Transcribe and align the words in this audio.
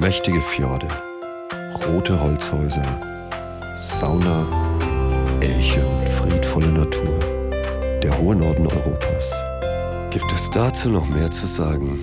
Mächtige 0.00 0.40
Fjorde, 0.40 0.86
rote 1.84 2.20
Holzhäuser, 2.20 2.84
Sauna, 3.80 4.46
Elche 5.40 5.84
und 5.84 6.08
friedvolle 6.08 6.70
Natur. 6.70 7.18
Der 8.00 8.16
hohe 8.16 8.36
Norden 8.36 8.68
Europas. 8.68 9.34
Gibt 10.10 10.32
es 10.32 10.48
dazu 10.50 10.92
noch 10.92 11.08
mehr 11.08 11.28
zu 11.32 11.48
sagen? 11.48 11.98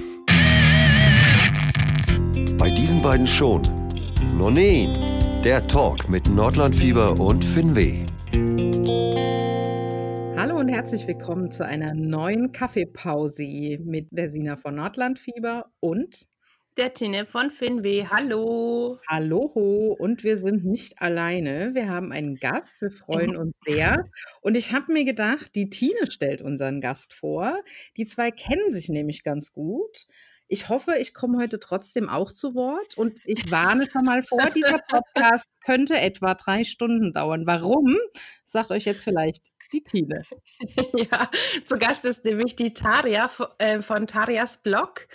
Bei 2.58 2.69
diesen 2.69 3.01
beiden 3.01 3.26
schon. 3.26 3.62
Nonin, 4.37 5.41
der 5.46 5.65
Talk 5.65 6.09
mit 6.09 6.27
Nordlandfieber 6.27 7.17
und 7.17 7.46
Finweh. 7.46 8.05
Hallo 10.37 10.59
und 10.59 10.67
herzlich 10.67 11.07
willkommen 11.07 11.49
zu 11.49 11.65
einer 11.65 11.93
neuen 11.93 12.51
Kaffeepause 12.51 13.79
mit 13.85 14.09
der 14.12 14.29
Sina 14.29 14.57
von 14.57 14.75
Nordlandfieber 14.75 15.71
und 15.79 16.27
der 16.77 16.94
Tine 16.94 17.26
von 17.26 17.52
Finweh. 17.52 18.05
Hallo. 18.09 19.00
Hallo 19.08 19.95
und 19.98 20.23
wir 20.23 20.38
sind 20.38 20.66
nicht 20.66 21.02
alleine. 21.02 21.73
Wir 21.73 21.88
haben 21.88 22.12
einen 22.12 22.36
Gast. 22.36 22.76
Wir 22.81 22.91
freuen 22.91 23.38
uns 23.38 23.55
sehr. 23.66 24.09
Und 24.41 24.58
ich 24.58 24.73
habe 24.73 24.91
mir 24.91 25.05
gedacht, 25.05 25.55
die 25.55 25.70
Tine 25.70 26.12
stellt 26.12 26.41
unseren 26.41 26.81
Gast 26.81 27.14
vor. 27.14 27.62
Die 27.95 28.05
zwei 28.05 28.31
kennen 28.31 28.72
sich 28.72 28.90
nämlich 28.90 29.23
ganz 29.23 29.53
gut. 29.53 30.08
Ich 30.48 30.70
hoffe, 30.70 30.95
ich 31.00 31.14
komme 31.14 31.40
heute 31.40 31.59
trotzdem 31.59 32.09
auch 32.09 32.31
zu 32.31 32.53
Wort 32.55 32.98
und 32.98 33.20
ich 33.26 33.50
warne 33.50 33.89
schon 33.89 34.03
mal 34.03 34.22
vor, 34.22 34.50
dieser 34.52 34.80
Podcast 34.89 35.50
könnte 35.64 35.98
etwa 36.00 36.36
drei 36.36 36.64
Stunden 36.66 37.14
dauern. 37.14 37.48
Warum? 37.48 37.95
Sagt 38.45 38.72
euch 38.72 38.86
jetzt 38.86 39.03
vielleicht 39.03 39.42
die 39.74 39.84
Tine. 39.84 40.24
Ja, 41.12 41.30
zu 41.66 41.78
Gast 41.78 42.06
ist 42.06 42.23
nämlich 42.23 42.56
die 42.56 42.73
Taria 42.73 43.30
äh, 43.58 43.82
von 43.82 44.08
Tarias 44.08 44.62
Blog. 44.62 45.08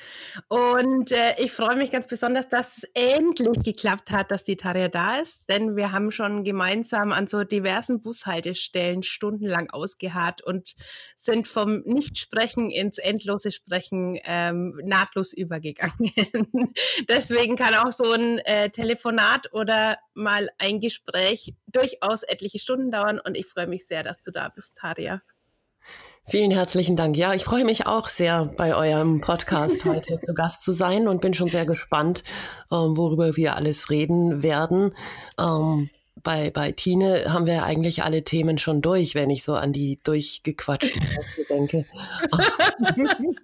Und 0.49 1.11
äh, 1.13 1.35
ich 1.39 1.53
freue 1.53 1.77
mich 1.77 1.91
ganz 1.91 2.07
besonders, 2.07 2.49
dass 2.49 2.79
es 2.79 2.85
endlich 2.95 3.63
geklappt 3.65 4.11
hat, 4.11 4.31
dass 4.31 4.45
die 4.45 4.57
Taria 4.57 4.89
da 4.89 5.16
ist. 5.16 5.49
Denn 5.49 5.77
wir 5.77 5.93
haben 5.93 6.13
schon 6.13 6.45
gemeinsam 6.45 7.13
an 7.13 7.27
so 7.27 7.45
diversen 7.45 8.02
Bushaltestellen 8.02 9.02
stundenlang 9.02 9.71
ausgeharrt 9.71 10.43
und 10.43 10.74
sind 11.17 11.49
vom 11.49 11.83
Nichtsprechen 11.85 12.71
ins 12.71 12.99
endlose 12.99 13.52
Sprechen 13.52 14.19
ähm, 14.24 14.79
nahtlos 14.85 15.33
übergegangen. 15.33 16.13
Deswegen 17.09 17.57
kann 17.57 17.74
auch 17.74 17.93
so 17.93 18.13
ein 18.13 18.39
äh, 18.41 18.71
Telefonat 18.71 19.52
oder 19.52 19.99
mal 20.15 20.51
ein 20.59 20.80
Gespräch 20.80 21.55
durchaus 21.67 22.23
etliche 22.23 22.59
Stunden 22.59 22.91
dauern. 22.91 23.21
Und 23.21 23.37
ich 23.37 23.46
freue 23.46 23.67
mich 23.67 23.87
sehr, 23.87 24.02
dass 24.02 24.21
du 24.23 24.30
da 24.30 24.40
bist, 24.49 24.77
Taria. 24.77 25.23
Vielen 26.24 26.51
herzlichen 26.51 26.96
Dank. 26.96 27.16
Ja, 27.16 27.35
ich 27.35 27.45
freue 27.45 27.65
mich 27.65 27.87
auch 27.87 28.09
sehr, 28.09 28.45
bei 28.57 28.74
eurem 28.74 29.21
Podcast 29.21 29.85
heute 29.85 30.21
zu 30.21 30.35
Gast 30.35 30.63
zu 30.63 30.73
sein 30.73 31.09
und 31.09 31.21
bin 31.21 31.35
schon 31.35 31.49
sehr 31.49 31.66
gespannt, 31.66 32.23
ähm, 32.71 32.96
worüber 32.96 33.37
wir 33.37 33.57
alles 33.57 33.91
reden 33.91 34.43
werden. 34.43 34.95
Ähm, 35.38 35.91
bei, 36.23 36.51
bei 36.51 36.73
Tine 36.73 37.33
haben 37.33 37.47
wir 37.47 37.65
eigentlich 37.65 38.03
alle 38.03 38.25
Themen 38.25 38.59
schon 38.59 38.83
durch, 38.83 39.15
wenn 39.15 39.30
ich 39.30 39.43
so 39.43 39.55
an 39.55 39.73
die 39.73 40.01
durchgequatschten 40.03 41.01
Texte 41.15 41.45
denke. 41.49 41.87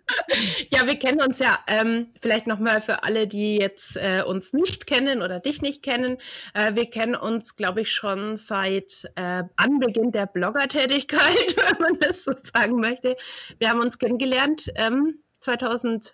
ja, 0.69 0.87
wir 0.87 0.99
kennen 0.99 1.21
uns 1.21 1.39
ja 1.39 1.59
ähm, 1.67 2.09
vielleicht 2.21 2.47
nochmal 2.47 2.81
für 2.81 3.03
alle, 3.03 3.27
die 3.27 3.57
jetzt 3.57 3.97
äh, 3.97 4.23
uns 4.27 4.53
nicht 4.53 4.87
kennen 4.87 5.23
oder 5.23 5.41
dich 5.41 5.63
nicht 5.63 5.83
kennen. 5.83 6.19
Äh, 6.55 6.75
wir 6.75 6.91
kennen 6.91 7.15
uns, 7.15 7.57
glaube 7.57 7.83
ich, 7.83 7.93
schon 7.93 8.37
seit 8.37 9.11
äh, 9.17 9.45
Anbeginn 9.57 10.13
der 10.13 10.27
Bloggertätigkeit, 10.27 11.57
wenn 11.57 11.79
man 11.81 11.99
das 11.99 12.25
so 12.25 12.33
sagen 12.33 12.77
möchte. 12.77 13.17
Wir 13.59 13.71
haben 13.71 13.81
uns 13.81 13.99
kennengelernt 13.99 14.71
ähm, 14.75 15.21
2016, 15.41 16.13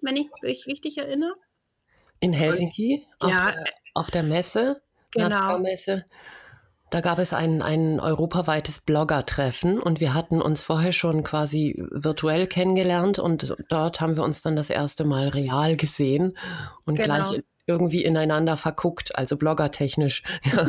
wenn 0.00 0.16
ich 0.16 0.28
mich 0.42 0.66
richtig 0.66 0.98
erinnere. 0.98 1.34
In 2.20 2.32
Helsinki? 2.32 3.06
Auf, 3.18 3.30
ja. 3.30 3.54
Auf 3.92 4.10
der 4.10 4.22
Messe? 4.22 4.83
Genau. 5.14 5.58
Messe. 5.58 6.04
Da 6.90 7.00
gab 7.00 7.18
es 7.18 7.32
ein, 7.32 7.60
ein 7.60 7.98
europaweites 7.98 8.80
Blogger-Treffen 8.80 9.80
und 9.80 9.98
wir 9.98 10.14
hatten 10.14 10.40
uns 10.40 10.62
vorher 10.62 10.92
schon 10.92 11.24
quasi 11.24 11.82
virtuell 11.90 12.46
kennengelernt 12.46 13.18
und 13.18 13.56
dort 13.68 14.00
haben 14.00 14.16
wir 14.16 14.22
uns 14.22 14.42
dann 14.42 14.54
das 14.54 14.70
erste 14.70 15.04
Mal 15.04 15.28
real 15.28 15.76
gesehen 15.76 16.38
und 16.84 16.96
genau. 16.96 17.30
gleich 17.30 17.42
irgendwie 17.66 18.04
ineinander 18.04 18.56
verguckt, 18.56 19.16
also 19.16 19.36
bloggertechnisch. 19.36 20.22
Ja. 20.44 20.68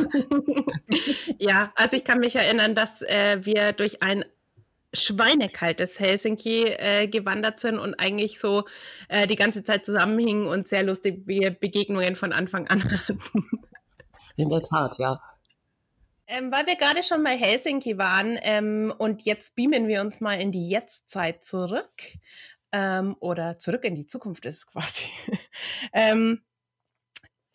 ja, 1.38 1.72
also 1.76 1.96
ich 1.96 2.04
kann 2.04 2.20
mich 2.20 2.34
erinnern, 2.34 2.74
dass 2.74 3.02
äh, 3.02 3.38
wir 3.42 3.72
durch 3.72 4.02
ein 4.02 4.24
schweinekaltes 4.94 6.00
Helsinki 6.00 6.64
äh, 6.68 7.06
gewandert 7.06 7.60
sind 7.60 7.78
und 7.78 7.94
eigentlich 8.00 8.40
so 8.40 8.64
äh, 9.08 9.26
die 9.26 9.36
ganze 9.36 9.62
Zeit 9.62 9.84
zusammenhingen 9.84 10.46
und 10.46 10.66
sehr 10.66 10.82
lustige 10.82 11.50
Begegnungen 11.50 12.16
von 12.16 12.32
Anfang 12.32 12.66
an 12.66 12.82
hatten. 12.90 13.20
In 14.36 14.50
der 14.50 14.62
Tat, 14.62 14.98
ja. 14.98 15.20
Ähm, 16.28 16.50
weil 16.50 16.66
wir 16.66 16.76
gerade 16.76 17.02
schon 17.02 17.22
bei 17.22 17.36
Helsinki 17.36 17.98
waren 17.98 18.36
ähm, 18.42 18.92
und 18.98 19.22
jetzt 19.22 19.54
beamen 19.54 19.86
wir 19.86 20.00
uns 20.00 20.20
mal 20.20 20.40
in 20.40 20.50
die 20.50 20.68
Jetztzeit 20.68 21.44
zurück 21.44 22.02
ähm, 22.72 23.16
oder 23.20 23.58
zurück 23.58 23.84
in 23.84 23.94
die 23.94 24.06
Zukunft 24.06 24.44
ist 24.44 24.56
es 24.56 24.66
quasi. 24.66 25.08
Ähm, 25.92 26.42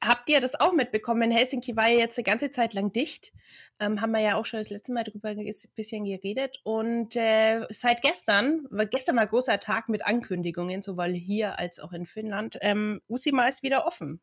habt 0.03 0.29
ihr 0.29 0.39
das 0.39 0.59
auch 0.59 0.73
mitbekommen? 0.73 1.31
Helsinki 1.31 1.75
war 1.75 1.89
ja 1.89 1.99
jetzt 1.99 2.17
eine 2.17 2.23
ganze 2.23 2.49
Zeit 2.49 2.73
lang 2.73 2.91
dicht. 2.91 3.31
Ähm, 3.79 4.01
haben 4.01 4.11
wir 4.11 4.21
ja 4.21 4.35
auch 4.35 4.45
schon 4.45 4.59
das 4.59 4.69
letzte 4.69 4.93
Mal 4.93 5.03
darüber 5.03 5.29
ein 5.29 5.53
bisschen 5.75 6.05
geredet. 6.05 6.59
Und 6.63 7.15
äh, 7.15 7.65
seit 7.69 8.01
gestern, 8.01 8.65
war 8.71 8.85
gestern 8.85 9.15
mal 9.15 9.27
großer 9.27 9.59
Tag 9.59 9.89
mit 9.89 10.05
Ankündigungen, 10.05 10.81
sowohl 10.81 11.11
hier 11.11 11.59
als 11.59 11.79
auch 11.79 11.93
in 11.93 12.05
Finnland. 12.05 12.57
Ähm, 12.61 13.01
Usima 13.07 13.47
ist 13.47 13.63
wieder 13.63 13.85
offen 13.85 14.21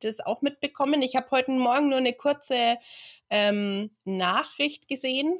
das 0.00 0.20
auch 0.20 0.42
mitbekommen. 0.42 1.02
Ich 1.02 1.16
habe 1.16 1.30
heute 1.30 1.50
Morgen 1.52 1.88
nur 1.88 1.98
eine 1.98 2.12
kurze 2.12 2.78
ähm, 3.30 3.90
Nachricht 4.04 4.88
gesehen. 4.88 5.38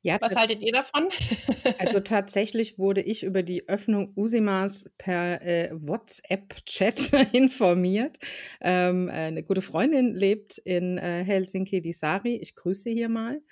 Ja, 0.00 0.18
Was 0.20 0.36
haltet 0.36 0.60
ihr 0.62 0.72
davon? 0.72 1.08
also 1.78 2.00
tatsächlich 2.00 2.78
wurde 2.78 3.02
ich 3.02 3.24
über 3.24 3.42
die 3.42 3.68
Öffnung 3.68 4.12
Usimas 4.16 4.90
per 4.96 5.42
äh, 5.42 5.70
WhatsApp-Chat 5.72 7.12
informiert. 7.32 8.18
Ähm, 8.60 9.08
äh, 9.08 9.12
eine 9.12 9.42
gute 9.42 9.60
Freundin 9.60 10.14
lebt 10.14 10.58
in 10.58 10.98
äh, 10.98 11.24
Helsinki, 11.24 11.82
die 11.82 11.92
Sari. 11.92 12.36
Ich 12.36 12.54
grüße 12.54 12.90
hier 12.90 13.08
mal. 13.08 13.42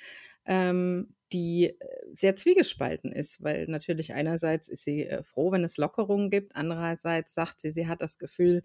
Ähm, 0.47 1.17
die 1.33 1.65
äh, 1.65 1.75
sehr 2.15 2.37
zwiegespalten 2.37 3.11
ist, 3.11 3.43
weil 3.43 3.67
natürlich 3.67 4.15
einerseits 4.15 4.69
ist 4.69 4.85
sie 4.85 5.07
äh, 5.07 5.25
froh, 5.25 5.51
wenn 5.51 5.65
es 5.65 5.77
Lockerungen 5.77 6.31
gibt, 6.31 6.55
andererseits 6.55 7.35
sagt 7.35 7.61
sie, 7.61 7.71
sie 7.71 7.89
hat 7.89 8.01
das 8.01 8.19
Gefühl, 8.19 8.63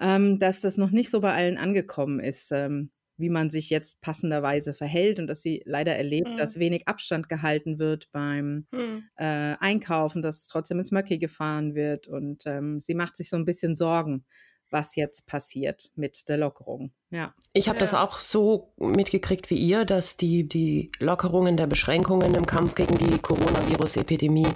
ähm, 0.00 0.38
dass 0.38 0.60
das 0.60 0.76
noch 0.76 0.90
nicht 0.90 1.10
so 1.10 1.20
bei 1.20 1.32
allen 1.32 1.56
angekommen 1.56 2.20
ist, 2.20 2.52
ähm, 2.52 2.90
wie 3.18 3.30
man 3.30 3.50
sich 3.50 3.68
jetzt 3.68 4.00
passenderweise 4.00 4.72
verhält 4.72 5.18
und 5.18 5.26
dass 5.26 5.42
sie 5.42 5.62
leider 5.66 5.96
erlebt, 5.96 6.28
mhm. 6.28 6.36
dass 6.36 6.58
wenig 6.58 6.86
Abstand 6.86 7.28
gehalten 7.28 7.78
wird 7.78 8.08
beim 8.12 8.66
mhm. 8.70 9.08
äh, 9.16 9.56
Einkaufen, 9.58 10.22
dass 10.22 10.46
trotzdem 10.46 10.78
ins 10.78 10.92
Möcki 10.92 11.18
gefahren 11.18 11.74
wird 11.74 12.06
und 12.06 12.44
ähm, 12.46 12.78
sie 12.78 12.94
macht 12.94 13.16
sich 13.16 13.28
so 13.28 13.36
ein 13.36 13.44
bisschen 13.44 13.74
Sorgen, 13.74 14.24
was 14.70 14.94
jetzt 14.94 15.26
passiert 15.26 15.90
mit 15.96 16.28
der 16.28 16.36
Lockerung. 16.36 16.92
Ja. 17.10 17.34
Ich 17.52 17.68
habe 17.68 17.78
ja. 17.78 17.80
das 17.80 17.94
auch 17.94 18.20
so 18.20 18.72
mitgekriegt 18.76 19.50
wie 19.50 19.56
ihr, 19.56 19.84
dass 19.84 20.16
die, 20.16 20.48
die 20.48 20.92
Lockerungen 21.00 21.56
der 21.56 21.66
Beschränkungen 21.66 22.34
im 22.34 22.46
Kampf 22.46 22.74
gegen 22.74 22.96
die 22.98 23.18
Coronavirus-Epidemie 23.18 24.48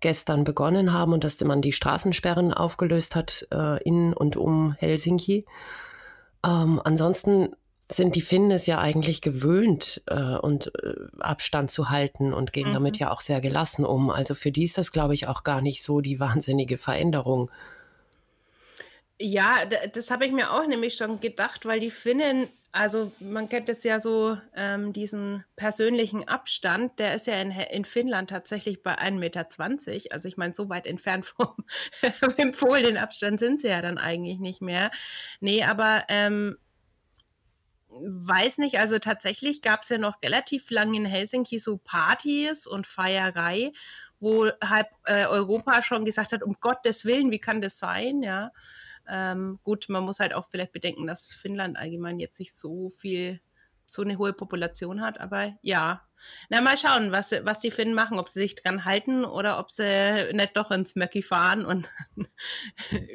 gestern 0.00 0.44
begonnen 0.44 0.92
haben 0.92 1.12
und 1.12 1.24
dass 1.24 1.40
man 1.40 1.62
die 1.62 1.72
Straßensperren 1.72 2.52
aufgelöst 2.52 3.16
hat 3.16 3.46
äh, 3.52 3.82
in 3.82 4.12
und 4.12 4.36
um 4.36 4.72
Helsinki. 4.72 5.46
Ähm, 6.44 6.80
ansonsten 6.84 7.54
sind 7.88 8.16
die 8.16 8.20
Finnen 8.20 8.50
es 8.50 8.66
ja 8.66 8.80
eigentlich 8.80 9.20
gewöhnt 9.20 10.02
äh, 10.06 10.36
und 10.36 10.72
äh, 10.82 10.94
Abstand 11.20 11.70
zu 11.70 11.88
halten 11.88 12.32
und 12.32 12.52
gehen 12.52 12.70
mhm. 12.70 12.74
damit 12.74 12.98
ja 12.98 13.12
auch 13.12 13.20
sehr 13.20 13.40
gelassen 13.40 13.84
um. 13.84 14.10
Also 14.10 14.34
für 14.34 14.50
die 14.50 14.64
ist 14.64 14.76
das, 14.76 14.90
glaube 14.90 15.14
ich, 15.14 15.28
auch 15.28 15.44
gar 15.44 15.60
nicht 15.60 15.82
so 15.82 16.00
die 16.00 16.18
wahnsinnige 16.18 16.78
Veränderung. 16.78 17.50
Ja, 19.18 19.64
das 19.92 20.10
habe 20.10 20.26
ich 20.26 20.32
mir 20.32 20.52
auch 20.52 20.66
nämlich 20.66 20.96
schon 20.96 21.20
gedacht, 21.20 21.64
weil 21.64 21.80
die 21.80 21.90
Finnen 21.90 22.48
also 22.76 23.10
man 23.20 23.48
kennt 23.48 23.68
es 23.70 23.82
ja 23.84 24.00
so, 24.00 24.38
ähm, 24.54 24.92
diesen 24.92 25.44
persönlichen 25.56 26.28
Abstand, 26.28 26.98
der 26.98 27.14
ist 27.14 27.26
ja 27.26 27.40
in, 27.40 27.50
in 27.50 27.84
Finnland 27.86 28.28
tatsächlich 28.28 28.82
bei 28.82 28.98
1,20 28.98 29.18
Meter. 29.18 29.46
Also 30.12 30.28
ich 30.28 30.36
meine, 30.36 30.54
so 30.54 30.68
weit 30.68 30.86
entfernt 30.86 31.24
vom 31.36 31.54
empfohlenen 32.36 32.98
Abstand 32.98 33.40
sind 33.40 33.60
sie 33.60 33.68
ja 33.68 33.80
dann 33.80 33.96
eigentlich 33.96 34.38
nicht 34.38 34.60
mehr. 34.60 34.90
Nee, 35.40 35.64
aber 35.64 36.04
ähm, 36.08 36.58
weiß 37.88 38.58
nicht, 38.58 38.78
also 38.78 38.98
tatsächlich 38.98 39.62
gab 39.62 39.82
es 39.82 39.88
ja 39.88 39.96
noch 39.96 40.22
relativ 40.22 40.70
lange 40.70 40.98
in 40.98 41.06
Helsinki 41.06 41.58
so 41.58 41.78
Partys 41.78 42.66
und 42.66 42.86
Feierei, 42.86 43.72
wo 44.20 44.50
halb 44.62 44.88
äh, 45.04 45.24
Europa 45.24 45.82
schon 45.82 46.04
gesagt 46.04 46.32
hat, 46.32 46.42
um 46.42 46.56
Gottes 46.60 47.06
Willen, 47.06 47.30
wie 47.30 47.38
kann 47.38 47.62
das 47.62 47.78
sein, 47.78 48.22
ja. 48.22 48.52
Ähm, 49.08 49.58
gut, 49.62 49.86
man 49.88 50.04
muss 50.04 50.20
halt 50.20 50.34
auch 50.34 50.48
vielleicht 50.50 50.72
bedenken, 50.72 51.06
dass 51.06 51.32
Finnland 51.32 51.76
allgemein 51.76 52.18
jetzt 52.20 52.38
nicht 52.38 52.56
so 52.56 52.90
viel, 52.90 53.40
so 53.86 54.02
eine 54.02 54.18
hohe 54.18 54.32
Population 54.32 55.00
hat, 55.00 55.20
aber 55.20 55.54
ja, 55.62 56.02
Na, 56.48 56.60
mal 56.60 56.76
schauen, 56.76 57.12
was, 57.12 57.32
was 57.32 57.60
die 57.60 57.70
Finnen 57.70 57.94
machen, 57.94 58.18
ob 58.18 58.28
sie 58.28 58.40
sich 58.40 58.54
dran 58.56 58.84
halten 58.84 59.24
oder 59.24 59.58
ob 59.58 59.70
sie 59.70 60.30
nicht 60.32 60.56
doch 60.56 60.70
ins 60.70 60.96
Möcki 60.96 61.22
fahren 61.22 61.64
und 61.64 61.88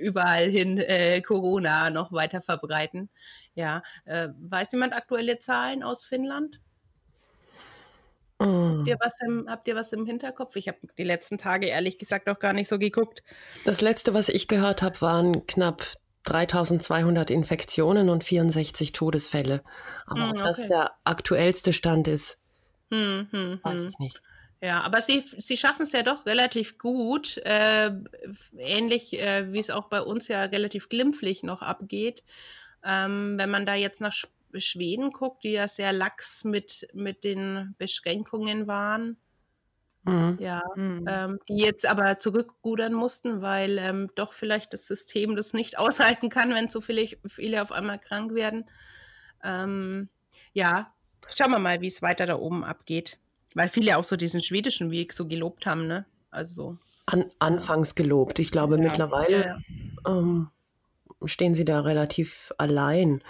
überall 0.01 0.49
hin 0.49 0.77
äh, 0.77 1.21
Corona 1.21 1.89
noch 1.89 2.11
weiter 2.11 2.41
verbreiten. 2.41 3.09
Ja, 3.55 3.83
äh, 4.05 4.29
weiß 4.39 4.71
jemand 4.71 4.93
aktuelle 4.93 5.39
Zahlen 5.39 5.83
aus 5.83 6.05
Finnland? 6.05 6.61
Habt 8.41 8.87
ihr, 8.87 8.95
mm. 8.95 8.99
was 9.01 9.21
im, 9.21 9.45
habt 9.47 9.67
ihr 9.67 9.75
was 9.75 9.93
im 9.93 10.05
Hinterkopf? 10.05 10.55
Ich 10.55 10.67
habe 10.67 10.79
die 10.97 11.03
letzten 11.03 11.37
Tage 11.37 11.67
ehrlich 11.67 11.97
gesagt 11.97 12.27
auch 12.29 12.39
gar 12.39 12.53
nicht 12.53 12.69
so 12.69 12.79
geguckt. 12.79 13.23
Das 13.65 13.81
letzte, 13.81 14.13
was 14.13 14.29
ich 14.29 14.47
gehört 14.47 14.81
habe, 14.81 14.99
waren 15.01 15.45
knapp 15.45 15.83
3200 16.23 17.29
Infektionen 17.29 18.09
und 18.09 18.23
64 18.23 18.91
Todesfälle. 18.91 19.63
Aber 20.07 20.19
mm, 20.19 20.29
okay. 20.31 20.39
ob 20.39 20.45
das 20.45 20.67
der 20.67 20.91
aktuellste 21.03 21.73
Stand 21.73 22.07
ist, 22.07 22.39
hm, 22.91 23.27
hm, 23.31 23.59
weiß 23.63 23.81
hm. 23.81 23.89
ich 23.89 23.99
nicht. 23.99 24.21
Ja, 24.63 24.81
aber 24.81 25.01
sie, 25.01 25.23
sie 25.37 25.57
schaffen 25.57 25.83
es 25.83 25.91
ja 25.91 26.03
doch 26.03 26.27
relativ 26.27 26.77
gut, 26.77 27.37
äh, 27.37 27.91
ähnlich 28.57 29.19
äh, 29.19 29.51
wie 29.51 29.59
es 29.59 29.71
auch 29.71 29.85
bei 29.85 30.01
uns 30.01 30.27
ja 30.27 30.43
relativ 30.43 30.87
glimpflich 30.87 31.41
noch 31.41 31.63
abgeht. 31.63 32.23
Ähm, 32.83 33.39
wenn 33.39 33.49
man 33.49 33.65
da 33.65 33.73
jetzt 33.73 34.01
nach 34.01 34.13
Schweden 34.57 35.11
guckt, 35.11 35.43
die 35.43 35.51
ja 35.51 35.67
sehr 35.67 35.93
lax 35.93 36.43
mit, 36.43 36.87
mit 36.93 37.23
den 37.23 37.75
Beschränkungen 37.77 38.67
waren, 38.67 39.17
Mhm. 40.03 40.37
Ja, 40.39 40.63
mhm. 40.75 41.05
Ähm, 41.07 41.39
die 41.47 41.57
jetzt 41.57 41.85
aber 41.85 42.17
zurückrudern 42.17 42.93
mussten, 42.93 43.41
weil 43.41 43.77
ähm, 43.77 44.09
doch 44.15 44.33
vielleicht 44.33 44.73
das 44.73 44.87
System 44.87 45.35
das 45.35 45.53
nicht 45.53 45.77
aushalten 45.77 46.29
kann, 46.29 46.53
wenn 46.53 46.69
so 46.69 46.81
viele, 46.81 47.07
viele 47.27 47.61
auf 47.61 47.71
einmal 47.71 47.99
krank 47.99 48.33
werden. 48.33 48.65
Ähm, 49.43 50.09
ja, 50.53 50.93
schauen 51.27 51.51
wir 51.51 51.59
mal, 51.59 51.81
wie 51.81 51.87
es 51.87 52.01
weiter 52.01 52.25
da 52.25 52.35
oben 52.37 52.63
abgeht. 52.63 53.19
Weil 53.53 53.67
viele 53.67 53.97
auch 53.97 54.03
so 54.03 54.15
diesen 54.15 54.39
schwedischen 54.39 54.91
Weg 54.91 55.11
so 55.11 55.27
gelobt 55.27 55.65
haben, 55.65 55.85
ne? 55.85 56.05
Also. 56.29 56.77
An, 57.05 57.25
anfangs 57.39 57.95
gelobt. 57.95 58.39
Ich 58.39 58.49
glaube, 58.49 58.77
ja. 58.77 58.83
mittlerweile 58.83 59.41
ja, 59.41 59.57
ja. 60.05 60.19
Ähm, 60.19 60.49
stehen 61.25 61.53
sie 61.53 61.65
da 61.65 61.81
relativ 61.81 62.53
allein. 62.57 63.21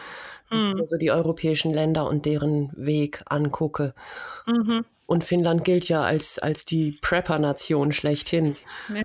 Mhm. 0.52 0.80
Also 0.80 0.98
die 0.98 1.12
europäischen 1.12 1.74
Länder 1.74 2.08
und 2.08 2.26
deren 2.26 2.72
Weg 2.76 3.24
angucke. 3.26 3.94
Mhm. 4.46 4.86
Und 5.06 5.26
Finnland 5.26 5.66
gilt 5.66 5.90
ja 5.90 6.04
als, 6.04 6.40
als 6.40 6.64
die 6.64 6.98
Prepper-Nation 7.02 7.92
schlechthin. 7.92 8.56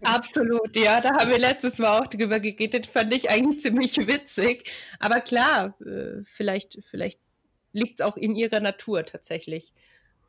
Absolut, 0.05 0.77
ja. 0.77 1.01
Da 1.01 1.17
haben 1.17 1.31
wir 1.31 1.39
letztes 1.39 1.79
Mal 1.79 1.99
auch 1.99 2.07
drüber 2.07 2.39
geredet. 2.39 2.87
Fand 2.87 3.13
ich 3.13 3.29
eigentlich 3.29 3.59
ziemlich 3.61 3.97
witzig. 3.97 4.71
Aber 5.01 5.21
klar, 5.21 5.75
äh, 5.81 6.23
vielleicht, 6.25 6.79
vielleicht 6.85 7.19
liegt 7.73 8.01
es 8.01 8.07
auch 8.07 8.17
in 8.17 8.37
ihrer 8.37 8.61
Natur 8.61 9.05
tatsächlich, 9.05 9.73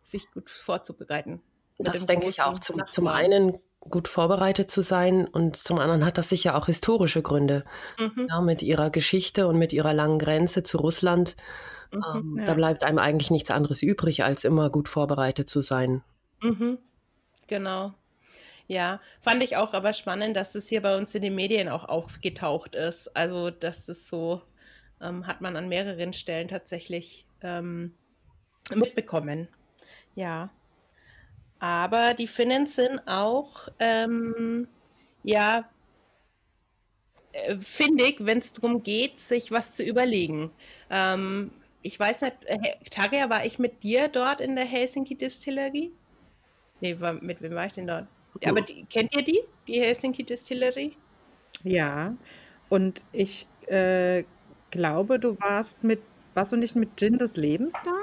sich 0.02 0.32
gut 0.32 0.50
vorzubereiten. 0.50 1.42
Das 1.78 2.08
denke 2.08 2.28
ich 2.28 2.42
auch. 2.42 2.60
Zum, 2.60 2.82
zum 2.88 3.08
einen 3.08 3.60
gut 3.80 4.08
vorbereitet 4.08 4.70
zu 4.70 4.82
sein 4.82 5.28
und 5.28 5.56
zum 5.56 5.80
anderen 5.80 6.06
hat 6.06 6.18
das 6.18 6.30
sicher 6.30 6.56
auch 6.56 6.66
historische 6.66 7.22
Gründe. 7.22 7.64
Mhm. 7.98 8.28
Ja, 8.30 8.42
mit 8.42 8.62
ihrer 8.62 8.90
Geschichte 8.90 9.48
und 9.48 9.58
mit 9.58 9.72
ihrer 9.74 9.94
langen 9.94 10.20
Grenze 10.20 10.64
zu 10.64 10.78
Russland 10.78 11.36
Mhm, 11.92 12.04
ähm, 12.16 12.38
ja. 12.40 12.46
Da 12.46 12.54
bleibt 12.54 12.84
einem 12.84 13.00
eigentlich 13.00 13.32
nichts 13.32 13.52
anderes 13.52 13.82
übrig, 13.82 14.24
als 14.24 14.44
immer 14.44 14.70
gut 14.70 14.90
vorbereitet 14.90 15.50
zu 15.50 15.62
sein. 15.62 16.04
Mhm. 16.42 16.78
Genau. 17.48 17.94
Ja, 18.68 19.00
fand 19.22 19.42
ich 19.44 19.56
auch 19.56 19.74
aber 19.74 19.94
spannend, 19.94 20.36
dass 20.36 20.56
es 20.56 20.68
hier 20.68 20.82
bei 20.82 20.98
uns 20.98 21.16
in 21.16 21.22
den 21.22 21.36
Medien 21.36 21.70
auch 21.70 21.86
aufgetaucht 21.86 22.76
ist. 22.76 23.16
Also, 23.16 23.50
das 23.50 23.88
ist 23.88 24.08
so, 24.08 24.42
ähm, 25.02 25.26
hat 25.26 25.40
man 25.40 25.56
an 25.56 25.70
mehreren 25.70 26.12
Stellen 26.12 26.50
tatsächlich 26.50 27.26
ähm, 27.42 27.94
mitbekommen. 28.76 29.48
Ja. 30.16 30.50
Aber 31.60 32.14
die 32.14 32.28
Finnen 32.28 32.68
sind 32.68 33.02
auch, 33.08 33.68
ähm, 33.80 34.68
ja, 35.24 35.68
äh, 37.32 37.58
findig, 37.60 38.18
wenn 38.20 38.40
es 38.40 38.54
darum 38.54 38.84
geht, 38.84 39.20
sich 39.20 39.52
was 39.52 39.74
zu 39.74 39.84
überlegen. 39.84 40.52
Ähm, 40.90 41.52
ich 41.82 42.00
weiß 42.00 42.22
nicht, 42.22 42.36
äh, 42.46 42.76
Tarja, 42.90 43.30
war 43.30 43.46
ich 43.46 43.60
mit 43.60 43.84
dir 43.84 44.08
dort 44.08 44.42
in 44.42 44.56
der 44.56 44.66
Helsinki 44.66 45.16
Distillerie? 45.16 45.92
Nee, 46.82 47.00
war, 47.00 47.14
mit 47.14 47.42
wem 47.42 47.56
war 47.56 47.66
ich 47.66 47.74
denn 47.74 47.88
dort? 47.88 48.08
Oh. 48.36 48.50
Aber 48.50 48.62
die, 48.62 48.86
kennt 48.86 49.16
ihr 49.16 49.24
die, 49.24 49.40
die 49.68 49.80
Helsinki 49.80 50.24
Distillerie? 50.24 50.96
Ja, 51.64 52.16
und 52.70 53.02
ich 53.12 53.48
äh, 53.68 54.24
glaube, 54.72 55.20
du 55.20 55.40
warst 55.40 55.84
mit, 55.84 56.02
warst 56.34 56.52
du 56.52 56.58
nicht 56.58 56.76
mit 56.76 56.98
Gin 56.98 57.18
des 57.18 57.38
Lebens 57.38 57.74
da? 57.84 57.96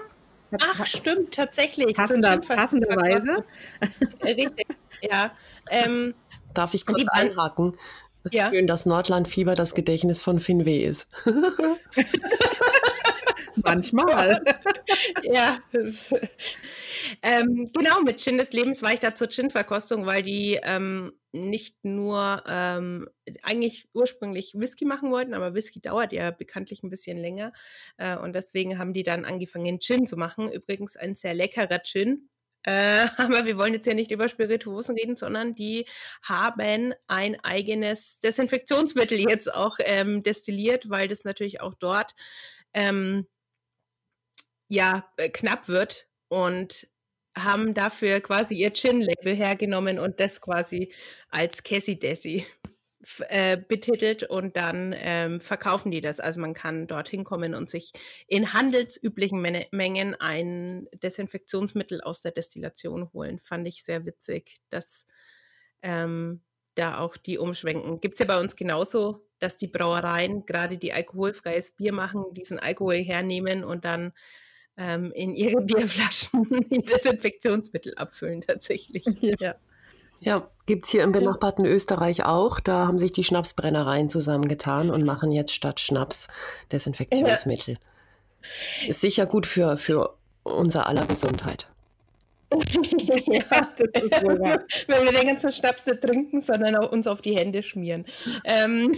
Ach, 0.61 0.87
stimmt, 0.87 1.35
tatsächlich. 1.35 1.95
Passender, 1.95 2.39
passenderweise. 2.39 3.45
Richtig, 4.23 4.67
ja. 5.03 5.33
Ähm, 5.71 6.15
Darf 6.53 6.75
ich 6.75 6.87
kurz 6.87 7.05
einhaken? 7.09 7.77
Es 8.25 8.33
ist 8.33 8.35
ja. 8.35 8.51
schön, 8.51 8.67
dass 8.67 8.87
Nordlandfieber 8.87 9.55
das 9.55 9.75
Gedächtnis 9.75 10.23
von 10.23 10.41
Finweh 10.41 10.85
ist. 10.85 11.09
Manchmal. 13.63 14.45
ja. 15.23 15.59
ähm, 17.23 17.71
genau, 17.73 18.03
mit 18.03 18.21
Gin 18.21 18.39
des 18.39 18.53
Lebens 18.53 18.83
war 18.83 18.93
ich 18.93 19.01
da 19.01 19.15
zur 19.15 19.29
Gin-Verkostung, 19.29 20.07
weil 20.07 20.23
die 20.23 20.59
ähm, 20.63 21.13
nicht 21.33 21.85
nur 21.85 22.43
ähm, 22.49 23.09
eigentlich 23.43 23.89
ursprünglich 23.93 24.55
Whisky 24.55 24.85
machen 24.85 25.11
wollten, 25.11 25.35
aber 25.35 25.55
Whisky 25.55 25.81
dauert 25.81 26.13
ja 26.13 26.31
bekanntlich 26.31 26.83
ein 26.83 26.91
bisschen 26.91 27.19
länger. 27.19 27.53
Äh, 27.97 28.17
und 28.17 28.35
deswegen 28.35 28.79
haben 28.79 28.93
die 28.93 29.03
dann 29.03 29.25
angefangen, 29.25 29.81
Gin 29.81 30.07
zu 30.07 30.17
machen. 30.17 30.51
Übrigens 30.51 30.97
ein 30.97 31.15
sehr 31.15 31.35
leckerer 31.35 31.83
Gin. 31.83 32.29
Äh, 32.65 33.07
aber 33.17 33.45
wir 33.45 33.59
wollen 33.59 33.75
jetzt 33.75 33.87
ja 33.87 33.95
nicht 33.95 34.11
über 34.11 34.29
Spirituosen 34.29 34.97
reden, 34.97 35.17
sondern 35.17 35.55
die 35.55 35.87
haben 36.23 36.95
ein 37.07 37.37
eigenes 37.43 38.21
Desinfektionsmittel 38.21 39.19
jetzt 39.19 39.53
auch 39.53 39.77
ähm, 39.81 40.23
destilliert, 40.23 40.89
weil 40.91 41.09
das 41.09 41.25
natürlich 41.25 41.61
auch 41.61 41.75
dort 41.75 42.15
ähm, 42.73 43.27
ja 44.75 45.09
äh, 45.17 45.29
knapp 45.29 45.69
wird 45.69 46.07
und 46.29 46.87
haben 47.37 47.75
dafür 47.75 48.21
quasi 48.21 48.55
ihr 48.55 48.73
Chin-Label 48.73 49.35
hergenommen 49.35 49.99
und 49.99 50.21
das 50.21 50.41
quasi 50.41 50.93
als 51.31 51.63
Cassie 51.63 51.99
Desi 51.99 52.47
äh, 53.29 53.59
betitelt 53.59 54.23
und 54.23 54.57
dann 54.57 54.95
ähm, 54.97 55.41
verkaufen 55.41 55.91
die 55.91 56.01
das. 56.01 56.21
Also 56.21 56.41
man 56.41 56.55
kann 56.55 56.87
dorthin 56.87 57.25
kommen 57.25 57.55
und 57.55 57.69
sich 57.69 57.93
in 58.29 58.53
handelsüblichen 58.53 59.41
Men 59.41 59.65
Mengen 59.73 60.15
ein 60.15 60.89
Desinfektionsmittel 61.03 62.01
aus 62.01 62.23
der 62.23 62.33
Destillation 62.33 63.13
holen. 63.13 63.41
Fand 63.41 63.67
ich 63.69 63.85
sehr 63.85 64.07
witzig, 64.07 64.61
dass 64.71 65.07
ähm, 65.83 66.43
da 66.77 66.99
auch 66.99 67.17
die 67.17 67.39
umschwenken. 67.39 68.01
Gibt 68.01 68.15
es 68.15 68.21
ja 68.21 68.27
bei 68.27 68.41
uns 68.41 68.57
genauso, 68.57 69.27
dass 69.39 69.57
die 69.57 69.69
Brauereien, 69.69 70.47
gerade 70.47 70.79
die 70.79 70.93
alkoholfreies 70.93 71.73
Bier 71.73 71.93
machen, 71.93 72.25
diesen 72.33 72.59
Alkohol 72.59 72.97
hernehmen 72.97 73.65
und 73.65 73.85
dann 73.85 74.13
ähm, 74.77 75.13
in 75.13 75.35
ihre 75.35 75.61
Bierflaschen 75.63 76.47
Desinfektionsmittel 76.71 77.95
abfüllen 77.95 78.43
tatsächlich. 78.43 79.05
Ja. 79.21 79.35
ja. 79.41 79.55
Ja, 80.21 80.49
gibt 80.65 80.87
es 80.87 80.91
hier 80.91 81.03
im 81.03 81.13
benachbarten 81.13 81.67
Österreich 81.67 82.25
auch. 82.25 82.59
Da 82.59 82.87
haben 82.87 82.99
sich 82.99 83.13
die 83.13 83.25
Schnapsbrennereien 83.25 84.09
zusammengetan 84.09 84.91
und 84.91 85.05
machen 85.05 85.33
jetzt 85.33 85.53
statt 85.53 85.81
Schnaps 85.81 86.29
Desinfektionsmittel. 86.73 87.75
Ja. 87.75 88.89
Ist 88.89 89.03
sicher 89.03 89.27
gut 89.27 89.47
für, 89.47 89.77
für 89.77 90.15
unser 90.43 90.87
aller 90.87 91.05
Gesundheit. 91.07 91.69
ja, 92.55 93.69
das 93.77 94.03
ist 94.03 94.25
wohl 94.25 94.41
wahr. 94.41 94.61
Wenn 94.87 95.05
wir 95.05 95.13
den 95.13 95.27
ganzen 95.27 95.53
Schnaps 95.53 95.87
nicht 95.87 96.01
trinken, 96.01 96.41
sondern 96.41 96.77
auch 96.77 96.91
uns 96.91 97.07
auf 97.07 97.21
die 97.21 97.37
Hände 97.37 97.63
schmieren. 97.63 98.07
Ähm, 98.45 98.95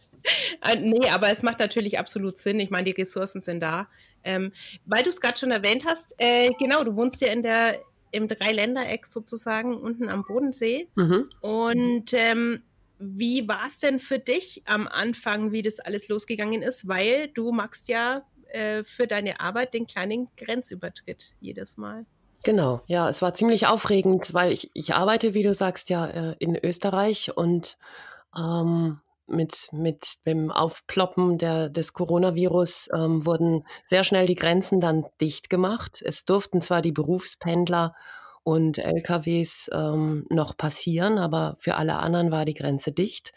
äh, 0.62 0.76
nee, 0.76 1.08
aber 1.10 1.30
es 1.30 1.42
macht 1.42 1.58
natürlich 1.58 1.98
absolut 1.98 2.38
Sinn. 2.38 2.60
Ich 2.60 2.70
meine, 2.70 2.84
die 2.84 3.00
Ressourcen 3.00 3.40
sind 3.40 3.60
da. 3.60 3.88
Ähm, 4.24 4.52
weil 4.86 5.02
du 5.02 5.10
es 5.10 5.20
gerade 5.20 5.38
schon 5.38 5.50
erwähnt 5.50 5.84
hast, 5.86 6.14
äh, 6.18 6.50
genau, 6.58 6.84
du 6.84 6.96
wohnst 6.96 7.20
ja 7.20 7.28
in 7.28 7.42
der 7.42 7.80
im 8.12 8.28
Dreiländereck 8.28 9.06
sozusagen 9.06 9.74
unten 9.76 10.08
am 10.08 10.24
Bodensee. 10.24 10.88
Mhm. 10.94 11.30
Und 11.40 12.12
ähm, 12.12 12.62
wie 12.98 13.48
war 13.48 13.66
es 13.66 13.80
denn 13.80 13.98
für 13.98 14.18
dich 14.18 14.62
am 14.66 14.86
Anfang, 14.86 15.50
wie 15.50 15.62
das 15.62 15.80
alles 15.80 16.08
losgegangen 16.08 16.62
ist? 16.62 16.86
Weil 16.86 17.28
du 17.28 17.50
magst 17.52 17.88
ja 17.88 18.22
äh, 18.50 18.84
für 18.84 19.06
deine 19.06 19.40
Arbeit 19.40 19.74
den 19.74 19.86
kleinen 19.86 20.28
Grenzübertritt 20.36 21.34
jedes 21.40 21.76
Mal. 21.76 22.06
Genau, 22.44 22.82
ja, 22.86 23.08
es 23.08 23.22
war 23.22 23.34
ziemlich 23.34 23.66
aufregend, 23.66 24.34
weil 24.34 24.52
ich, 24.52 24.70
ich 24.74 24.94
arbeite, 24.94 25.32
wie 25.32 25.42
du 25.42 25.54
sagst, 25.54 25.90
ja 25.90 26.06
äh, 26.06 26.36
in 26.38 26.56
Österreich 26.56 27.36
und 27.36 27.78
ähm, 28.36 29.00
mit, 29.32 29.68
mit 29.72 30.26
dem 30.26 30.50
Aufploppen 30.50 31.38
der, 31.38 31.68
des 31.68 31.92
Coronavirus 31.92 32.90
ähm, 32.94 33.24
wurden 33.26 33.64
sehr 33.84 34.04
schnell 34.04 34.26
die 34.26 34.34
Grenzen 34.34 34.80
dann 34.80 35.06
dicht 35.20 35.50
gemacht. 35.50 36.02
Es 36.04 36.24
durften 36.24 36.60
zwar 36.60 36.82
die 36.82 36.92
Berufspendler 36.92 37.94
und 38.44 38.78
LKWs 38.78 39.70
ähm, 39.72 40.26
noch 40.30 40.56
passieren, 40.56 41.18
aber 41.18 41.54
für 41.58 41.76
alle 41.76 41.96
anderen 41.96 42.30
war 42.30 42.44
die 42.44 42.54
Grenze 42.54 42.92
dicht. 42.92 43.32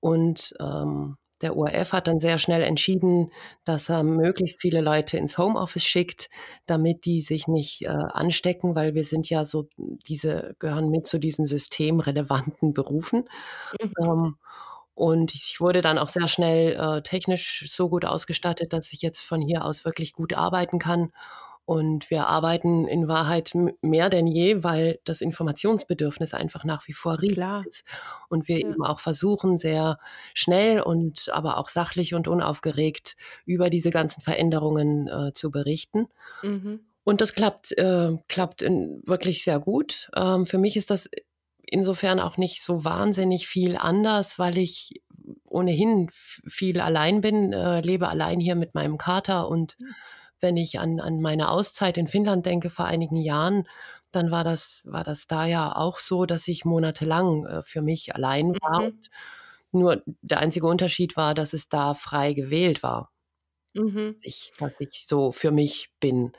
Und 0.00 0.54
ähm, 0.60 1.16
der 1.44 1.56
ORF 1.56 1.92
hat 1.92 2.06
dann 2.06 2.20
sehr 2.20 2.38
schnell 2.38 2.62
entschieden, 2.62 3.30
dass 3.64 3.90
er 3.90 4.02
möglichst 4.02 4.60
viele 4.60 4.80
Leute 4.80 5.18
ins 5.18 5.36
Homeoffice 5.36 5.84
schickt, 5.84 6.30
damit 6.66 7.04
die 7.04 7.20
sich 7.20 7.48
nicht 7.48 7.82
äh, 7.82 7.88
anstecken, 7.88 8.74
weil 8.74 8.94
wir 8.94 9.04
sind 9.04 9.28
ja 9.28 9.44
so, 9.44 9.68
diese 9.76 10.54
gehören 10.58 10.88
mit 10.88 11.06
zu 11.06 11.18
diesen 11.18 11.44
systemrelevanten 11.44 12.72
Berufen. 12.72 13.28
Mhm. 13.80 13.92
Ähm, 14.00 14.36
und 14.94 15.34
ich 15.34 15.60
wurde 15.60 15.80
dann 15.80 15.98
auch 15.98 16.08
sehr 16.08 16.28
schnell 16.28 16.74
äh, 16.74 17.02
technisch 17.02 17.64
so 17.68 17.88
gut 17.88 18.04
ausgestattet, 18.04 18.72
dass 18.72 18.92
ich 18.92 19.02
jetzt 19.02 19.20
von 19.20 19.40
hier 19.40 19.64
aus 19.64 19.84
wirklich 19.84 20.12
gut 20.12 20.34
arbeiten 20.34 20.78
kann. 20.78 21.10
Und 21.66 22.10
wir 22.10 22.26
arbeiten 22.26 22.86
in 22.86 23.08
Wahrheit 23.08 23.52
mehr 23.80 24.10
denn 24.10 24.26
je, 24.26 24.62
weil 24.62 25.00
das 25.04 25.22
Informationsbedürfnis 25.22 26.34
einfach 26.34 26.64
nach 26.64 26.86
wie 26.86 26.92
vor 26.92 27.22
riesig 27.22 27.36
Klar. 27.36 27.64
ist. 27.66 27.84
Und 28.28 28.48
wir 28.48 28.60
ja. 28.60 28.68
eben 28.68 28.84
auch 28.84 29.00
versuchen, 29.00 29.56
sehr 29.56 29.98
schnell 30.34 30.82
und 30.82 31.30
aber 31.32 31.56
auch 31.56 31.70
sachlich 31.70 32.12
und 32.12 32.28
unaufgeregt 32.28 33.16
über 33.46 33.70
diese 33.70 33.90
ganzen 33.90 34.20
Veränderungen 34.20 35.08
äh, 35.08 35.32
zu 35.32 35.50
berichten. 35.50 36.08
Mhm. 36.42 36.80
Und 37.02 37.20
das 37.22 37.34
klappt, 37.34 37.72
äh, 37.78 38.12
klappt 38.28 38.60
wirklich 38.60 39.42
sehr 39.42 39.58
gut. 39.58 40.10
Ähm, 40.14 40.44
für 40.44 40.58
mich 40.58 40.76
ist 40.76 40.90
das 40.90 41.08
insofern 41.70 42.20
auch 42.20 42.36
nicht 42.36 42.62
so 42.62 42.84
wahnsinnig 42.84 43.46
viel 43.46 43.76
anders, 43.76 44.38
weil 44.38 44.58
ich 44.58 45.02
ohnehin 45.44 46.08
viel 46.10 46.80
allein 46.80 47.20
bin, 47.20 47.52
äh, 47.52 47.80
lebe 47.80 48.08
allein 48.08 48.40
hier 48.40 48.56
mit 48.56 48.74
meinem 48.74 48.98
Kater 48.98 49.48
und 49.48 49.76
hm. 49.78 49.94
wenn 50.40 50.56
ich 50.56 50.78
an, 50.78 51.00
an 51.00 51.20
meine 51.20 51.48
Auszeit 51.48 51.96
in 51.96 52.08
Finnland 52.08 52.44
denke 52.44 52.70
vor 52.70 52.86
einigen 52.86 53.16
Jahren, 53.16 53.66
dann 54.10 54.30
war 54.30 54.44
das, 54.44 54.82
war 54.86 55.04
das 55.04 55.26
da 55.26 55.46
ja 55.46 55.74
auch 55.74 55.98
so, 55.98 56.26
dass 56.26 56.48
ich 56.48 56.64
monatelang 56.64 57.46
äh, 57.46 57.62
für 57.62 57.82
mich 57.82 58.14
allein 58.14 58.54
war. 58.60 58.82
Mhm. 58.82 59.00
nur 59.72 60.02
der 60.22 60.38
einzige 60.38 60.66
Unterschied 60.66 61.16
war, 61.16 61.34
dass 61.34 61.52
es 61.52 61.68
da 61.68 61.94
frei 61.94 62.32
gewählt 62.32 62.82
war. 62.82 63.10
Mhm. 63.74 64.14
Dass, 64.14 64.24
ich, 64.24 64.52
dass 64.58 64.78
ich 64.78 65.06
so 65.06 65.32
für 65.32 65.50
mich 65.50 65.90
bin. 65.98 66.32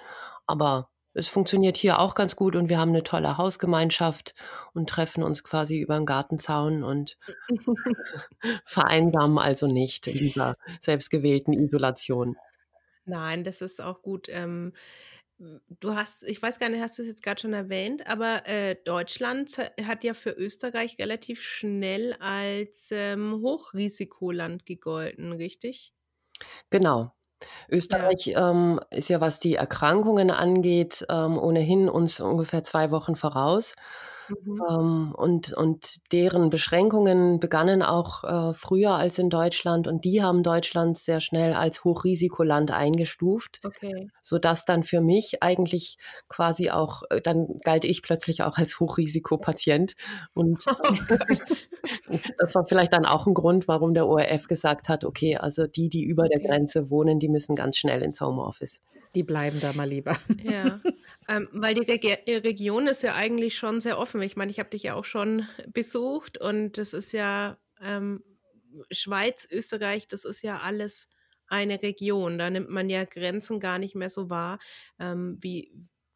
Aber 0.46 0.90
es 1.16 1.30
funktioniert 1.30 1.78
hier 1.78 2.00
auch 2.00 2.14
ganz 2.14 2.36
gut 2.36 2.56
und 2.56 2.70
wir 2.70 2.78
haben 2.78 2.90
eine 2.90 3.04
tolle 3.04 3.38
Hausgemeinschaft 3.38 4.36
und 4.74 4.90
treffen 4.90 5.24
uns 5.24 5.44
quasi 5.44 5.80
über 5.80 5.96
den 5.96 6.06
Gartenzaun 6.06 6.84
und 6.84 7.18
vereinsamen 8.66 9.40
also 9.40 9.68
nicht 9.68 10.08
in 10.08 10.18
dieser 10.18 10.58
selbstgewählten 10.82 11.54
Isolation. 11.54 12.36
Nein, 13.06 13.44
das 13.44 13.62
ist 13.62 13.82
auch 13.82 14.02
gut. 14.02 14.28
Ähm, 14.30 14.74
du 15.38 15.96
hast, 15.96 16.24
ich 16.24 16.42
weiß 16.42 16.60
gar 16.60 16.70
nicht, 16.70 16.82
hast 16.82 16.98
du 16.98 17.04
es 17.04 17.08
jetzt 17.08 17.24
gerade 17.24 17.40
schon 17.40 17.54
erwähnt, 17.54 18.08
aber 18.08 18.46
äh, 18.46 18.76
Deutschland 18.84 19.58
hat 19.84 20.04
ja 20.04 20.14
für 20.14 20.32
Österreich 20.32 20.98
relativ 21.00 21.42
schnell 21.42 22.14
als 22.20 22.90
ähm, 22.92 23.40
Hochrisikoland 23.42 24.66
gegolten, 24.66 25.32
richtig? 25.32 25.94
Genau, 26.70 27.14
Österreich 27.70 28.26
ja. 28.26 28.52
Ähm, 28.52 28.80
ist 28.92 29.10
ja, 29.10 29.22
was 29.22 29.40
die 29.40 29.56
Erkrankungen 29.56 30.32
angeht, 30.32 31.06
ähm, 31.10 31.38
ohnehin 31.38 31.90
uns 31.90 32.20
ungefähr 32.20 32.64
zwei 32.64 32.92
Wochen 32.92 33.16
voraus. 33.16 33.76
Mhm. 34.30 34.62
Ähm, 34.70 35.16
und, 35.16 35.54
und 35.54 36.12
deren 36.12 36.50
Beschränkungen 36.50 37.40
begannen 37.40 37.82
auch 37.82 38.24
äh, 38.24 38.54
früher 38.54 38.94
als 38.94 39.20
in 39.20 39.30
Deutschland 39.30 39.88
und 39.88 40.04
die 40.04 40.22
haben 40.22 40.44
Deutschland 40.44 40.98
sehr 40.98 41.22
schnell 41.22 41.54
als 41.54 41.84
Hochrisikoland 41.84 42.72
eingestuft, 42.72 43.60
okay. 43.64 44.10
sodass 44.22 44.66
dann 44.66 44.84
für 44.84 45.02
mich 45.02 45.42
eigentlich 45.44 45.98
quasi 46.30 46.70
auch, 46.70 47.04
äh, 47.10 47.22
dann 47.22 47.60
galt 47.64 47.86
ich 47.86 48.02
plötzlich 48.02 48.44
auch 48.44 48.58
als 48.58 48.80
Hochrisikopatient 48.80 49.96
und 50.34 50.64
oh 50.68 52.18
das 52.40 52.56
war 52.56 52.66
vielleicht 52.66 52.94
dann 52.94 53.06
auch 53.06 53.28
ein 53.28 53.34
Grund, 53.34 53.68
warum 53.68 53.94
der 53.94 54.08
ORF 54.08 54.48
gesagt 54.48 54.90
hat, 54.90 55.06
okay, 55.06 55.38
also 55.38 55.68
die, 55.68 55.90
die 55.90 56.04
über 56.04 56.24
okay. 56.24 56.36
der 56.36 56.48
Grenze 56.50 56.90
wohnen, 56.90 57.20
die 57.20 57.30
müssen 57.30 57.56
ganz 57.56 57.78
schnell 57.78 58.02
ins 58.02 58.22
Homeoffice. 58.22 58.82
Die 59.16 59.24
bleiben 59.24 59.60
da 59.62 59.74
mal 59.74 59.88
lieber. 59.88 60.18
Ja, 60.44 60.82
ähm, 61.30 61.48
weil 61.52 61.74
die 61.74 61.90
Reg 61.90 62.04
Region 62.28 62.88
ist 62.88 63.02
ja 63.02 63.16
eigentlich 63.16 63.58
schon 63.58 63.80
sehr 63.80 63.98
offen. 63.98 64.22
Ich 64.22 64.36
meine, 64.36 64.52
ich 64.52 64.60
habe 64.60 64.70
dich 64.70 64.84
ja 64.84 64.96
auch 64.96 65.06
schon 65.06 65.48
besucht 65.68 66.40
und 66.40 66.78
das 66.78 66.94
ist 66.94 67.14
ja 67.14 67.58
ähm, 67.82 68.24
Schweiz, 68.92 69.48
Österreich, 69.50 70.08
das 70.08 70.26
ist 70.26 70.42
ja 70.42 70.60
alles 70.60 71.08
eine 71.48 71.82
Region. 71.82 72.38
Da 72.38 72.50
nimmt 72.50 72.70
man 72.70 72.90
ja 72.90 73.06
Grenzen 73.06 73.60
gar 73.60 73.80
nicht 73.80 73.96
mehr 73.96 74.10
so 74.10 74.30
wahr, 74.30 74.60
ähm, 75.00 75.38
wie, 75.40 75.72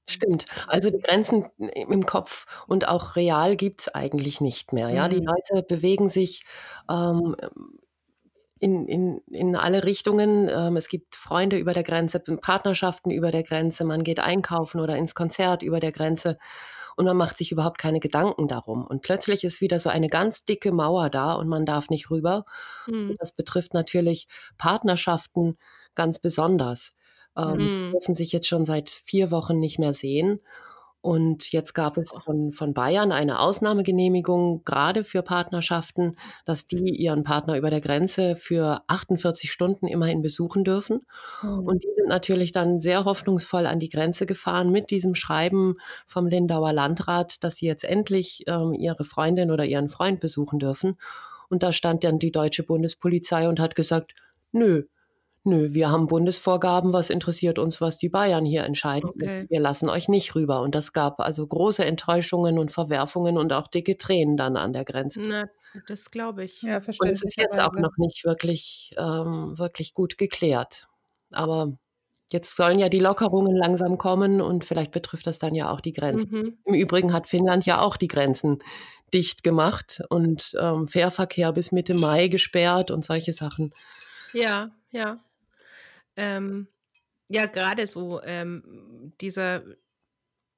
Stimmt. 0.09 0.45
Also 0.65 0.89
die 0.89 0.99
Grenzen 0.99 1.45
im 1.57 2.03
Kopf 2.03 2.47
und 2.67 2.87
auch 2.87 3.15
real 3.15 3.55
gibt 3.55 3.81
es 3.81 3.93
eigentlich 3.93 4.41
nicht 4.41 4.73
mehr. 4.73 4.89
Ja, 4.89 5.07
die 5.07 5.21
mhm. 5.21 5.27
Leute 5.27 5.63
bewegen 5.63 6.09
sich 6.09 6.43
ähm, 6.89 7.35
in, 8.59 8.87
in, 8.87 9.21
in 9.31 9.55
alle 9.55 9.83
Richtungen. 9.83 10.49
Ähm, 10.49 10.77
es 10.77 10.89
gibt 10.89 11.15
Freunde 11.15 11.57
über 11.57 11.73
der 11.73 11.83
Grenze, 11.83 12.19
Partnerschaften 12.19 13.11
über 13.11 13.31
der 13.31 13.43
Grenze, 13.43 13.85
man 13.85 14.03
geht 14.03 14.19
einkaufen 14.19 14.79
oder 14.79 14.97
ins 14.97 15.15
Konzert 15.15 15.63
über 15.63 15.79
der 15.79 15.91
Grenze 15.91 16.37
und 16.99 17.05
man 17.05 17.15
macht 17.15 17.37
sich 17.37 17.53
überhaupt 17.53 17.77
keine 17.77 18.01
Gedanken 18.01 18.49
darum. 18.49 18.85
Und 18.85 19.01
plötzlich 19.01 19.45
ist 19.45 19.61
wieder 19.61 19.79
so 19.79 19.89
eine 19.89 20.07
ganz 20.07 20.43
dicke 20.43 20.73
Mauer 20.73 21.09
da 21.09 21.33
und 21.33 21.47
man 21.47 21.65
darf 21.65 21.89
nicht 21.89 22.11
rüber. 22.11 22.43
Mhm. 22.87 23.15
das 23.17 23.33
betrifft 23.35 23.73
natürlich 23.73 24.27
Partnerschaften 24.57 25.57
ganz 25.95 26.19
besonders. 26.19 26.97
Ähm, 27.37 27.53
mhm. 27.87 27.91
dürfen 27.91 28.15
sich 28.15 28.33
jetzt 28.33 28.47
schon 28.47 28.65
seit 28.65 28.89
vier 28.89 29.31
Wochen 29.31 29.59
nicht 29.59 29.79
mehr 29.79 29.93
sehen. 29.93 30.41
Und 31.01 31.53
jetzt 31.53 31.73
gab 31.73 31.97
es 31.97 32.11
von, 32.25 32.51
von 32.51 32.73
Bayern 32.73 33.13
eine 33.13 33.39
Ausnahmegenehmigung, 33.39 34.63
gerade 34.65 35.05
für 35.05 35.21
Partnerschaften, 35.21 36.17
dass 36.45 36.67
die 36.67 36.89
ihren 36.89 37.23
Partner 37.23 37.57
über 37.57 37.69
der 37.69 37.79
Grenze 37.79 38.35
für 38.35 38.81
48 38.87 39.49
Stunden 39.49 39.87
immerhin 39.87 40.21
besuchen 40.21 40.65
dürfen. 40.65 41.05
Mhm. 41.41 41.59
Und 41.59 41.83
die 41.83 41.93
sind 41.95 42.09
natürlich 42.09 42.51
dann 42.51 42.81
sehr 42.81 43.05
hoffnungsvoll 43.05 43.65
an 43.65 43.79
die 43.79 43.87
Grenze 43.87 44.25
gefahren 44.25 44.71
mit 44.71 44.91
diesem 44.91 45.15
Schreiben 45.15 45.75
vom 46.05 46.27
Lindauer 46.27 46.73
Landrat, 46.73 47.45
dass 47.45 47.55
sie 47.55 47.67
jetzt 47.67 47.85
endlich 47.85 48.43
ähm, 48.47 48.73
ihre 48.73 49.05
Freundin 49.05 49.51
oder 49.51 49.63
ihren 49.63 49.87
Freund 49.87 50.19
besuchen 50.19 50.59
dürfen. 50.59 50.97
Und 51.47 51.63
da 51.63 51.71
stand 51.71 52.03
dann 52.03 52.19
die 52.19 52.31
deutsche 52.31 52.63
Bundespolizei 52.63 53.47
und 53.47 53.61
hat 53.61 53.75
gesagt, 53.75 54.13
nö, 54.51 54.83
Nö, 55.49 55.73
wir 55.73 55.89
haben 55.89 56.05
Bundesvorgaben, 56.05 56.93
was 56.93 57.09
interessiert 57.09 57.57
uns, 57.57 57.81
was 57.81 57.97
die 57.97 58.09
Bayern 58.09 58.45
hier 58.45 58.63
entscheiden. 58.65 59.09
Okay. 59.09 59.47
Wir 59.49 59.59
lassen 59.59 59.89
euch 59.89 60.07
nicht 60.07 60.35
rüber. 60.35 60.61
Und 60.61 60.75
das 60.75 60.93
gab 60.93 61.19
also 61.19 61.47
große 61.47 61.83
Enttäuschungen 61.83 62.59
und 62.59 62.71
Verwerfungen 62.71 63.35
und 63.35 63.51
auch 63.51 63.67
dicke 63.67 63.97
Tränen 63.97 64.37
dann 64.37 64.57
an 64.57 64.73
der 64.73 64.85
Grenze. 64.85 65.21
Na, 65.21 65.49
das 65.87 66.11
glaube 66.11 66.43
ich. 66.43 66.61
Ja, 66.61 66.81
verstehe. 66.81 67.07
Und 67.07 67.11
es 67.11 67.23
ist 67.23 67.35
jetzt 67.39 67.59
auch 67.59 67.73
noch 67.73 67.97
nicht 67.97 68.25
wirklich, 68.25 68.93
ähm, 68.97 69.57
wirklich 69.57 69.95
gut 69.95 70.19
geklärt. 70.19 70.87
Aber 71.31 71.73
jetzt 72.31 72.55
sollen 72.55 72.77
ja 72.77 72.89
die 72.89 72.99
Lockerungen 72.99 73.55
langsam 73.55 73.97
kommen 73.97 74.41
und 74.41 74.65
vielleicht 74.65 74.91
betrifft 74.91 75.25
das 75.25 75.39
dann 75.39 75.55
ja 75.55 75.71
auch 75.71 75.81
die 75.81 75.93
Grenzen. 75.93 76.29
Mhm. 76.29 76.57
Im 76.63 76.73
Übrigen 76.75 77.11
hat 77.11 77.25
Finnland 77.25 77.65
ja 77.65 77.81
auch 77.81 77.97
die 77.97 78.07
Grenzen 78.07 78.59
dicht 79.11 79.41
gemacht 79.41 80.01
und 80.09 80.55
ähm, 80.61 80.87
Fährverkehr 80.87 81.51
bis 81.53 81.71
Mitte 81.71 81.95
Mai 81.95 82.27
gesperrt 82.27 82.91
und 82.91 83.03
solche 83.03 83.33
Sachen. 83.33 83.73
Ja, 84.33 84.69
ja. 84.91 85.17
Ähm, 86.19 86.67
ja, 87.29 87.45
gerade 87.45 87.87
so 87.87 88.21
ähm, 88.23 89.13
dieser, 89.21 89.63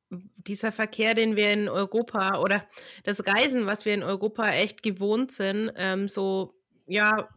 dieser 0.09 0.71
Verkehr, 0.71 1.13
den 1.13 1.35
wir 1.35 1.53
in 1.53 1.69
Europa 1.69 2.39
oder 2.39 2.65
das 3.03 3.27
Reisen, 3.27 3.67
was 3.67 3.85
wir 3.85 3.93
in 3.93 4.01
Europa 4.01 4.49
echt 4.49 4.81
gewohnt 4.81 5.31
sind, 5.31 5.71
ähm, 5.75 6.09
so, 6.09 6.55
ja, 6.87 7.29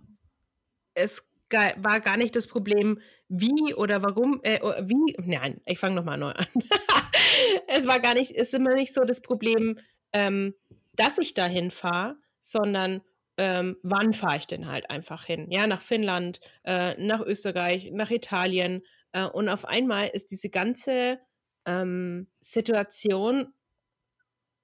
es 0.95 1.31
war 1.77 2.01
gar 2.01 2.17
nicht 2.17 2.35
das 2.35 2.47
Problem, 2.47 2.99
wie 3.29 3.75
oder 3.75 4.03
warum, 4.03 4.41
äh, 4.43 4.59
wie, 4.89 5.17
nein, 5.19 5.61
ich 5.67 5.79
fange 5.79 5.95
nochmal 5.95 6.19
neu 6.19 6.31
an. 6.31 6.47
es 7.69 7.87
war 7.87 8.01
gar 8.01 8.15
nicht, 8.15 8.31
ist 8.31 8.55
immer 8.55 8.75
nicht 8.75 8.95
so 8.95 9.05
das 9.05 9.21
Problem, 9.21 9.79
ähm, 10.13 10.55
dass 10.95 11.19
ich 11.19 11.35
dahin 11.35 11.71
fahre, 11.71 12.17
sondern 12.41 13.03
ähm, 13.37 13.77
wann 13.83 14.13
fahre 14.13 14.37
ich 14.37 14.47
denn 14.47 14.67
halt 14.71 14.91
einfach 14.91 15.25
hin? 15.25 15.51
Ja, 15.51 15.67
nach 15.67 15.83
Finnland, 15.83 16.41
äh, 16.65 16.95
nach 17.03 17.21
Österreich, 17.21 17.91
nach 17.93 18.11
Italien. 18.11 18.83
Äh, 19.13 19.27
und 19.27 19.49
auf 19.49 19.65
einmal 19.65 20.09
ist 20.09 20.31
diese 20.31 20.51
ganze 20.51 21.19
ähm, 21.67 22.29
Situation 22.41 23.53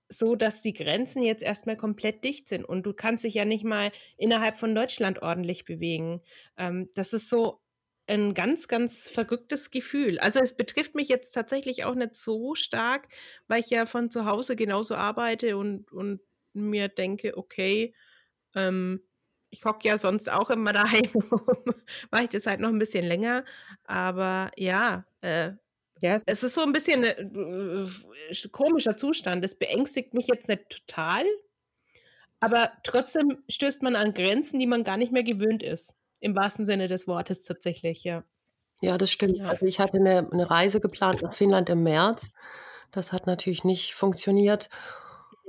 so, 0.09 0.35
dass 0.35 0.61
die 0.61 0.73
Grenzen 0.73 1.23
jetzt 1.23 1.43
erstmal 1.43 1.77
komplett 1.77 2.25
dicht 2.25 2.49
sind 2.49 2.65
und 2.65 2.85
du 2.85 2.93
kannst 2.93 3.25
dich 3.25 3.35
ja 3.35 3.45
nicht 3.45 3.65
mal 3.65 3.93
innerhalb 4.17 4.57
von 4.57 4.75
Deutschland 4.75 5.23
ordentlich 5.23 5.65
bewegen. 5.65 6.21
Ähm, 6.57 6.91
das 6.95 7.13
ist 7.13 7.29
so 7.31 7.61
ein 8.09 8.35
ganz, 8.35 8.67
ganz 8.67 9.09
verrücktes 9.09 9.71
Gefühl. 9.71 10.19
Also 10.19 10.41
es 10.41 10.57
betrifft 10.57 10.97
mich 10.97 11.09
jetzt 11.09 11.31
tatsächlich 11.31 11.85
auch 11.85 11.95
nicht 11.95 12.17
so 12.17 12.57
stark, 12.57 13.09
weil 13.47 13.61
ich 13.61 13.71
ja 13.71 13.87
von 13.87 14.11
zu 14.11 14.27
Hause 14.27 14.57
genauso 14.57 14.97
arbeite 14.97 15.57
und, 15.57 15.93
und 15.93 16.21
mir 16.53 16.89
denke, 16.89 17.39
okay, 17.39 17.95
ähm, 18.55 19.03
ich 19.51 19.65
hocke 19.65 19.89
ja 19.89 19.99
sonst 19.99 20.31
auch 20.31 20.51
immer 20.51 20.73
daheim, 20.73 21.11
mache 22.11 22.25
ich 22.25 22.31
das 22.31 22.47
halt 22.47 22.61
noch 22.61 22.69
ein 22.69 22.79
bisschen 22.79 23.05
länger. 23.05 23.45
Aber 23.85 24.51
ja, 24.57 25.05
äh, 25.23 25.53
yes. 26.01 26.23
es 26.27 26.43
ist 26.43 26.55
so 26.55 26.63
ein 26.63 26.73
bisschen 26.73 27.05
ein 27.05 27.87
äh, 28.31 28.49
komischer 28.53 28.97
Zustand. 28.97 29.45
Es 29.45 29.57
beängstigt 29.57 30.15
mich 30.15 30.29
jetzt 30.29 30.49
nicht 30.49 30.69
total, 30.69 31.25
aber 32.41 32.73
trotzdem 32.85 33.43
stößt 33.49 33.83
man 33.83 33.97
an 33.97 34.15
Grenzen, 34.15 34.59
die 34.59 34.67
man 34.67 34.85
gar 34.85 34.97
nicht 34.97 35.13
mehr 35.13 35.25
gewöhnt 35.25 35.63
ist. 35.63 35.95
Im 36.21 36.37
wahrsten 36.37 36.67
Sinne 36.67 36.89
des 36.89 37.07
Wortes 37.07 37.43
tatsächlich, 37.43 38.05
ja. 38.05 38.25
Ja, 38.83 38.97
das 38.97 39.11
stimmt. 39.11 39.37
Ja. 39.37 39.49
Also 39.49 39.67
ich 39.67 39.79
hatte 39.79 39.99
eine, 39.99 40.29
eine 40.31 40.51
Reise 40.51 40.81
geplant 40.81 41.23
nach 41.23 41.35
Finnland 41.35 41.69
im 41.69 41.83
März. 41.83 42.31
Das 42.93 43.13
hat 43.13 43.27
natürlich 43.27 43.65
nicht 43.65 43.95
funktioniert. 43.95 44.71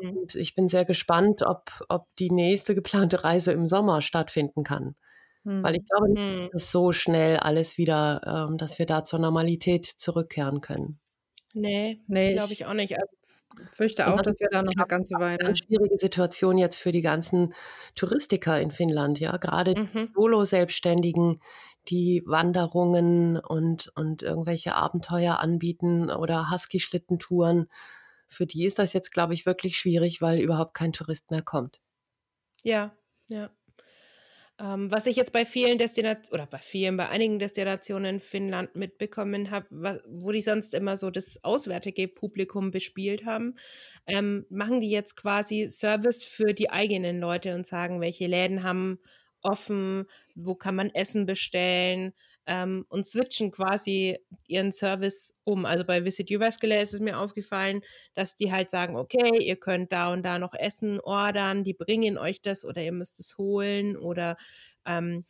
Und 0.01 0.36
ich 0.36 0.55
bin 0.55 0.67
sehr 0.67 0.86
gespannt, 0.86 1.41
ob, 1.43 1.72
ob 1.89 2.08
die 2.17 2.31
nächste 2.31 2.75
geplante 2.75 3.24
Reise 3.24 3.51
im 3.51 3.67
Sommer 3.67 4.01
stattfinden 4.01 4.63
kann. 4.63 4.96
Mhm. 5.43 5.63
Weil 5.63 5.75
ich 5.75 5.86
glaube 5.88 6.12
nicht, 6.12 6.43
mhm. 6.43 6.50
dass 6.51 6.72
so 6.72 6.91
schnell 6.91 7.38
alles 7.38 7.77
wieder, 7.77 8.48
ähm, 8.50 8.58
dass 8.58 8.79
wir 8.79 8.86
da 8.86 9.03
zur 9.03 9.20
Normalität 9.20 9.86
zurückkehren 9.86 10.62
können. 10.62 11.00
Nee, 11.53 12.00
nee 12.08 12.34
glaube 12.34 12.53
ich 12.53 12.65
auch 12.65 12.74
nicht. 12.74 12.98
Also 12.98 13.15
fürchte 13.72 14.08
auch, 14.08 14.22
dass 14.22 14.39
wir 14.39 14.48
da 14.51 14.62
noch 14.62 14.74
eine 14.75 14.88
ganze 14.88 15.15
Weile. 15.15 15.46
Eine 15.46 15.55
schwierige 15.55 15.98
Situation 15.98 16.58
jetzt 16.58 16.77
für 16.77 16.91
die 16.91 17.01
ganzen 17.01 17.53
Touristiker 17.96 18.60
in 18.60 18.72
Finnland, 18.72 19.20
ja. 19.20 19.36
Gerade 19.38 19.75
mhm. 19.75 19.89
die 19.93 20.10
Solo-Selbstständigen, 20.13 21.41
die 21.89 22.24
Wanderungen 22.25 23.38
und, 23.38 23.91
und 23.96 24.24
irgendwelche 24.24 24.75
Abenteuer 24.75 25.39
anbieten 25.39 26.10
oder 26.10 26.51
Husky-Schlittentouren. 26.51 27.67
Für 28.31 28.47
die 28.47 28.65
ist 28.65 28.79
das 28.79 28.93
jetzt, 28.93 29.11
glaube 29.11 29.33
ich, 29.33 29.45
wirklich 29.45 29.77
schwierig, 29.77 30.21
weil 30.21 30.39
überhaupt 30.39 30.73
kein 30.73 30.93
Tourist 30.93 31.31
mehr 31.31 31.41
kommt. 31.41 31.81
Ja, 32.63 32.95
ja. 33.29 33.51
Ähm, 34.59 34.91
was 34.91 35.07
ich 35.07 35.15
jetzt 35.15 35.33
bei 35.33 35.45
vielen 35.45 35.77
Destinationen 35.79 36.33
oder 36.33 36.45
bei 36.45 36.59
vielen, 36.59 36.95
bei 36.95 37.09
einigen 37.09 37.39
Destinationen 37.39 38.15
in 38.15 38.19
Finnland 38.21 38.75
mitbekommen 38.75 39.51
habe, 39.51 40.01
wo 40.07 40.31
die 40.31 40.41
sonst 40.41 40.73
immer 40.73 40.95
so 40.95 41.09
das 41.09 41.43
auswärtige 41.43 42.07
Publikum 42.07 42.71
bespielt 42.71 43.25
haben, 43.25 43.55
ähm, 44.05 44.45
machen 44.50 44.79
die 44.79 44.91
jetzt 44.91 45.15
quasi 45.17 45.67
Service 45.67 46.23
für 46.23 46.53
die 46.53 46.69
eigenen 46.69 47.19
Leute 47.19 47.55
und 47.55 47.65
sagen, 47.65 48.01
welche 48.01 48.27
Läden 48.27 48.63
haben 48.63 49.00
offen, 49.41 50.05
wo 50.35 50.55
kann 50.55 50.75
man 50.75 50.91
Essen 50.91 51.25
bestellen, 51.25 52.13
ähm, 52.45 52.86
und 52.89 53.05
switchen 53.05 53.51
quasi 53.51 54.17
ihren 54.48 54.71
Service 54.71 55.36
um. 55.43 55.65
Also 55.65 55.86
bei 55.86 56.03
Visit 56.03 56.31
Uvascular 56.31 56.81
ist 56.81 56.93
es 56.93 57.00
mir 57.00 57.19
aufgefallen, 57.19 57.81
dass 58.13 58.36
die 58.36 58.51
halt 58.51 58.69
sagen, 58.69 58.95
okay, 58.95 59.38
ihr 59.39 59.55
könnt 59.55 59.91
da 59.91 60.12
und 60.12 60.24
da 60.24 60.39
noch 60.39 60.53
Essen 60.53 61.00
ordern, 61.00 61.63
die 61.63 61.74
bringen 61.74 62.17
euch 62.17 62.41
das 62.41 62.65
oder 62.65 62.81
ihr 62.81 62.91
müsst 62.91 63.19
es 63.19 63.38
holen 63.38 63.95
oder 63.98 64.38
ähm, 64.86 65.25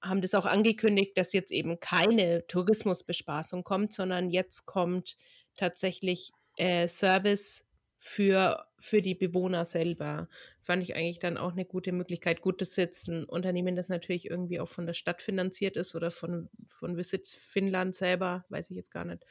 haben 0.00 0.20
das 0.20 0.34
auch 0.34 0.46
angekündigt, 0.46 1.16
dass 1.16 1.32
jetzt 1.32 1.50
eben 1.50 1.80
keine 1.80 2.46
Tourismusbespaßung 2.46 3.64
kommt, 3.64 3.92
sondern 3.92 4.30
jetzt 4.30 4.66
kommt 4.66 5.16
tatsächlich 5.56 6.32
äh, 6.56 6.86
Service 6.88 7.64
für, 7.98 8.64
für 8.78 9.02
die 9.02 9.14
Bewohner 9.14 9.64
selber. 9.64 10.28
Fand 10.68 10.82
ich 10.82 10.94
eigentlich 10.94 11.18
dann 11.18 11.38
auch 11.38 11.52
eine 11.52 11.64
gute 11.64 11.92
Möglichkeit. 11.92 12.42
Gut, 12.42 12.60
das 12.60 12.68
ist 12.68 12.76
jetzt 12.76 13.08
ein 13.08 13.24
Unternehmen, 13.24 13.74
das 13.74 13.88
natürlich 13.88 14.28
irgendwie 14.28 14.60
auch 14.60 14.68
von 14.68 14.84
der 14.84 14.92
Stadt 14.92 15.22
finanziert 15.22 15.78
ist 15.78 15.94
oder 15.94 16.10
von, 16.10 16.50
von 16.68 16.98
Visit 16.98 17.26
Finnland 17.26 17.94
selber, 17.94 18.44
weiß 18.50 18.68
ich 18.68 18.76
jetzt 18.76 18.90
gar 18.90 19.06
nicht. 19.06 19.24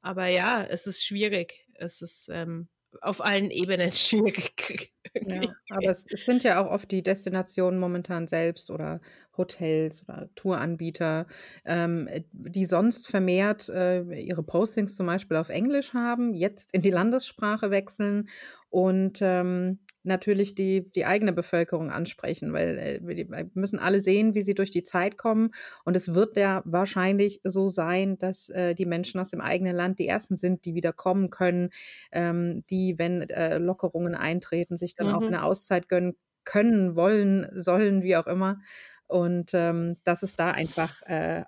Aber 0.00 0.26
ja, 0.28 0.64
es 0.64 0.86
ist 0.86 1.04
schwierig. 1.04 1.68
Es 1.74 2.00
ist 2.00 2.30
ähm, 2.32 2.68
auf 3.02 3.22
allen 3.22 3.50
Ebenen 3.50 3.92
schwierig. 3.92 4.94
Ja, 5.30 5.42
aber 5.68 5.90
es, 5.90 6.06
es, 6.10 6.24
sind 6.24 6.44
ja 6.44 6.64
auch 6.64 6.70
oft 6.70 6.90
die 6.90 7.02
Destinationen 7.02 7.78
momentan 7.78 8.26
selbst 8.26 8.70
oder 8.70 9.00
Hotels 9.36 10.02
oder 10.04 10.30
Touranbieter, 10.34 11.26
ähm, 11.66 12.08
die 12.32 12.64
sonst 12.64 13.06
vermehrt 13.06 13.68
äh, 13.68 14.00
ihre 14.14 14.42
Postings 14.42 14.96
zum 14.96 15.04
Beispiel 15.04 15.36
auf 15.36 15.50
Englisch 15.50 15.92
haben, 15.92 16.32
jetzt 16.32 16.72
in 16.72 16.80
die 16.80 16.90
Landessprache 16.90 17.70
wechseln 17.70 18.30
und 18.70 19.18
ähm, 19.20 19.80
natürlich 20.04 20.54
die, 20.54 20.90
die 20.92 21.06
eigene 21.06 21.32
Bevölkerung 21.32 21.90
ansprechen, 21.90 22.52
weil 22.52 22.78
äh, 22.78 23.00
wir 23.02 23.50
müssen 23.54 23.78
alle 23.78 24.00
sehen, 24.00 24.34
wie 24.34 24.42
sie 24.42 24.54
durch 24.54 24.70
die 24.70 24.82
Zeit 24.82 25.16
kommen. 25.18 25.50
Und 25.84 25.96
es 25.96 26.14
wird 26.14 26.36
ja 26.36 26.62
wahrscheinlich 26.64 27.40
so 27.42 27.68
sein, 27.68 28.18
dass 28.18 28.50
äh, 28.50 28.74
die 28.74 28.86
Menschen 28.86 29.20
aus 29.20 29.30
dem 29.30 29.40
eigenen 29.40 29.74
Land 29.74 29.98
die 29.98 30.06
Ersten 30.06 30.36
sind, 30.36 30.64
die 30.64 30.74
wieder 30.74 30.92
kommen 30.92 31.30
können, 31.30 31.70
ähm, 32.12 32.64
die, 32.70 32.98
wenn 32.98 33.22
äh, 33.22 33.58
Lockerungen 33.58 34.14
eintreten, 34.14 34.76
sich 34.76 34.94
dann 34.94 35.08
mhm. 35.08 35.14
auch 35.14 35.22
eine 35.22 35.42
Auszeit 35.42 35.88
gönnen 35.88 36.16
können, 36.44 36.94
wollen, 36.94 37.48
sollen, 37.54 38.02
wie 38.02 38.16
auch 38.16 38.26
immer. 38.26 38.60
Und 39.06 39.52
ähm, 39.52 39.96
dass 40.04 40.22
es 40.22 40.34
da 40.34 40.50
einfach 40.50 41.02
äh, 41.02 41.44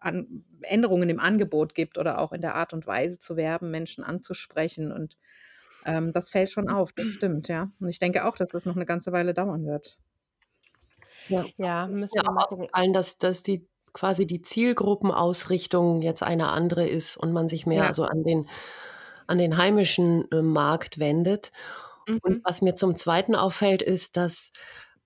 Änderungen 0.63 1.09
im 1.09 1.21
Angebot 1.21 1.75
gibt 1.75 1.99
oder 1.99 2.19
auch 2.21 2.33
in 2.33 2.41
der 2.41 2.55
Art 2.55 2.73
und 2.73 2.87
Weise 2.87 3.19
zu 3.19 3.37
werben, 3.37 3.71
Menschen 3.71 4.05
anzusprechen 4.05 4.93
und 4.93 5.17
ähm, 5.87 6.13
das 6.13 6.29
fällt 6.29 6.51
schon 6.51 6.69
auf, 6.69 6.93
das 6.93 7.07
stimmt, 7.17 7.49
ja. 7.49 7.71
Und 7.81 7.89
ich 7.89 7.99
denke 7.99 8.27
auch, 8.27 8.37
dass 8.37 8.51
das 8.51 8.67
noch 8.67 8.77
eine 8.77 8.87
ganze 8.87 9.13
Weile 9.13 9.35
dauern 9.35 9.67
wird. 9.67 9.99
Ja, 11.29 11.45
ja 11.57 11.87
müssen 11.87 12.21
wir 12.23 12.31
mal 12.31 12.47
gucken. 12.47 12.69
Allen, 12.73 12.93
dass, 12.93 13.19
dass 13.19 13.43
die 13.43 13.67
quasi 13.93 14.27
die 14.27 14.43
Zielgruppenausrichtung 14.43 16.03
jetzt 16.03 16.23
eine 16.23 16.49
andere 16.49 16.87
ist 16.87 17.17
und 17.17 17.33
man 17.33 17.49
sich 17.49 17.65
mehr 17.65 17.85
ja. 17.85 17.95
so 17.95 18.05
an 18.05 18.25
den, 18.25 18.47
an 19.27 19.39
den 19.39 19.57
heimischen 19.57 20.31
äh, 20.31 20.43
Markt 20.43 20.99
wendet. 20.99 21.51
Mhm. 22.07 22.19
Und 22.23 22.45
was 22.45 22.61
mir 22.61 22.75
zum 22.75 22.95
Zweiten 22.95 23.35
auffällt, 23.35 23.81
ist, 23.81 24.17
dass 24.17 24.51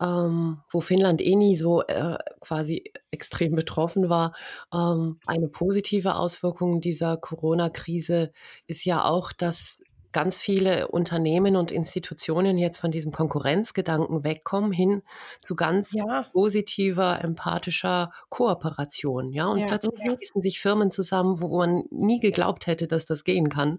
ähm, 0.01 0.63
wo 0.71 0.81
Finnland 0.81 1.21
eh 1.21 1.37
nie 1.37 1.57
so 1.57 1.83
äh, 1.83 2.17
quasi 2.41 2.91
extrem 3.11 3.55
betroffen 3.55 4.09
war. 4.09 4.35
Ähm, 4.73 5.21
eine 5.27 5.49
positive 5.49 6.17
Auswirkung 6.17 6.81
dieser 6.81 7.17
Corona-Krise 7.17 8.33
ist 8.67 8.85
ja 8.85 9.05
auch, 9.05 9.33
dass 9.33 9.83
ganz 10.13 10.39
viele 10.39 10.89
Unternehmen 10.89 11.57
und 11.57 11.71
Institutionen 11.71 12.59
jetzt 12.59 12.79
von 12.79 12.91
diesem 12.91 13.13
Konkurrenzgedanken 13.13 14.25
wegkommen 14.25 14.73
hin 14.73 15.03
zu 15.43 15.55
ganz 15.55 15.93
ja. 15.93 16.27
positiver, 16.33 17.23
empathischer 17.23 18.13
Kooperation. 18.29 19.33
Ja, 19.33 19.47
und 19.47 19.59
ja. 19.59 19.67
plötzlich 19.67 19.95
schließen 20.03 20.43
sich 20.43 20.61
Firmen 20.61 20.91
zusammen, 20.91 21.41
wo 21.41 21.59
man 21.59 21.85
nie 21.91 22.21
geglaubt 22.21 22.67
hätte, 22.67 22.89
dass 22.89 23.07
das 23.07 23.25
gehen 23.25 23.49
kann. 23.49 23.79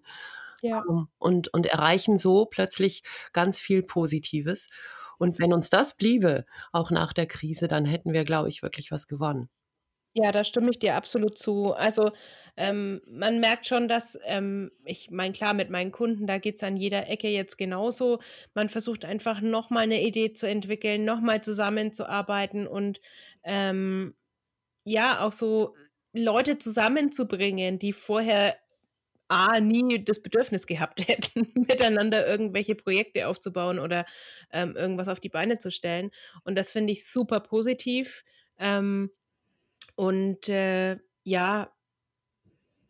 Ja. 0.61 0.83
Um, 0.87 1.09
und, 1.17 1.47
und 1.53 1.65
erreichen 1.65 2.17
so 2.17 2.45
plötzlich 2.45 3.03
ganz 3.33 3.59
viel 3.59 3.83
Positives. 3.83 4.67
Und 5.17 5.39
wenn 5.39 5.53
uns 5.53 5.69
das 5.69 5.95
bliebe, 5.95 6.45
auch 6.71 6.91
nach 6.91 7.13
der 7.13 7.27
Krise, 7.27 7.67
dann 7.67 7.85
hätten 7.85 8.13
wir, 8.13 8.23
glaube 8.23 8.49
ich, 8.49 8.63
wirklich 8.63 8.91
was 8.91 9.07
gewonnen. 9.07 9.49
Ja, 10.15 10.32
da 10.34 10.43
stimme 10.43 10.71
ich 10.71 10.80
dir 10.80 10.95
absolut 10.95 11.38
zu. 11.38 11.74
Also, 11.74 12.12
ähm, 12.58 13.02
man 13.08 13.39
merkt 13.39 13.65
schon, 13.65 13.88
dass, 13.88 14.19
ähm, 14.26 14.69
ich 14.84 15.10
meine, 15.10 15.32
klar, 15.34 15.54
mit 15.54 15.69
meinen 15.69 15.91
Kunden, 15.93 16.28
da 16.28 16.38
geht 16.38 16.56
es 16.56 16.63
an 16.63 16.76
jeder 16.76 17.08
Ecke 17.10 17.30
jetzt 17.30 17.58
genauso. 17.58 18.19
Man 18.54 18.67
versucht 18.67 19.06
einfach 19.06 19.39
nochmal 19.39 19.84
eine 19.84 20.02
Idee 20.04 20.34
zu 20.34 20.47
entwickeln, 20.47 21.06
nochmal 21.06 21.41
zusammenzuarbeiten 21.41 22.67
und 22.67 23.00
ähm, 23.43 24.15
ja, 24.86 25.21
auch 25.21 25.32
so 25.34 25.76
Leute 26.13 26.58
zusammenzubringen, 26.60 27.80
die 27.80 27.93
vorher 27.93 28.58
A, 29.30 29.62
nie 29.62 30.04
das 30.04 30.21
Bedürfnis 30.21 30.67
gehabt 30.67 31.00
hätten, 31.08 31.52
miteinander 31.56 32.28
irgendwelche 32.28 32.76
Projekte 32.76 33.28
aufzubauen 33.28 33.80
oder 33.80 34.06
ähm, 34.52 34.76
irgendwas 34.76 35.08
auf 35.08 35.19
die 35.21 35.30
Beine 35.30 35.58
zu 35.58 35.71
stellen. 35.71 36.12
Und 36.43 36.58
das 36.58 36.71
finde 36.71 36.91
ich 36.93 37.06
super 37.08 37.39
positiv. 37.39 38.24
Ähm, 38.60 39.10
und 40.01 40.49
äh, 40.49 40.97
ja, 41.21 41.71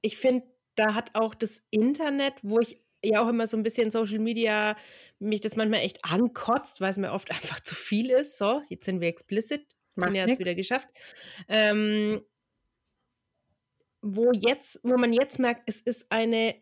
ich 0.02 0.16
finde, 0.16 0.48
da 0.76 0.94
hat 0.94 1.14
auch 1.14 1.36
das 1.36 1.62
Internet, 1.70 2.36
wo 2.42 2.62
ich 2.62 2.82
ja 3.04 3.22
auch 3.22 3.28
immer 3.28 3.48
so 3.48 3.58
ein 3.58 3.64
bisschen 3.64 3.92
Social 3.92 4.20
Media 4.20 4.78
mich 5.20 5.42
das 5.42 5.58
manchmal 5.58 5.82
echt 5.82 6.06
ankotzt, 6.06 6.80
weil 6.80 6.92
es 6.92 6.98
mir 6.98 7.12
oft 7.12 7.30
einfach 7.32 7.60
zu 7.60 7.76
viel 7.76 8.12
ist. 8.12 8.38
So, 8.38 8.62
jetzt 8.70 8.86
sind 8.86 9.02
wir 9.02 9.10
explicit. 9.10 9.68
Tina 9.96 10.22
hat 10.22 10.30
es 10.30 10.40
wieder 10.40 10.56
geschafft. 10.56 10.88
Ähm, 11.50 12.22
wo 14.02 14.32
jetzt, 14.32 14.80
wo 14.84 14.96
man 14.96 15.12
jetzt 15.12 15.38
merkt, 15.38 15.64
es 15.66 15.82
ist 15.82 16.14
eine 16.14 16.56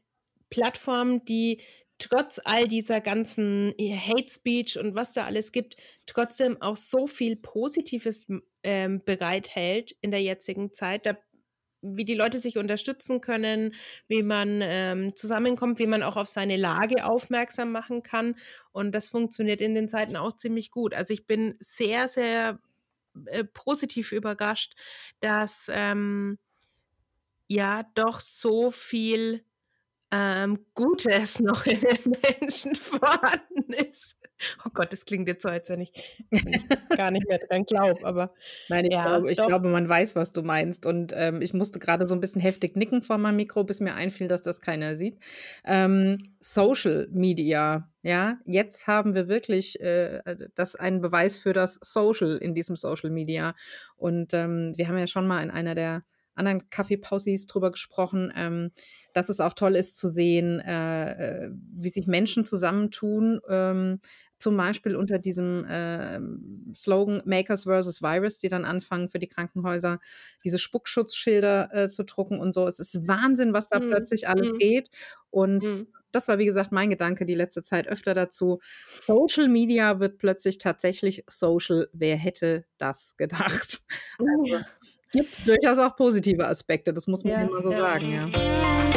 Plattform, 0.50 1.24
die 1.26 1.62
trotz 2.00 2.40
all 2.44 2.68
dieser 2.68 3.02
ganzen 3.02 3.74
Hate 3.78 4.30
Speech 4.30 4.80
und 4.80 4.96
was 4.96 5.14
da 5.14 5.26
alles 5.26 5.52
gibt, 5.52 5.76
trotzdem 6.06 6.62
auch 6.62 6.76
so 6.76 7.06
viel 7.06 7.36
Positives 7.36 8.28
ähm, 8.64 9.04
bereithält 9.06 9.96
in 10.02 10.12
der 10.12 10.22
jetzigen 10.22 10.74
Zeit. 10.74 11.06
Da, 11.06 11.18
wie 11.82 12.06
die 12.06 12.16
Leute 12.16 12.40
sich 12.40 12.58
unterstützen 12.58 13.22
können, 13.22 13.74
wie 14.08 14.24
man 14.24 14.62
ähm, 14.62 15.16
zusammenkommt, 15.16 15.80
wie 15.80 15.88
man 15.88 16.04
auch 16.04 16.18
auf 16.18 16.28
seine 16.28 16.58
Lage 16.58 17.06
aufmerksam 17.06 17.72
machen 17.72 18.04
kann. 18.04 18.36
Und 18.72 18.94
das 18.94 19.10
funktioniert 19.10 19.62
in 19.62 19.76
den 19.76 19.88
Zeiten 19.88 20.16
auch 20.16 20.36
ziemlich 20.36 20.72
gut. 20.72 20.94
Also 20.94 21.14
ich 21.14 21.26
bin 21.26 21.56
sehr, 21.60 22.08
sehr 22.08 22.60
äh, 23.26 23.44
positiv 23.44 24.12
überrascht, 24.12 24.74
dass 25.20 25.70
ähm, 25.74 26.38
ja 27.48 27.84
doch 27.96 28.20
so 28.20 28.72
viel 28.72 29.44
ähm, 30.12 30.66
Gutes 30.74 31.40
noch 31.40 31.66
in 31.66 31.80
den 31.82 32.16
Menschen 32.42 32.76
vorhanden 32.76 33.74
ist. 33.74 34.18
Oh 34.66 34.70
Gott, 34.74 34.94
das 34.94 35.06
klingt 35.06 35.28
jetzt 35.28 35.44
so, 35.44 35.50
als 35.50 35.70
wenn 35.70 35.82
ich, 35.82 35.92
gar 36.96 37.12
nicht 37.12 37.28
mehr 37.28 37.40
dran 37.40 37.66
glaube, 37.66 38.06
aber 38.06 38.34
Nein, 38.70 38.86
ich, 38.86 38.96
ja, 38.96 39.06
glaube, 39.06 39.32
ich 39.32 39.38
doch. 39.38 39.48
glaube, 39.48 39.68
man 39.68 39.88
weiß, 39.88 40.16
was 40.16 40.32
du 40.32 40.42
meinst. 40.42 40.86
Und 40.86 41.14
ähm, 41.16 41.42
ich 41.42 41.54
musste 41.54 41.78
gerade 41.80 42.08
so 42.08 42.16
ein 42.16 42.22
bisschen 42.22 42.42
heftig 42.42 42.76
nicken 42.76 43.02
vor 43.02 43.18
meinem 43.18 43.36
Mikro, 43.36 43.64
bis 43.66 43.82
mir 43.82 43.96
einfiel, 43.96 44.28
dass 44.28 44.42
das 44.42 44.62
keiner 44.62 44.96
sieht. 44.96 45.20
Ähm, 45.66 46.18
Social 46.40 47.08
Media, 47.12 47.90
ja, 48.02 48.38
jetzt 48.46 48.88
haben 48.88 49.14
wir 49.14 49.28
wirklich 49.28 49.80
äh, 49.82 50.22
das 50.56 50.76
einen 50.76 51.02
Beweis 51.02 51.38
für 51.38 51.54
das 51.54 51.78
Social 51.82 52.38
in 52.38 52.56
diesem 52.56 52.78
Social 52.78 53.10
Media. 53.10 53.56
Und 53.98 54.34
ähm, 54.34 54.72
wir 54.76 54.88
haben 54.88 54.98
ja 54.98 55.08
schon 55.08 55.28
mal 55.28 55.44
in 55.44 55.52
einer 55.52 55.76
der 55.76 56.04
anderen 56.40 56.70
Kaffeepausis 56.70 57.46
drüber 57.46 57.72
gesprochen, 57.72 58.34
ähm, 58.36 58.72
dass 59.14 59.30
es 59.30 59.40
auch 59.40 59.54
toll 59.54 59.76
ist 59.76 59.98
zu 59.98 60.10
sehen, 60.10 60.60
äh, 60.60 61.46
äh 61.46 61.52
wie 61.52 61.90
sich 61.90 62.08
Menschen 62.08 62.46
zusammentun, 62.46 63.40
ähm, 63.48 64.00
zum 64.40 64.56
Beispiel 64.56 64.96
unter 64.96 65.20
diesem 65.20 65.66
äh, 65.66 66.20
Slogan 66.74 67.22
Makers 67.26 67.64
versus 67.64 68.02
Virus, 68.02 68.40
die 68.40 68.48
dann 68.48 68.66
anfangen 68.66 69.10
für 69.10 69.20
die 69.20 69.28
Krankenhäuser, 69.28 70.00
diese 70.44 70.58
Spuckschutzschilder 70.58 71.74
äh, 71.74 71.90
zu 71.90 72.06
drucken 72.06 72.40
und 72.40 72.54
so. 72.54 72.66
Es 72.66 72.80
ist 72.80 73.08
Wahnsinn, 73.08 73.54
was 73.54 73.68
da 73.68 73.80
mhm. 73.80 73.90
plötzlich 73.90 74.28
alles 74.30 74.54
mhm. 74.54 74.58
geht. 74.58 74.90
Und 75.30 75.64
mhm. 75.64 75.88
das 76.12 76.30
war, 76.30 76.40
wie 76.40 76.46
gesagt, 76.46 76.72
mein 76.72 76.90
Gedanke 76.90 77.26
die 77.26 77.36
letzte 77.36 77.64
Zeit 77.64 77.88
öfter 77.88 78.14
dazu. 78.14 78.60
Social 79.06 79.50
Media 79.50 80.00
wird 80.00 80.18
plötzlich 80.18 80.58
tatsächlich 80.58 81.26
social. 81.28 81.90
Wer 81.92 82.16
hätte 82.16 82.66
das 82.78 83.16
gedacht? 83.18 83.82
Also, 84.20 84.60
gibt 85.12 85.48
durchaus 85.48 85.78
auch 85.80 85.96
positive 85.96 86.48
Aspekte, 86.48 86.94
das 86.94 87.08
muss 87.08 87.24
man 87.24 87.34
ja, 87.34 87.42
immer 87.42 87.62
so 87.62 87.72
sagen, 87.72 88.12
ja. 88.12 88.89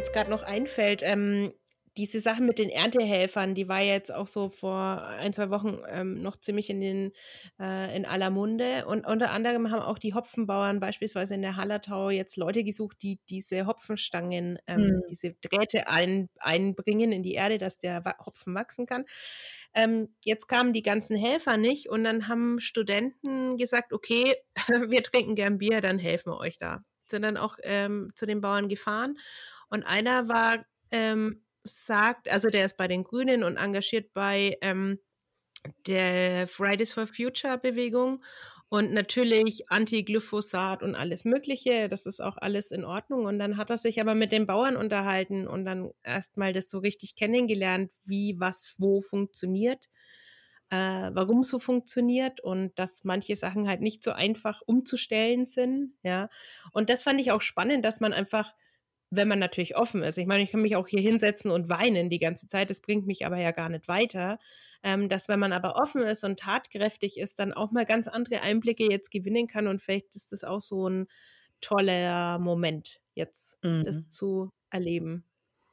Jetzt 0.00 0.14
gerade 0.14 0.30
noch 0.30 0.42
einfällt, 0.42 1.02
ähm, 1.04 1.52
diese 1.98 2.20
Sache 2.20 2.40
mit 2.40 2.58
den 2.58 2.70
Erntehelfern, 2.70 3.54
die 3.54 3.68
war 3.68 3.80
jetzt 3.82 4.14
auch 4.14 4.28
so 4.28 4.48
vor 4.48 5.02
ein, 5.18 5.34
zwei 5.34 5.50
Wochen 5.50 5.80
ähm, 5.90 6.22
noch 6.22 6.36
ziemlich 6.40 6.70
in, 6.70 6.80
den, 6.80 7.12
äh, 7.60 7.94
in 7.94 8.06
aller 8.06 8.30
Munde. 8.30 8.86
Und 8.86 9.06
unter 9.06 9.30
anderem 9.30 9.70
haben 9.70 9.82
auch 9.82 9.98
die 9.98 10.14
Hopfenbauern 10.14 10.80
beispielsweise 10.80 11.34
in 11.34 11.42
der 11.42 11.56
Hallertau 11.56 12.08
jetzt 12.08 12.38
Leute 12.38 12.64
gesucht, 12.64 12.98
die 13.02 13.18
diese 13.28 13.66
Hopfenstangen, 13.66 14.58
ähm, 14.66 14.80
mhm. 14.80 15.02
diese 15.10 15.34
Drähte 15.34 15.88
ein, 15.88 16.30
einbringen 16.38 17.12
in 17.12 17.22
die 17.22 17.34
Erde, 17.34 17.58
dass 17.58 17.76
der 17.76 18.02
Hopfen 18.24 18.54
wachsen 18.54 18.86
kann. 18.86 19.04
Ähm, 19.74 20.14
jetzt 20.24 20.48
kamen 20.48 20.72
die 20.72 20.82
ganzen 20.82 21.16
Helfer 21.16 21.58
nicht 21.58 21.90
und 21.90 22.04
dann 22.04 22.28
haben 22.28 22.60
Studenten 22.60 23.58
gesagt, 23.58 23.92
okay, 23.92 24.36
wir 24.88 25.02
trinken 25.02 25.34
gern 25.34 25.58
Bier, 25.58 25.82
dann 25.82 25.98
helfen 25.98 26.32
wir 26.32 26.38
euch 26.38 26.56
da 26.56 26.82
sind 27.10 27.22
dann 27.22 27.36
auch 27.36 27.58
ähm, 27.62 28.12
zu 28.14 28.24
den 28.24 28.40
Bauern 28.40 28.68
gefahren. 28.68 29.18
Und 29.70 29.84
einer 29.84 30.28
war, 30.28 30.66
ähm, 30.90 31.42
sagt, 31.64 32.28
also 32.30 32.48
der 32.50 32.66
ist 32.66 32.76
bei 32.76 32.88
den 32.88 33.04
Grünen 33.04 33.44
und 33.44 33.56
engagiert 33.56 34.12
bei 34.14 34.58
ähm, 34.62 34.98
der 35.86 36.48
Fridays 36.48 36.92
for 36.92 37.06
Future 37.06 37.58
Bewegung 37.58 38.24
und 38.68 38.92
natürlich 38.92 39.70
Anti-Glyphosat 39.70 40.82
und 40.82 40.94
alles 40.94 41.24
Mögliche. 41.24 41.88
Das 41.88 42.06
ist 42.06 42.20
auch 42.20 42.36
alles 42.38 42.70
in 42.70 42.84
Ordnung. 42.84 43.26
Und 43.26 43.38
dann 43.38 43.56
hat 43.56 43.70
er 43.70 43.78
sich 43.78 44.00
aber 44.00 44.14
mit 44.14 44.32
den 44.32 44.46
Bauern 44.46 44.76
unterhalten 44.76 45.46
und 45.48 45.64
dann 45.64 45.90
erstmal 46.02 46.52
das 46.52 46.70
so 46.70 46.78
richtig 46.78 47.16
kennengelernt, 47.16 47.92
wie 48.04 48.36
was 48.38 48.74
wo 48.78 49.00
funktioniert 49.02 49.88
äh, 50.70 51.10
warum 51.12 51.42
so 51.42 51.58
funktioniert 51.58 52.40
und 52.40 52.78
dass 52.78 53.04
manche 53.04 53.34
Sachen 53.36 53.68
halt 53.68 53.80
nicht 53.80 54.02
so 54.04 54.12
einfach 54.12 54.62
umzustellen 54.64 55.44
sind, 55.44 55.94
ja. 56.02 56.28
Und 56.72 56.90
das 56.90 57.02
fand 57.02 57.20
ich 57.20 57.32
auch 57.32 57.42
spannend, 57.42 57.84
dass 57.84 58.00
man 58.00 58.12
einfach, 58.12 58.54
wenn 59.10 59.28
man 59.28 59.38
natürlich 59.38 59.76
offen 59.76 60.02
ist, 60.02 60.18
ich 60.18 60.26
meine, 60.26 60.42
ich 60.42 60.52
kann 60.52 60.62
mich 60.62 60.76
auch 60.76 60.86
hier 60.86 61.00
hinsetzen 61.00 61.50
und 61.50 61.68
weinen 61.68 62.08
die 62.08 62.20
ganze 62.20 62.46
Zeit, 62.48 62.70
das 62.70 62.80
bringt 62.80 63.06
mich 63.06 63.26
aber 63.26 63.38
ja 63.38 63.50
gar 63.50 63.68
nicht 63.68 63.88
weiter, 63.88 64.38
ähm, 64.82 65.08
dass 65.08 65.28
wenn 65.28 65.40
man 65.40 65.52
aber 65.52 65.76
offen 65.76 66.02
ist 66.02 66.24
und 66.24 66.38
tatkräftig 66.38 67.18
ist, 67.18 67.38
dann 67.38 67.52
auch 67.52 67.72
mal 67.72 67.84
ganz 67.84 68.08
andere 68.08 68.40
Einblicke 68.42 68.90
jetzt 68.90 69.10
gewinnen 69.10 69.46
kann 69.46 69.66
und 69.66 69.82
vielleicht 69.82 70.14
ist 70.14 70.32
das 70.32 70.44
auch 70.44 70.60
so 70.60 70.88
ein 70.88 71.08
toller 71.60 72.38
Moment 72.38 73.00
jetzt, 73.14 73.62
mhm. 73.64 73.82
das 73.84 74.08
zu 74.08 74.52
erleben. 74.70 75.24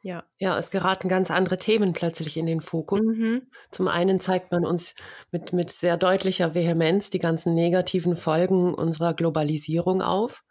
Ja. 0.01 0.23
Ja, 0.37 0.57
es 0.57 0.71
geraten 0.71 1.09
ganz 1.09 1.31
andere 1.31 1.57
Themen 1.57 1.93
plötzlich 1.93 2.37
in 2.37 2.45
den 2.45 2.61
Fokus. 2.61 3.01
Mhm. 3.01 3.47
Zum 3.71 3.87
einen 3.87 4.19
zeigt 4.19 4.51
man 4.51 4.65
uns 4.65 4.95
mit, 5.31 5.53
mit 5.53 5.71
sehr 5.71 5.97
deutlicher 5.97 6.53
Vehemenz 6.53 7.09
die 7.09 7.19
ganzen 7.19 7.53
negativen 7.53 8.15
Folgen 8.15 8.73
unserer 8.73 9.13
Globalisierung 9.13 10.01
auf. 10.01 10.43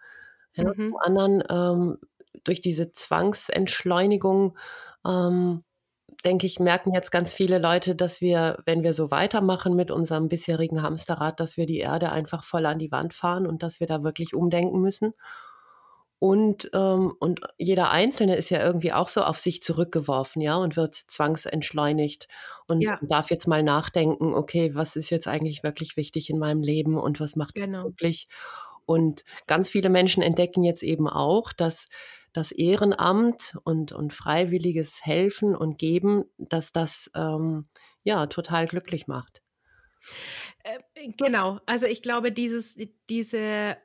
Ja, 0.55 0.65
mhm. 0.65 0.91
Zum 0.91 0.97
anderen 0.99 1.45
ähm, 1.49 1.99
durch 2.45 2.61
diese 2.61 2.93
Zwangsentschleunigung, 2.93 4.57
ähm, 5.07 5.65
denke 6.25 6.47
ich, 6.47 6.61
merken 6.61 6.95
jetzt 6.95 7.11
ganz 7.11 7.33
viele 7.33 7.59
Leute, 7.59 7.95
dass 7.95 8.21
wir, 8.21 8.59
wenn 8.65 8.83
wir 8.83 8.95
so 8.95 9.11
weitermachen 9.11 9.75
mit 9.75 9.91
unserem 9.91 10.29
bisherigen 10.29 10.83
Hamsterrad, 10.83 11.41
dass 11.41 11.57
wir 11.57 11.67
die 11.67 11.79
Erde 11.79 12.11
einfach 12.13 12.45
voll 12.45 12.67
an 12.67 12.79
die 12.79 12.91
Wand 12.91 13.15
fahren 13.15 13.47
und 13.47 13.63
dass 13.63 13.81
wir 13.81 13.87
da 13.87 14.03
wirklich 14.03 14.35
umdenken 14.35 14.81
müssen. 14.81 15.15
Und, 16.19 16.71
ähm, 16.73 17.15
und 17.21 17.41
jeder 17.59 17.91
Einzelne 17.91 18.37
ist 18.37 18.49
ja 18.49 18.65
irgendwie 18.65 18.93
auch 18.93 19.09
so 19.09 19.23
auf 19.23 19.39
sich 19.39 19.63
zurückgeworfen, 19.63 20.41
ja, 20.41 20.57
und 20.57 20.77
wird 20.77 20.95
zwangsentschleunigt 20.95 22.27
und 22.67 22.81
ja. 22.81 22.99
darf 23.03 23.31
jetzt 23.31 23.47
mal 23.47 23.63
nachdenken, 23.63 24.33
okay, 24.33 24.75
was 24.75 24.97
ist 24.97 25.11
jetzt 25.11 25.29
eigentlich 25.29 25.63
wirklich 25.63 25.97
wichtig 25.99 26.31
in 26.31 26.39
meinem 26.39 26.63
Leben 26.63 26.99
und 26.99 27.21
was 27.21 27.37
macht 27.37 27.55
genau. 27.55 27.85
wirklich? 27.85 28.29
Und 28.87 29.25
ganz 29.47 29.69
viele 29.69 29.91
Menschen 29.91 30.23
entdecken 30.23 30.65
jetzt 30.65 30.83
eben 30.83 31.09
auch, 31.09 31.53
dass 31.53 31.89
das 32.37 32.53
Ehrenamt 32.53 33.57
und, 33.65 33.93
und 33.93 34.13
freiwilliges 34.13 35.05
Helfen 35.05 35.57
und 35.57 35.79
Geben, 35.79 36.25
dass 36.39 36.73
das 36.73 37.11
ähm, 37.15 37.69
ja 38.03 38.27
total 38.27 38.67
glücklich 38.67 39.07
macht. 39.07 39.43
Äh, 40.65 40.79
genau, 41.17 41.61
also 41.67 41.87
ich 41.87 42.03
glaube, 42.03 42.33
dieses, 42.33 42.77
diese 43.09 43.77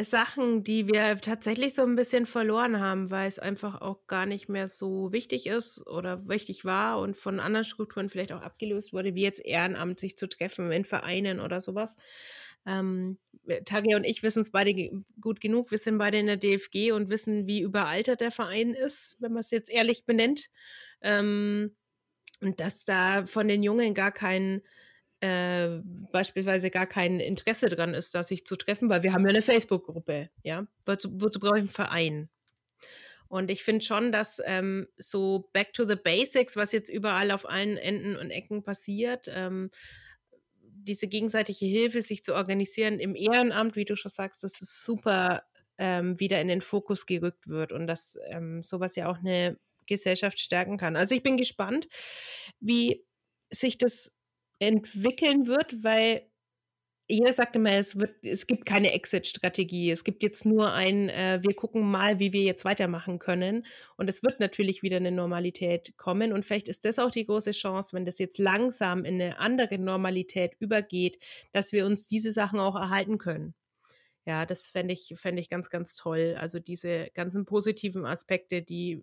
Sachen, 0.00 0.64
die 0.64 0.88
wir 0.88 1.18
tatsächlich 1.18 1.74
so 1.74 1.82
ein 1.82 1.96
bisschen 1.96 2.26
verloren 2.26 2.80
haben, 2.80 3.10
weil 3.10 3.28
es 3.28 3.38
einfach 3.38 3.80
auch 3.80 4.06
gar 4.06 4.26
nicht 4.26 4.48
mehr 4.48 4.68
so 4.68 5.12
wichtig 5.12 5.46
ist 5.46 5.86
oder 5.86 6.28
wichtig 6.28 6.64
war 6.64 6.98
und 6.98 7.16
von 7.16 7.40
anderen 7.40 7.64
Strukturen 7.64 8.08
vielleicht 8.08 8.32
auch 8.32 8.42
abgelöst 8.42 8.92
wurde, 8.92 9.14
wie 9.14 9.22
jetzt 9.22 9.44
Ehrenamt, 9.44 10.00
sich 10.00 10.16
zu 10.16 10.28
treffen 10.28 10.72
in 10.72 10.84
Vereinen 10.84 11.40
oder 11.40 11.60
sowas. 11.60 11.96
Ähm, 12.66 13.18
Tage 13.64 13.96
und 13.96 14.04
ich 14.04 14.22
wissen 14.22 14.40
es 14.40 14.50
beide 14.50 14.72
gut 15.20 15.40
genug. 15.40 15.70
Wir 15.70 15.78
sind 15.78 15.98
beide 15.98 16.18
in 16.18 16.26
der 16.26 16.36
DFG 16.36 16.92
und 16.92 17.10
wissen, 17.10 17.46
wie 17.46 17.60
überaltert 17.60 18.20
der 18.20 18.30
Verein 18.30 18.74
ist, 18.74 19.16
wenn 19.18 19.32
man 19.32 19.40
es 19.40 19.50
jetzt 19.50 19.70
ehrlich 19.70 20.04
benennt. 20.06 20.48
Ähm, 21.00 21.74
und 22.40 22.60
dass 22.60 22.84
da 22.84 23.26
von 23.26 23.48
den 23.48 23.62
Jungen 23.62 23.94
gar 23.94 24.12
kein 24.12 24.62
äh, 25.22 25.80
beispielsweise 26.10 26.70
gar 26.70 26.86
kein 26.86 27.20
Interesse 27.20 27.68
dran 27.68 27.94
ist, 27.94 28.14
da 28.14 28.24
sich 28.24 28.44
zu 28.44 28.56
treffen, 28.56 28.88
weil 28.88 29.04
wir 29.04 29.12
haben 29.12 29.22
ja 29.22 29.30
eine 29.30 29.42
Facebook-Gruppe, 29.42 30.30
ja. 30.42 30.66
Wozu, 30.84 31.10
wozu 31.12 31.38
brauche 31.38 31.58
ich 31.58 31.60
einen 31.60 31.68
Verein? 31.68 32.28
Und 33.28 33.48
ich 33.48 33.62
finde 33.62 33.84
schon, 33.84 34.10
dass 34.10 34.42
ähm, 34.44 34.88
so 34.98 35.48
Back 35.52 35.74
to 35.74 35.86
the 35.86 35.94
Basics, 35.94 36.56
was 36.56 36.72
jetzt 36.72 36.90
überall 36.90 37.30
auf 37.30 37.48
allen 37.48 37.76
Enden 37.76 38.16
und 38.16 38.30
Ecken 38.30 38.64
passiert, 38.64 39.30
ähm, 39.32 39.70
diese 40.84 41.08
gegenseitige 41.08 41.64
Hilfe, 41.64 42.02
sich 42.02 42.24
zu 42.24 42.34
organisieren 42.34 42.98
im 42.98 43.14
Ehrenamt, 43.14 43.76
wie 43.76 43.84
du 43.84 43.96
schon 43.96 44.10
sagst, 44.10 44.42
dass 44.42 44.60
es 44.60 44.84
super 44.84 45.42
ähm, 45.78 46.18
wieder 46.20 46.40
in 46.40 46.48
den 46.48 46.60
Fokus 46.60 47.06
gerückt 47.06 47.48
wird 47.48 47.72
und 47.72 47.86
dass 47.86 48.18
ähm, 48.26 48.62
sowas 48.62 48.96
ja 48.96 49.10
auch 49.10 49.18
eine 49.18 49.58
Gesellschaft 49.86 50.38
stärken 50.38 50.76
kann. 50.76 50.96
Also 50.96 51.14
ich 51.14 51.22
bin 51.22 51.36
gespannt, 51.36 51.88
wie 52.60 53.04
sich 53.50 53.78
das 53.78 54.12
entwickeln 54.58 55.46
wird, 55.46 55.82
weil 55.82 56.30
jeder 57.12 57.32
sagt 57.34 57.56
immer, 57.56 57.72
es, 57.72 57.98
wird, 57.98 58.24
es 58.24 58.46
gibt 58.46 58.64
keine 58.64 58.92
Exit-Strategie. 58.94 59.90
Es 59.90 60.02
gibt 60.02 60.22
jetzt 60.22 60.46
nur 60.46 60.72
ein, 60.72 61.10
äh, 61.10 61.40
wir 61.42 61.54
gucken 61.54 61.82
mal, 61.82 62.18
wie 62.18 62.32
wir 62.32 62.40
jetzt 62.40 62.64
weitermachen 62.64 63.18
können. 63.18 63.66
Und 63.98 64.08
es 64.08 64.22
wird 64.22 64.40
natürlich 64.40 64.82
wieder 64.82 64.96
eine 64.96 65.12
Normalität 65.12 65.94
kommen. 65.98 66.32
Und 66.32 66.46
vielleicht 66.46 66.68
ist 66.68 66.86
das 66.86 66.98
auch 66.98 67.10
die 67.10 67.26
große 67.26 67.50
Chance, 67.50 67.94
wenn 67.94 68.06
das 68.06 68.18
jetzt 68.18 68.38
langsam 68.38 69.04
in 69.04 69.20
eine 69.20 69.38
andere 69.38 69.78
Normalität 69.78 70.54
übergeht, 70.58 71.22
dass 71.52 71.72
wir 71.72 71.84
uns 71.84 72.06
diese 72.06 72.32
Sachen 72.32 72.58
auch 72.58 72.76
erhalten 72.76 73.18
können. 73.18 73.54
Ja, 74.24 74.46
das 74.46 74.68
fände 74.68 74.94
ich, 74.94 75.12
fänd 75.16 75.38
ich 75.38 75.50
ganz, 75.50 75.68
ganz 75.68 75.96
toll. 75.96 76.36
Also 76.38 76.60
diese 76.60 77.10
ganzen 77.12 77.44
positiven 77.44 78.06
Aspekte, 78.06 78.62
die 78.62 79.02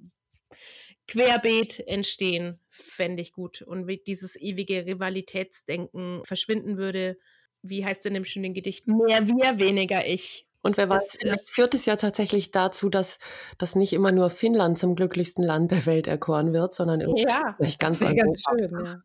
querbeet 1.07 1.87
entstehen, 1.87 2.59
fände 2.69 3.21
ich 3.21 3.33
gut. 3.33 3.61
Und 3.61 3.85
wie 3.85 3.97
dieses 3.97 4.35
ewige 4.35 4.87
Rivalitätsdenken 4.87 6.23
verschwinden 6.25 6.77
würde, 6.77 7.17
wie 7.61 7.85
heißt 7.85 7.99
es 8.01 8.05
in 8.05 8.13
dem 8.13 8.25
schönen 8.25 8.53
Gedicht? 8.53 8.87
Mehr 8.87 9.27
wir, 9.27 9.59
weniger 9.59 10.05
ich. 10.05 10.45
Und 10.61 10.75
wer 10.77 10.89
weiß, 10.89 11.17
vielleicht 11.19 11.49
führt 11.49 11.73
es 11.73 11.85
ja 11.85 11.95
tatsächlich 11.95 12.51
dazu, 12.51 12.89
dass, 12.89 13.17
dass 13.57 13.75
nicht 13.75 13.93
immer 13.93 14.11
nur 14.11 14.29
Finnland 14.29 14.77
zum 14.77 14.95
glücklichsten 14.95 15.43
Land 15.43 15.71
der 15.71 15.85
Welt 15.85 16.07
erkoren 16.07 16.51
wird, 16.51 16.73
sondern 16.73 16.99
ja, 17.15 17.53
vielleicht 17.57 17.79
ganz 17.79 17.99
Ganz 17.99 18.43
schön, 18.43 18.85
ja. 18.85 19.01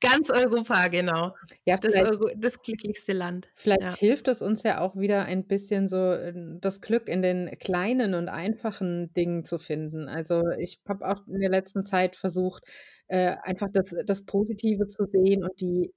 Ganz 0.00 0.30
Europa, 0.30 0.88
genau. 0.88 1.34
Ja, 1.64 1.76
Das, 1.76 1.94
Euro, 1.94 2.30
das 2.36 2.60
glücklichste 2.60 3.12
Land. 3.12 3.48
vielleicht 3.54 3.80
Ja. 3.82 3.94
hilft 3.96 4.26
es 4.26 4.42
uns 4.42 4.64
ja 4.64 4.80
auch 4.80 4.96
wieder 4.96 5.24
ein 5.26 5.46
bisschen 5.46 5.86
so 5.86 6.12
äh, 6.12 6.32
das 6.60 6.80
Glück 6.80 7.08
in 7.08 7.22
den 7.22 7.46
kleinen 7.60 8.14
und 8.14 8.28
einfachen 8.28 9.12
Dingen 9.12 9.44
zu 9.44 9.58
finden. 9.58 10.08
Also 10.08 10.42
ich 10.58 10.80
habe 10.88 11.08
auch 11.08 11.26
in 11.28 11.40
der 11.40 11.50
letzten 11.50 11.86
Zeit 11.86 12.16
versucht, 12.16 12.64
äh, 13.06 13.36
einfach 13.42 13.68
das, 13.72 13.94
das 14.06 14.24
Positive 14.24 14.88
zu 14.88 15.04
sehen 15.04 15.44
und 15.44 15.60
die, 15.60 15.92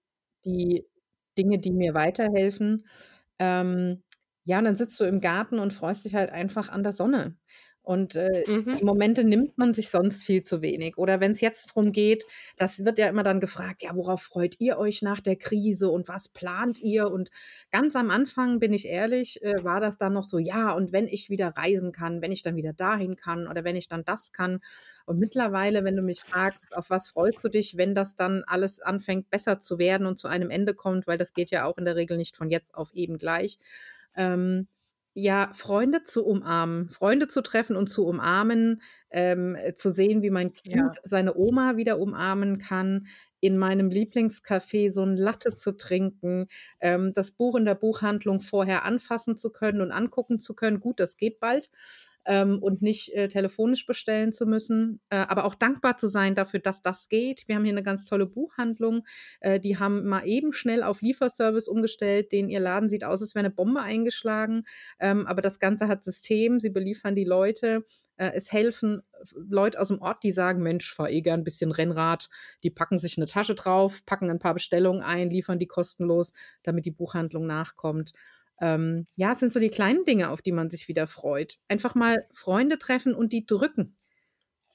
die 0.45 0.85
Dinge, 1.37 1.59
die 1.59 1.71
mir 1.71 1.93
weiterhelfen. 1.93 2.85
Ähm, 3.39 4.03
ja, 4.45 4.59
und 4.59 4.65
dann 4.65 4.77
sitzt 4.77 4.99
du 4.99 5.05
im 5.05 5.21
Garten 5.21 5.59
und 5.59 5.73
freust 5.73 6.05
dich 6.05 6.15
halt 6.15 6.31
einfach 6.31 6.69
an 6.69 6.83
der 6.83 6.93
Sonne. 6.93 7.37
Und 7.83 8.15
äh, 8.15 8.43
Mhm. 8.47 8.77
die 8.79 8.83
Momente 8.83 9.23
nimmt 9.25 9.57
man 9.57 9.73
sich 9.73 9.89
sonst 9.89 10.23
viel 10.23 10.43
zu 10.43 10.61
wenig. 10.61 10.97
Oder 10.97 11.19
wenn 11.19 11.31
es 11.33 11.41
jetzt 11.41 11.69
darum 11.69 11.91
geht, 11.91 12.25
das 12.57 12.83
wird 12.85 12.97
ja 12.97 13.07
immer 13.09 13.23
dann 13.23 13.41
gefragt, 13.41 13.83
ja, 13.83 13.95
worauf 13.95 14.21
freut 14.21 14.55
ihr 14.59 14.77
euch 14.77 15.01
nach 15.01 15.19
der 15.19 15.35
Krise 15.35 15.89
und 15.89 16.07
was 16.07 16.29
plant 16.29 16.79
ihr? 16.81 17.11
Und 17.11 17.29
ganz 17.71 17.95
am 17.97 18.09
Anfang, 18.09 18.59
bin 18.59 18.71
ich 18.73 18.87
ehrlich, 18.87 19.41
äh, 19.43 19.63
war 19.63 19.81
das 19.81 19.97
dann 19.97 20.13
noch 20.13 20.23
so, 20.23 20.39
ja, 20.39 20.71
und 20.71 20.93
wenn 20.93 21.07
ich 21.07 21.29
wieder 21.29 21.49
reisen 21.57 21.91
kann, 21.91 22.21
wenn 22.21 22.31
ich 22.31 22.41
dann 22.41 22.55
wieder 22.55 22.73
dahin 22.73 23.15
kann 23.17 23.47
oder 23.47 23.63
wenn 23.65 23.75
ich 23.75 23.89
dann 23.89 24.05
das 24.05 24.31
kann. 24.31 24.61
Und 25.05 25.19
mittlerweile, 25.19 25.83
wenn 25.83 25.97
du 25.97 26.01
mich 26.01 26.21
fragst, 26.21 26.75
auf 26.77 26.89
was 26.89 27.09
freust 27.09 27.43
du 27.43 27.49
dich, 27.49 27.75
wenn 27.75 27.93
das 27.95 28.15
dann 28.15 28.43
alles 28.47 28.79
anfängt 28.81 29.29
besser 29.29 29.59
zu 29.59 29.77
werden 29.77 30.07
und 30.07 30.17
zu 30.17 30.29
einem 30.29 30.49
Ende 30.49 30.73
kommt, 30.73 31.05
weil 31.07 31.17
das 31.17 31.33
geht 31.33 31.51
ja 31.51 31.65
auch 31.65 31.77
in 31.77 31.85
der 31.85 31.97
Regel 31.97 32.15
nicht 32.17 32.37
von 32.37 32.49
jetzt 32.49 32.75
auf 32.75 32.93
eben 32.93 33.17
gleich. 33.17 33.59
Ähm, 34.15 34.67
ja, 35.15 35.51
Freunde 35.53 36.03
zu 36.05 36.25
umarmen, 36.25 36.89
Freunde 36.89 37.27
zu 37.27 37.41
treffen 37.43 37.75
und 37.75 37.87
zu 37.87 38.05
umarmen, 38.07 38.81
ähm, 39.11 39.55
äh, 39.55 39.75
zu 39.75 39.91
sehen, 39.91 40.21
wie 40.23 40.31
mein 40.31 40.53
Kind 40.53 40.63
Ja. 40.71 40.91
seine 41.03 41.35
Oma 41.35 41.77
wieder 41.77 41.99
umarmen 41.99 42.57
kann, 42.57 43.07
in 43.39 43.57
meinem 43.57 43.89
Lieblingscafé 43.89 44.91
so 44.93 45.03
ein 45.03 45.15
Latte 45.17 45.55
zu 45.55 45.73
trinken, 45.77 46.47
ähm, 46.79 47.13
das 47.13 47.31
Buch 47.31 47.55
in 47.55 47.65
der 47.65 47.75
Buchhandlung 47.75 48.41
vorher 48.41 48.85
anfassen 48.85 49.37
zu 49.37 49.51
können 49.51 49.81
und 49.81 49.91
angucken 49.91 50.39
zu 50.39 50.55
können. 50.55 50.79
Gut, 50.79 50.99
das 50.99 51.17
geht 51.17 51.39
bald. 51.39 51.69
Ähm, 52.25 52.59
und 52.61 52.81
nicht 52.81 53.13
äh, 53.13 53.27
telefonisch 53.27 53.85
bestellen 53.85 54.31
zu 54.31 54.45
müssen, 54.45 55.01
äh, 55.09 55.17
aber 55.17 55.45
auch 55.45 55.55
dankbar 55.55 55.97
zu 55.97 56.07
sein 56.07 56.35
dafür, 56.35 56.59
dass 56.59 56.81
das 56.81 57.09
geht. 57.09 57.43
Wir 57.47 57.55
haben 57.55 57.65
hier 57.65 57.73
eine 57.73 57.83
ganz 57.83 58.05
tolle 58.05 58.25
Buchhandlung. 58.25 59.05
Äh, 59.41 59.59
die 59.59 59.77
haben 59.77 60.05
mal 60.07 60.25
eben 60.25 60.53
schnell 60.53 60.83
auf 60.83 61.01
Lieferservice 61.01 61.67
umgestellt. 61.67 62.31
Den 62.31 62.49
ihr 62.49 62.59
Laden 62.59 62.89
sieht 62.89 63.03
aus, 63.03 63.21
als 63.21 63.35
wäre 63.35 63.45
eine 63.45 63.53
Bombe 63.53 63.81
eingeschlagen. 63.81 64.63
Ähm, 64.99 65.27
aber 65.27 65.41
das 65.41 65.59
Ganze 65.59 65.87
hat 65.87 66.03
System. 66.03 66.59
Sie 66.59 66.69
beliefern 66.69 67.15
die 67.15 67.25
Leute. 67.25 67.83
Äh, 68.17 68.31
es 68.35 68.51
helfen 68.51 69.01
Leute 69.35 69.79
aus 69.79 69.87
dem 69.87 70.01
Ort, 70.01 70.23
die 70.23 70.31
sagen, 70.31 70.61
Mensch, 70.61 70.93
fahr 70.93 71.09
eh 71.09 71.21
gern 71.21 71.41
ein 71.41 71.43
bisschen 71.43 71.71
Rennrad. 71.71 72.29
Die 72.63 72.69
packen 72.69 72.97
sich 72.97 73.17
eine 73.17 73.25
Tasche 73.25 73.55
drauf, 73.55 74.05
packen 74.05 74.29
ein 74.29 74.39
paar 74.39 74.53
Bestellungen 74.53 75.01
ein, 75.01 75.29
liefern 75.29 75.59
die 75.59 75.67
kostenlos, 75.67 76.33
damit 76.63 76.85
die 76.85 76.91
Buchhandlung 76.91 77.45
nachkommt. 77.45 78.13
Ähm, 78.63 79.07
ja, 79.17 79.33
es 79.33 79.39
sind 79.41 79.53
so 79.53 79.59
die 79.59 79.69
kleinen 79.71 80.05
Dinge, 80.05 80.29
auf 80.31 80.41
die 80.43 80.53
man 80.53 80.69
sich 80.71 80.87
wieder 80.87 81.07
freut. 81.07 81.57
Einfach 81.69 81.95
mal 81.95 82.25
Freunde 82.33 82.77
treffen 82.79 83.15
und 83.15 83.33
die 83.33 83.45
drücken. 83.45 83.97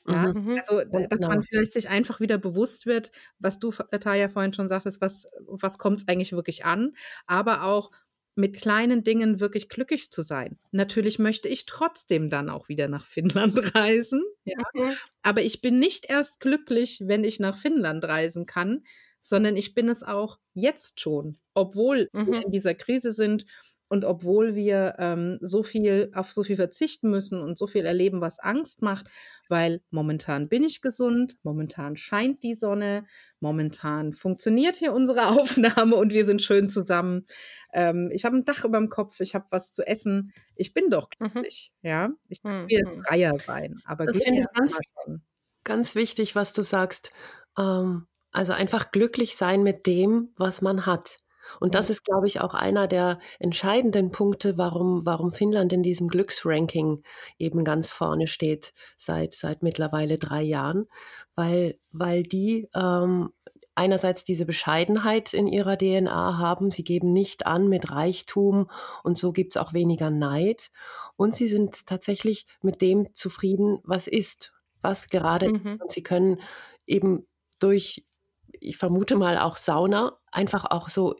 Ja, 0.07 0.24
Mhm. 0.24 0.40
Mhm. 0.42 0.62
also, 0.64 0.79
da- 0.90 1.07
dass 1.09 1.20
Genau. 1.20 1.29
man 1.29 1.42
vielleicht 1.42 1.72
sich 1.74 1.88
einfach 1.88 2.20
wieder 2.20 2.38
bewusst 2.38 2.87
wird, 2.87 3.11
was 3.38 3.59
du, 3.59 3.72
äh, 3.90 3.98
Taya, 3.98 4.29
vorhin 4.29 4.53
schon 4.55 4.68
sagtest, 4.68 5.01
was, 5.01 5.27
was 5.46 5.79
kommt 5.79 6.01
es 6.01 6.09
eigentlich 6.09 6.33
wirklich 6.33 6.64
an, 6.64 6.94
aber 7.27 7.64
auch 7.64 7.90
mit 8.37 8.57
kleinen 8.57 9.03
Dingen 9.05 9.40
wirklich 9.40 9.68
glücklich 9.68 10.11
zu 10.12 10.22
sein. 10.22 10.59
Natürlich 10.70 11.18
möchte 11.18 11.48
ich 11.48 11.66
trotzdem 11.66 12.31
dann 12.31 12.48
auch 12.51 12.68
wieder 12.68 12.88
nach 12.88 13.05
Finnland 13.07 13.55
reisen, 13.77 14.22
ja, 14.44 14.55
Mhm. 14.74 14.98
aber 15.22 15.42
ich 15.42 15.61
bin 15.61 15.79
nicht 15.79 16.07
erst 16.11 16.40
glücklich, 16.40 17.03
wenn 17.05 17.24
ich 17.24 17.40
nach 17.40 17.57
Finnland 17.59 18.05
reisen 18.05 18.46
kann, 18.46 18.85
sondern 19.20 19.57
ich 19.57 19.74
bin 19.74 19.88
es 19.88 20.03
auch 20.03 20.38
jetzt 20.55 21.01
schon, 21.01 21.38
obwohl 21.55 22.09
wir 22.24 22.35
Mhm. 22.35 22.42
in 22.46 22.53
dieser 22.53 22.74
Krise 22.74 23.11
sind 23.12 23.44
und 23.88 24.05
obwohl 24.05 24.55
wir 24.55 24.96
ähm, 24.98 25.38
so 25.40 25.62
viel 25.62 26.11
auf 26.14 26.33
so 26.33 26.44
viel 26.44 26.57
verzichten 26.57 27.11
müssen 27.11 27.40
und 27.42 27.59
so 27.59 27.66
viel 27.66 27.85
erleben, 27.87 28.20
was 28.20 28.38
Angst 28.38 28.83
macht, 28.83 29.09
weil 29.48 29.81
momentan 29.90 30.48
bin 30.48 30.62
ich 30.64 30.81
gesund, 30.83 31.37
momentan 31.42 31.96
scheint 31.96 32.42
die 32.42 32.55
Sonne, 32.55 33.07
momentan 33.40 34.12
funktioniert 34.12 34.77
hier 34.77 34.92
unsere 34.92 35.27
Aufnahme 35.87 35.96
und 35.96 36.12
wir 36.12 36.24
sind 36.27 36.42
schön 36.42 36.68
zusammen. 36.68 37.27
Ähm, 37.72 38.11
ich 38.12 38.24
habe 38.24 38.37
ein 38.37 38.44
Dach 38.44 38.64
über 38.64 38.79
dem 38.79 38.88
Kopf, 38.90 39.20
ich 39.20 39.35
habe 39.35 39.46
was 39.51 39.72
zu 39.72 39.87
essen. 39.87 40.33
Ich 40.55 40.74
bin 40.74 40.90
doch 40.90 41.09
Mhm. 41.18 41.31
glücklich, 41.33 41.72
ja. 41.83 42.11
Ich 42.29 42.38
will 42.44 42.66
wieder 42.68 42.90
Mhm. 42.90 43.03
freier 43.05 43.33
sein, 43.44 43.81
aber 43.85 44.07
Das 44.07 44.18
finde 44.22 44.40
ich 44.42 44.46
ganz-. 44.55 44.79
Ganz 45.64 45.94
wichtig, 45.94 46.35
was 46.35 46.53
du 46.53 46.62
sagst. 46.62 47.11
Ähm, 47.59 48.07
also 48.33 48.53
einfach 48.53 48.90
glücklich 48.92 49.37
sein 49.37 49.62
mit 49.62 49.87
dem, 49.87 50.33
was 50.37 50.62
man 50.62 50.87
hat. 50.87 51.18
Und 51.61 51.74
das 51.74 51.90
ist, 51.90 52.04
glaube 52.04 52.26
ich, 52.26 52.40
auch 52.40 52.54
einer 52.54 52.87
der 52.87 53.18
entscheidenden 53.38 54.11
Punkte, 54.11 54.58
warum, 54.58 55.04
warum 55.04 55.30
Finnland 55.30 55.72
in 55.72 55.82
diesem 55.82 56.08
Glücksranking 56.08 57.02
eben 57.38 57.64
ganz 57.64 57.90
vorne 57.90 58.26
steht 58.26 58.72
seit, 58.96 59.32
seit 59.32 59.62
mittlerweile 59.62 60.18
drei 60.18 60.42
Jahren, 60.42 60.87
weil, 61.34 61.78
weil 61.92 62.22
die 62.22 62.68
ähm, 62.74 63.30
einerseits 63.78 64.24
diese 64.24 64.44
Bescheidenheit 64.44 65.32
in 65.32 65.46
ihrer 65.46 65.78
DNA 65.78 66.37
haben, 66.37 66.72
sie 66.72 66.82
geben 66.82 67.12
nicht 67.12 67.46
an 67.46 67.68
mit 67.68 67.92
Reichtum 67.92 68.68
und 69.04 69.16
so 69.16 69.32
gibt 69.32 69.52
es 69.52 69.56
auch 69.56 69.72
weniger 69.72 70.11
Neid 70.11 70.72
und 71.16 71.32
sie 71.32 71.46
sind 71.46 71.87
tatsächlich 71.87 72.46
mit 72.61 72.82
dem 72.82 73.14
zufrieden, 73.14 73.78
was 73.84 74.08
ist, 74.08 74.52
was 74.82 75.08
gerade 75.08 75.46
ist. 75.46 75.64
Mhm. 75.64 75.78
Und 75.80 75.92
sie 75.92 76.02
können 76.02 76.40
eben 76.87 77.26
durch, 77.61 78.04
ich 78.52 78.76
vermute 78.76 79.14
mal 79.14 79.38
auch 79.38 79.56
Sauna, 79.56 80.18
einfach 80.32 80.64
auch 80.70 80.88
so 80.88 81.14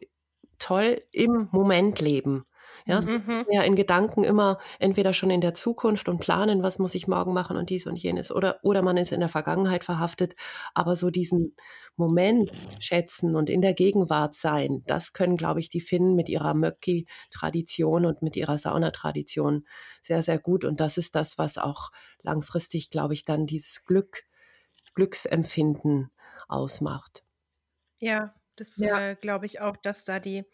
toll 0.59 1.03
im 1.13 1.49
Moment 1.53 2.01
leben. 2.01 2.45
Ja, 2.87 3.01
Mhm. 3.01 3.45
ja 3.51 3.63
in 3.63 3.77
Gedanken 3.77 4.25
immer 4.25 4.59
entweder 4.79 5.13
schon 5.13 5.31
in 5.31 5.41
der 5.41 5.55
Zukunft 5.55 6.09
und 6.09 6.19
planen, 6.21 6.63
was 6.63 6.79
muss 6.79 6.95
ich 6.95 7.09
morgen 7.09 7.33
machen 7.35 7.57
und 7.57 7.71
dies 7.71 7.87
und 7.87 7.97
jenes, 7.97 8.33
oder, 8.33 8.59
oder 8.63 8.83
man 8.83 8.97
ist 8.97 9.13
in 9.13 9.21
der 9.21 9.29
Vergangenheit 9.29 9.85
verhaftet, 9.85 10.35
aber 10.75 10.97
so 10.97 11.11
diesen 11.11 11.55
Moment 11.97 12.53
schätzen 12.79 13.35
und 13.37 13.51
in 13.51 13.61
der 13.63 13.75
Gegenwart 13.75 14.35
sein, 14.35 14.83
das 14.87 15.13
können, 15.13 15.37
glaube 15.37 15.61
ich, 15.61 15.69
die 15.69 15.81
Finnen 15.81 16.15
mit 16.15 16.29
ihrer 16.29 16.55
Möcki-Tradition 16.55 18.07
und 18.07 18.23
mit 18.23 18.37
ihrer 18.37 18.59
Saunatradition 18.59 19.67
sehr, 20.03 20.23
sehr 20.23 20.39
gut. 20.39 20.65
Und 20.65 20.81
das 20.81 20.99
ist 20.99 21.15
das, 21.15 21.39
was 21.39 21.59
auch 21.59 21.91
langfristig, 22.23 22.91
glaube 22.91 23.15
ich, 23.15 23.25
dann 23.25 23.47
dieses 23.47 23.85
Glück, 23.85 24.25
Glücksempfinden 24.95 26.11
ausmacht. 26.49 27.25
Ja, 28.01 28.35
das 28.61 28.77
Ja. 28.77 29.11
äh, 29.11 29.17
glaube 29.17 29.47
ich 29.47 29.61
auch, 29.61 29.77
dass 29.77 30.05
da 30.05 30.21
die 30.21 30.45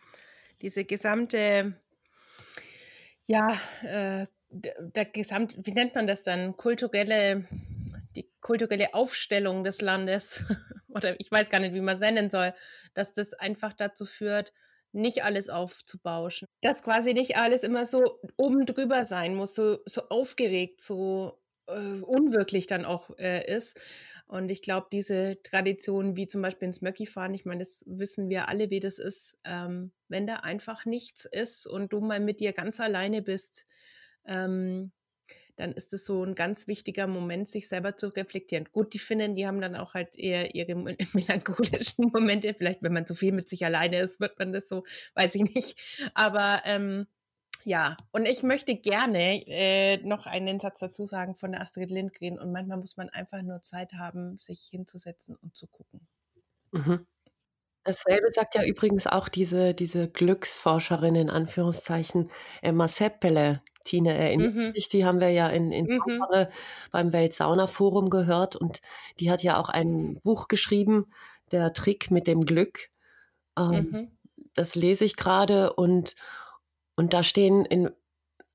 diese 0.62 0.84
gesamte, 0.84 1.74
ja, 3.24 3.58
äh, 3.82 4.26
der, 4.50 4.74
der 4.82 5.04
gesamt, 5.06 5.56
wie 5.58 5.72
nennt 5.72 5.94
man 5.94 6.06
das 6.06 6.22
dann, 6.22 6.56
kulturelle, 6.56 7.46
die 8.14 8.30
kulturelle 8.40 8.94
Aufstellung 8.94 9.64
des 9.64 9.80
Landes 9.80 10.44
oder 10.88 11.18
ich 11.20 11.30
weiß 11.30 11.50
gar 11.50 11.58
nicht, 11.60 11.74
wie 11.74 11.80
man 11.80 11.96
es 11.96 12.00
nennen 12.00 12.30
soll, 12.30 12.54
dass 12.94 13.12
das 13.12 13.34
einfach 13.34 13.72
dazu 13.72 14.04
führt, 14.06 14.52
nicht 14.92 15.24
alles 15.24 15.48
aufzubauschen. 15.48 16.46
Dass 16.62 16.82
quasi 16.84 17.14
nicht 17.14 17.36
alles 17.36 17.64
immer 17.64 17.84
so 17.84 18.20
oben 18.36 18.64
drüber 18.64 19.04
sein 19.04 19.34
muss, 19.34 19.54
so, 19.54 19.78
so 19.86 20.08
aufgeregt, 20.08 20.80
so 20.80 21.42
äh, 21.66 22.00
unwirklich 22.00 22.66
dann 22.68 22.84
auch 22.84 23.10
äh, 23.18 23.44
ist. 23.52 23.78
Und 24.26 24.48
ich 24.50 24.62
glaube, 24.62 24.87
diese 24.90 25.38
Tradition, 25.42 26.16
wie 26.16 26.26
zum 26.26 26.42
Beispiel 26.42 26.66
ins 26.66 26.80
Möcki 26.80 27.06
fahren, 27.06 27.34
ich 27.34 27.44
meine, 27.44 27.58
das 27.60 27.84
wissen 27.87 28.28
wir 28.30 28.48
alle, 28.48 28.70
wie 28.70 28.80
das 28.80 28.98
ist, 28.98 29.38
ähm, 29.44 29.92
wenn 30.08 30.26
da 30.26 30.37
einfach 30.37 30.87
nichts 30.87 31.24
ist 31.26 31.66
und 31.66 31.92
du 31.92 32.00
mal 32.00 32.20
mit 32.20 32.40
dir 32.40 32.52
ganz 32.52 32.80
alleine 32.80 33.20
bist, 33.22 33.66
ähm, 34.26 34.92
dann 35.56 35.72
ist 35.72 35.92
es 35.92 36.04
so 36.04 36.24
ein 36.24 36.34
ganz 36.34 36.66
wichtiger 36.66 37.06
Moment, 37.06 37.48
sich 37.48 37.68
selber 37.68 37.96
zu 37.96 38.08
reflektieren. 38.08 38.68
Gut, 38.72 38.92
die 38.92 38.98
Finnen, 38.98 39.34
die 39.37 39.46
haben 39.46 39.60
dann 39.60 39.76
auch 39.76 39.94
halt 39.94 40.16
eher 40.16 40.54
ihre 40.54 40.74
mel- 40.74 40.96
melancholischen 41.12 42.06
Momente. 42.12 42.54
Vielleicht, 42.54 42.82
wenn 42.82 42.92
man 42.92 43.06
zu 43.06 43.14
viel 43.14 43.32
mit 43.32 43.48
sich 43.48 43.64
alleine 43.64 44.00
ist, 44.00 44.20
wird 44.20 44.38
man 44.38 44.52
das 44.52 44.68
so, 44.68 44.84
weiß 45.14 45.34
ich 45.37 45.54
nicht. 45.54 45.78
Aber 46.14 46.62
ähm, 46.64 47.06
ja, 47.64 47.96
und 48.12 48.27
ich 48.27 48.42
möchte 48.42 48.77
gerne 48.77 49.46
äh, 49.46 49.96
noch 49.98 50.27
einen 50.27 50.61
Satz 50.61 50.81
dazu 50.81 51.07
sagen 51.07 51.35
von 51.37 51.53
der 51.53 51.61
Astrid 51.62 51.90
Lindgren. 51.90 52.38
Und 52.38 52.53
manchmal 52.53 52.79
muss 52.79 52.96
man 52.96 53.09
einfach 53.11 53.42
nur 53.42 53.62
Zeit 53.62 53.92
haben, 53.94 54.38
sich 54.38 54.66
hinzusetzen 54.70 55.37
und 55.37 55.55
zu 55.57 55.66
gucken. 55.66 56.07
Mhm. 56.72 57.07
Dasselbe 57.85 58.31
sagt 58.33 58.55
ja 58.55 58.64
übrigens 58.64 59.07
auch 59.07 59.29
diese, 59.29 59.74
diese 59.74 60.09
Glücksforscherin 60.09 61.14
in 61.16 61.31
Anführungszeichen 61.31 62.31
Emma 62.62 62.88
Seppele. 62.88 63.62
Tine 63.85 64.14
erinnert 64.14 64.55
Mhm. 64.55 64.72
sich, 64.74 64.88
die 64.88 65.05
haben 65.05 65.20
wir 65.20 65.31
ja 65.31 65.48
in, 65.48 65.70
in 65.72 65.87
Mhm. 65.87 66.24
Beim 66.92 67.12
Weltsaunaforum 67.12 68.11
gehört 68.11 68.57
und 68.57 68.81
die 69.20 69.31
hat 69.31 69.42
ja 69.42 69.59
auch 69.61 69.68
ein 69.68 70.20
Buch 70.22 70.48
geschrieben, 70.48 71.07
Der 71.53 71.72
Trick 71.74 72.11
mit 72.11 72.27
dem 72.27 72.46
Glück. 72.46 72.88
Ähm, 73.59 73.88
Mhm. 73.92 74.18
das 74.55 74.74
lese 74.74 75.05
ich 75.05 75.16
gerade 75.16 75.74
und, 75.74 76.14
und 76.96 77.12
da 77.12 77.22
stehen 77.22 77.64
in, 77.64 77.90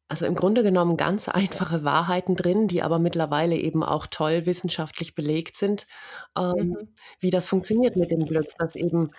also 0.07 0.25
im 0.25 0.35
Grunde 0.35 0.63
genommen 0.63 0.97
ganz 0.97 1.29
einfache 1.29 1.83
Wahrheiten 1.83 2.35
drin, 2.35 2.67
die 2.67 2.81
aber 2.81 2.99
mittlerweile 2.99 3.55
eben 3.55 3.83
auch 3.83 4.07
toll 4.07 4.45
wissenschaftlich 4.45 5.15
belegt 5.15 5.55
sind, 5.55 5.85
ähm, 6.37 6.69
mhm. 6.69 6.95
wie 7.19 7.29
das 7.29 7.47
funktioniert 7.47 7.95
mit 7.95 8.11
dem 8.11 8.25
Glück, 8.25 8.47
dass 8.57 8.75
eben 8.75 9.11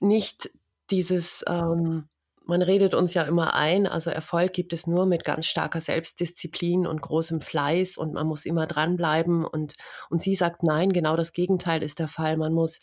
nicht 0.00 0.50
dieses, 0.90 1.44
ähm, 1.48 2.08
man 2.44 2.60
redet 2.60 2.92
uns 2.92 3.14
ja 3.14 3.22
immer 3.22 3.54
ein, 3.54 3.86
also 3.86 4.10
Erfolg 4.10 4.52
gibt 4.52 4.72
es 4.72 4.86
nur 4.86 5.06
mit 5.06 5.24
ganz 5.24 5.46
starker 5.46 5.80
Selbstdisziplin 5.80 6.86
und 6.86 7.00
großem 7.00 7.40
Fleiß 7.40 7.96
und 7.96 8.12
man 8.12 8.26
muss 8.26 8.44
immer 8.44 8.66
dranbleiben 8.66 9.44
und, 9.46 9.74
und 10.10 10.20
sie 10.20 10.34
sagt 10.34 10.62
nein, 10.62 10.92
genau 10.92 11.16
das 11.16 11.32
Gegenteil 11.32 11.82
ist 11.82 12.00
der 12.00 12.08
Fall. 12.08 12.36
Man 12.36 12.52
muss 12.52 12.80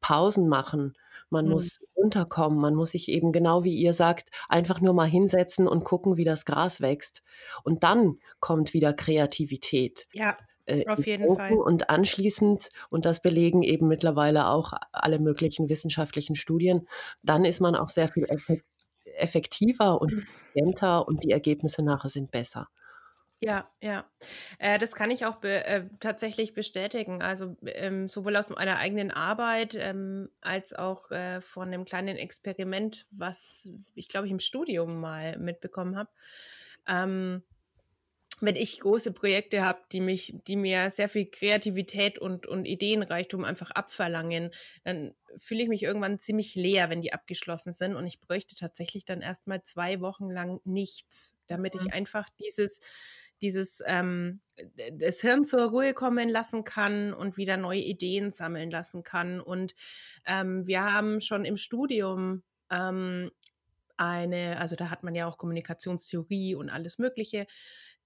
Pausen 0.00 0.48
machen, 0.48 0.94
man 1.32 1.46
mhm. 1.46 1.52
muss 1.52 1.80
runterkommen, 1.96 2.60
man 2.60 2.74
muss 2.74 2.92
sich 2.92 3.08
eben 3.08 3.32
genau 3.32 3.64
wie 3.64 3.76
ihr 3.76 3.92
sagt, 3.92 4.30
einfach 4.48 4.80
nur 4.80 4.94
mal 4.94 5.08
hinsetzen 5.08 5.66
und 5.66 5.84
gucken, 5.84 6.16
wie 6.16 6.24
das 6.24 6.44
Gras 6.44 6.80
wächst. 6.80 7.22
Und 7.64 7.82
dann 7.82 8.18
kommt 8.38 8.72
wieder 8.72 8.92
Kreativität. 8.92 10.06
Ja. 10.12 10.36
Äh, 10.66 10.86
auf 10.86 11.04
jeden 11.06 11.34
Fall. 11.36 11.54
Und 11.54 11.90
anschließend, 11.90 12.68
und 12.88 13.04
das 13.04 13.20
belegen 13.20 13.62
eben 13.62 13.88
mittlerweile 13.88 14.46
auch 14.46 14.74
alle 14.92 15.18
möglichen 15.18 15.68
wissenschaftlichen 15.68 16.36
Studien, 16.36 16.86
dann 17.24 17.44
ist 17.44 17.60
man 17.60 17.74
auch 17.74 17.88
sehr 17.88 18.06
viel 18.06 18.26
effektiver 19.16 20.00
und 20.00 20.12
mhm. 20.12 20.18
effizienter 20.54 21.08
und 21.08 21.24
die 21.24 21.32
Ergebnisse 21.32 21.84
nachher 21.84 22.08
sind 22.08 22.30
besser. 22.30 22.68
Ja, 23.44 23.68
ja. 23.80 24.08
Äh, 24.60 24.78
das 24.78 24.94
kann 24.94 25.10
ich 25.10 25.26
auch 25.26 25.36
be 25.36 25.64
äh, 25.64 25.84
tatsächlich 25.98 26.54
bestätigen. 26.54 27.22
Also 27.22 27.56
ähm, 27.66 28.08
sowohl 28.08 28.36
aus 28.36 28.48
meiner 28.50 28.78
eigenen 28.78 29.10
Arbeit 29.10 29.74
ähm, 29.74 30.30
als 30.40 30.72
auch 30.72 31.10
äh, 31.10 31.40
von 31.40 31.66
einem 31.66 31.84
kleinen 31.84 32.16
Experiment, 32.16 33.04
was 33.10 33.72
ich 33.96 34.08
glaube 34.08 34.26
ich 34.26 34.32
im 34.32 34.38
Studium 34.38 35.00
mal 35.00 35.36
mitbekommen 35.38 35.96
habe. 35.96 36.10
Ähm, 36.86 37.42
wenn 38.40 38.56
ich 38.56 38.80
große 38.80 39.12
Projekte 39.12 39.62
habe, 39.62 39.80
die 39.92 40.00
mich, 40.00 40.34
die 40.46 40.56
mir 40.56 40.90
sehr 40.90 41.08
viel 41.08 41.26
Kreativität 41.26 42.18
und, 42.18 42.46
und 42.46 42.64
Ideenreichtum 42.64 43.44
einfach 43.44 43.70
abverlangen, 43.70 44.50
dann 44.84 45.14
fühle 45.36 45.62
ich 45.62 45.68
mich 45.68 45.82
irgendwann 45.84 46.18
ziemlich 46.18 46.56
leer, 46.56 46.90
wenn 46.90 47.02
die 47.02 47.12
abgeschlossen 47.12 47.72
sind. 47.72 47.94
Und 47.94 48.06
ich 48.06 48.20
bräuchte 48.20 48.56
tatsächlich 48.56 49.04
dann 49.04 49.20
erstmal 49.20 49.62
zwei 49.62 50.00
Wochen 50.00 50.28
lang 50.28 50.60
nichts, 50.64 51.36
damit 51.46 51.76
ich 51.76 51.84
mhm. 51.84 51.92
einfach 51.92 52.28
dieses, 52.40 52.80
dieses 53.42 53.82
ähm, 53.86 54.40
das 54.92 55.20
Hirn 55.20 55.44
zur 55.44 55.62
Ruhe 55.70 55.94
kommen 55.94 56.28
lassen 56.28 56.64
kann 56.64 57.12
und 57.12 57.36
wieder 57.36 57.56
neue 57.56 57.80
Ideen 57.80 58.32
sammeln 58.32 58.70
lassen 58.70 59.02
kann. 59.02 59.40
Und 59.40 59.74
ähm, 60.24 60.66
wir 60.66 60.84
haben 60.84 61.20
schon 61.20 61.44
im 61.44 61.56
Studium 61.56 62.42
ähm, 62.70 63.30
eine, 63.96 64.58
also 64.58 64.76
da 64.76 64.90
hat 64.90 65.02
man 65.02 65.14
ja 65.14 65.26
auch 65.26 65.38
Kommunikationstheorie 65.38 66.54
und 66.54 66.70
alles 66.70 66.98
Mögliche 66.98 67.46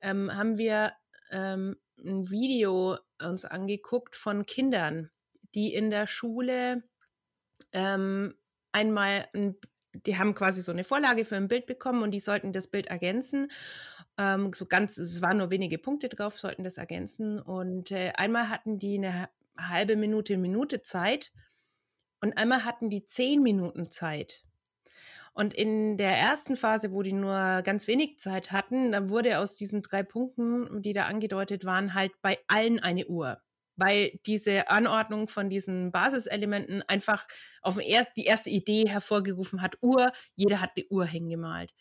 ähm, 0.01 0.35
haben 0.35 0.59
wir 0.59 0.93
ähm, 1.31 1.77
ein 1.99 2.31
Video 2.31 2.99
uns 3.23 3.45
angeguckt 3.45 4.15
von 4.15 4.47
Kindern, 4.47 5.11
die 5.55 5.73
in 5.73 5.91
der 5.91 6.07
Schule 6.07 6.83
ähm, 7.73 8.35
einmal 8.73 9.27
ein 9.35 9.57
die 10.05 10.19
haben 10.19 10.35
quasi 10.35 10.63
so 10.63 10.73
eine 10.73 10.85
Vorlage 10.85 11.25
für 11.25 11.37
ein 11.37 11.49
Bild 11.49 11.67
bekommen 11.67 12.03
und 12.03 12.11
die 12.11 12.21
sollten 12.21 12.53
das 12.53 12.67
Bild 12.67 12.87
ergänzen. 12.87 13.51
Ähm, 14.19 14.53
so 14.55 14.67
ganz, 14.67 14.99
es 14.99 15.23
waren 15.23 15.39
nur 15.39 15.51
wenige 15.51 15.79
Punkte 15.79 16.09
drauf, 16.09 16.39
sollten 16.39 16.65
das 16.65 16.77
ergänzen. 16.77 17.41
Und 17.41 17.91
äh, 17.91 18.13
einmal 18.17 18.49
hatten 18.49 18.79
die 18.79 18.97
eine 18.99 19.29
halbe 19.59 19.97
Minute, 19.97 20.37
Minute 20.37 20.83
Zeit 20.83 21.33
und 22.21 22.37
einmal 22.37 22.65
hatten 22.65 22.91
die 22.91 23.05
zehn 23.05 23.43
Minuten 23.43 23.91
Zeit. 23.91 24.45
Und 25.33 25.53
in 25.53 25.99
der 25.99 26.17
ersten 26.17 26.57
Phase, 26.57 26.93
wo 26.93 27.03
die 27.03 27.13
nur 27.13 27.61
ganz 27.63 27.87
wenig 27.87 28.19
Zeit 28.19 28.53
hatten, 28.53 28.93
dann 28.93 29.11
wurde 29.11 29.39
aus 29.39 29.55
diesen 29.55 29.83
drei 29.83 30.03
Punkten, 30.03 30.81
die 30.81 30.95
da 30.95 31.05
angedeutet 31.05 31.67
waren, 31.67 31.93
halt 31.93 32.13
bei 32.23 32.39
allen 32.47 32.81
eine 32.81 33.07
Uhr. 33.07 33.43
Weil 33.77 34.19
diese 34.27 34.69
Anordnung 34.69 35.29
von 35.29 35.51
diesen 35.51 35.93
Basiselementen 35.93 36.83
einfach 36.83 37.27
auf 37.63 37.77
die 37.79 38.25
erste 38.25 38.51
Idee 38.51 38.89
hervorgerufen 38.89 39.63
hat, 39.63 39.77
Uhr, 39.83 40.13
jeder 40.35 40.61
hat 40.61 40.71
die 40.77 40.89
Uhr 40.89 41.05
hingemalt. 41.05 41.73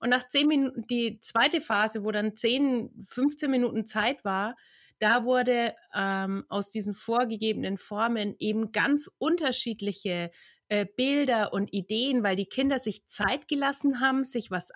Und 0.00 0.10
nach 0.10 0.28
zehn 0.28 0.46
Minuten, 0.46 0.86
die 0.86 1.18
zweite 1.20 1.60
Phase, 1.60 2.04
wo 2.04 2.12
dann 2.12 2.36
10, 2.36 3.04
15 3.08 3.50
Minuten 3.50 3.84
Zeit 3.84 4.24
war, 4.24 4.54
da 5.00 5.24
wurde 5.24 5.74
ähm, 5.94 6.44
aus 6.48 6.70
diesen 6.70 6.94
vorgegebenen 6.94 7.78
Formen 7.78 8.34
eben 8.38 8.72
ganz 8.72 9.10
unterschiedliche 9.18 10.30
äh, 10.68 10.86
Bilder 10.96 11.52
und 11.52 11.72
Ideen, 11.72 12.22
weil 12.22 12.36
die 12.36 12.46
Kinder 12.46 12.78
sich 12.78 13.06
Zeit 13.06 13.48
gelassen 13.48 14.00
haben, 14.00 14.24
sich 14.24 14.50
was 14.50 14.70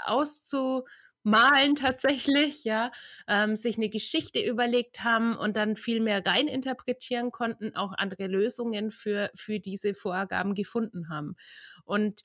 auszumalen 1.25 1.77
tatsächlich, 1.77 2.65
ja, 2.65 2.91
ähm, 3.29 3.57
sich 3.57 3.77
eine 3.77 3.89
Geschichte 3.89 4.41
überlegt 4.41 5.05
haben 5.05 5.37
und 5.37 5.57
dann 5.57 5.77
viel 5.77 6.01
mehr 6.01 6.25
rein 6.25 6.49
interpretieren 6.49 7.31
konnten, 7.31 7.75
auch 7.77 7.93
andere 7.97 8.27
Lösungen 8.27 8.91
für, 8.91 9.31
für 9.35 9.59
diese 9.61 9.95
Vorgaben 9.95 10.55
gefunden 10.55 11.09
haben. 11.09 11.37
Und 11.85 12.23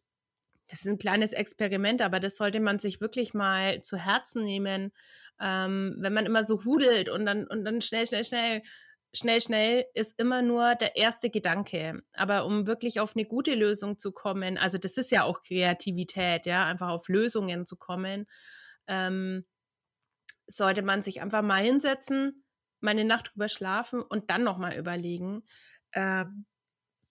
das 0.69 0.81
ist 0.81 0.87
ein 0.87 0.97
kleines 0.97 1.33
Experiment, 1.33 2.01
aber 2.01 2.19
das 2.19 2.35
sollte 2.35 2.59
man 2.59 2.79
sich 2.79 2.99
wirklich 2.99 3.33
mal 3.33 3.81
zu 3.81 3.97
Herzen 3.97 4.43
nehmen, 4.43 4.91
ähm, 5.39 5.95
wenn 5.99 6.13
man 6.13 6.25
immer 6.25 6.43
so 6.43 6.65
hudelt 6.65 7.09
und 7.09 7.25
dann, 7.25 7.47
und 7.47 7.63
dann 7.63 7.81
schnell, 7.81 8.05
schnell, 8.05 8.23
schnell 8.25 8.61
schnell, 9.13 9.41
schnell 9.41 9.85
ist 9.93 10.19
immer 10.19 10.41
nur 10.41 10.75
der 10.75 10.95
erste 10.97 11.29
Gedanke. 11.29 12.01
Aber 12.13 12.45
um 12.45 12.67
wirklich 12.67 12.99
auf 12.99 13.15
eine 13.15 13.25
gute 13.25 13.55
Lösung 13.55 13.97
zu 13.97 14.11
kommen, 14.11 14.57
also 14.57 14.77
das 14.77 14.97
ist 14.97 15.11
ja 15.11 15.23
auch 15.23 15.41
Kreativität, 15.41 16.45
ja, 16.45 16.65
einfach 16.65 16.89
auf 16.89 17.07
Lösungen 17.07 17.65
zu 17.65 17.77
kommen, 17.77 18.27
ähm, 18.87 19.45
sollte 20.47 20.81
man 20.81 21.03
sich 21.03 21.21
einfach 21.21 21.41
mal 21.41 21.61
hinsetzen, 21.61 22.43
mal 22.79 22.91
eine 22.91 23.05
Nacht 23.05 23.31
drüber 23.33 23.49
schlafen 23.49 24.01
und 24.01 24.29
dann 24.29 24.43
nochmal 24.43 24.77
überlegen. 24.77 25.43
Äh, 25.91 26.25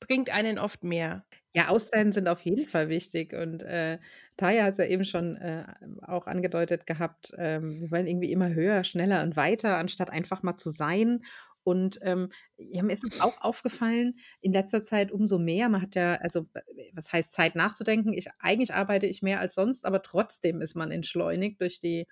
bringt 0.01 0.31
einen 0.31 0.59
oft 0.59 0.85
mehr. 0.85 1.25
Ja, 1.55 1.69
Auszeiten 1.69 2.13
sind 2.13 2.29
auf 2.29 2.41
jeden 2.43 2.67
Fall 2.67 2.89
wichtig. 2.89 3.33
Und 3.33 3.63
äh, 3.63 3.99
Taya 4.37 4.65
hat 4.65 4.73
es 4.73 4.79
ja 4.79 4.85
eben 4.85 5.05
schon 5.05 5.37
äh, 5.37 5.65
auch 6.03 6.27
angedeutet 6.27 6.87
gehabt, 6.87 7.33
ähm, 7.39 7.81
wir 7.81 7.91
wollen 7.91 8.07
irgendwie 8.07 8.31
immer 8.31 8.53
höher, 8.53 8.85
schneller 8.85 9.23
und 9.23 9.37
weiter, 9.37 9.79
anstatt 9.79 10.11
einfach 10.11 10.43
mal 10.43 10.57
zu 10.57 10.71
sein 10.71 11.23
und 11.67 11.99
ähm, 12.03 12.31
mir 12.59 12.93
ist 12.93 13.03
es 13.03 13.21
auch 13.21 13.41
aufgefallen, 13.41 14.15
in 14.41 14.53
letzter 14.53 14.85
Zeit 14.85 15.11
umso 15.11 15.37
mehr. 15.37 15.69
Man 15.69 15.83
hat 15.83 15.97
ja, 15.97 16.15
also, 16.15 16.47
was 16.93 17.13
heißt 17.13 17.33
Zeit 17.33 17.57
nachzudenken? 17.57 18.13
Ich, 18.13 18.29
eigentlich 18.39 18.73
arbeite 18.73 19.07
ich 19.07 19.21
mehr 19.21 19.41
als 19.41 19.57
sonst, 19.57 19.85
aber 19.85 20.01
trotzdem 20.01 20.61
ist 20.61 20.77
man 20.77 20.93
entschleunigt 20.93 21.61
durch 21.61 21.81
die 21.81 22.07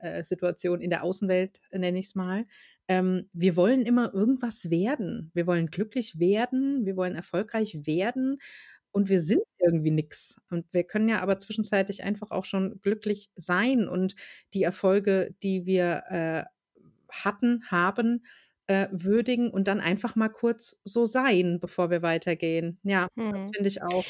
äh, 0.00 0.24
Situation 0.24 0.80
in 0.80 0.90
der 0.90 1.04
Außenwelt, 1.04 1.60
nenne 1.70 2.00
ich 2.00 2.06
es 2.06 2.14
mal. 2.16 2.46
Ähm, 2.88 3.30
wir 3.32 3.54
wollen 3.54 3.86
immer 3.86 4.12
irgendwas 4.12 4.70
werden. 4.70 5.30
Wir 5.34 5.46
wollen 5.46 5.68
glücklich 5.68 6.18
werden, 6.18 6.84
wir 6.84 6.96
wollen 6.96 7.14
erfolgreich 7.14 7.86
werden 7.86 8.38
und 8.90 9.08
wir 9.08 9.20
sind 9.20 9.42
irgendwie 9.60 9.92
nichts. 9.92 10.40
Und 10.50 10.74
wir 10.74 10.82
können 10.82 11.08
ja 11.08 11.20
aber 11.20 11.38
zwischenzeitlich 11.38 12.02
einfach 12.02 12.32
auch 12.32 12.44
schon 12.44 12.80
glücklich 12.80 13.30
sein 13.36 13.86
und 13.86 14.16
die 14.52 14.64
Erfolge, 14.64 15.32
die 15.44 15.64
wir 15.64 16.02
äh, 16.08 16.44
hatten, 17.08 17.62
haben, 17.70 18.24
äh, 18.66 18.88
würdigen 18.90 19.50
und 19.50 19.68
dann 19.68 19.80
einfach 19.80 20.16
mal 20.16 20.28
kurz 20.28 20.80
so 20.84 21.06
sein, 21.06 21.58
bevor 21.60 21.90
wir 21.90 22.02
weitergehen. 22.02 22.78
Ja, 22.82 23.08
hm. 23.16 23.52
finde 23.52 23.68
ich 23.68 23.82
auch. 23.82 24.04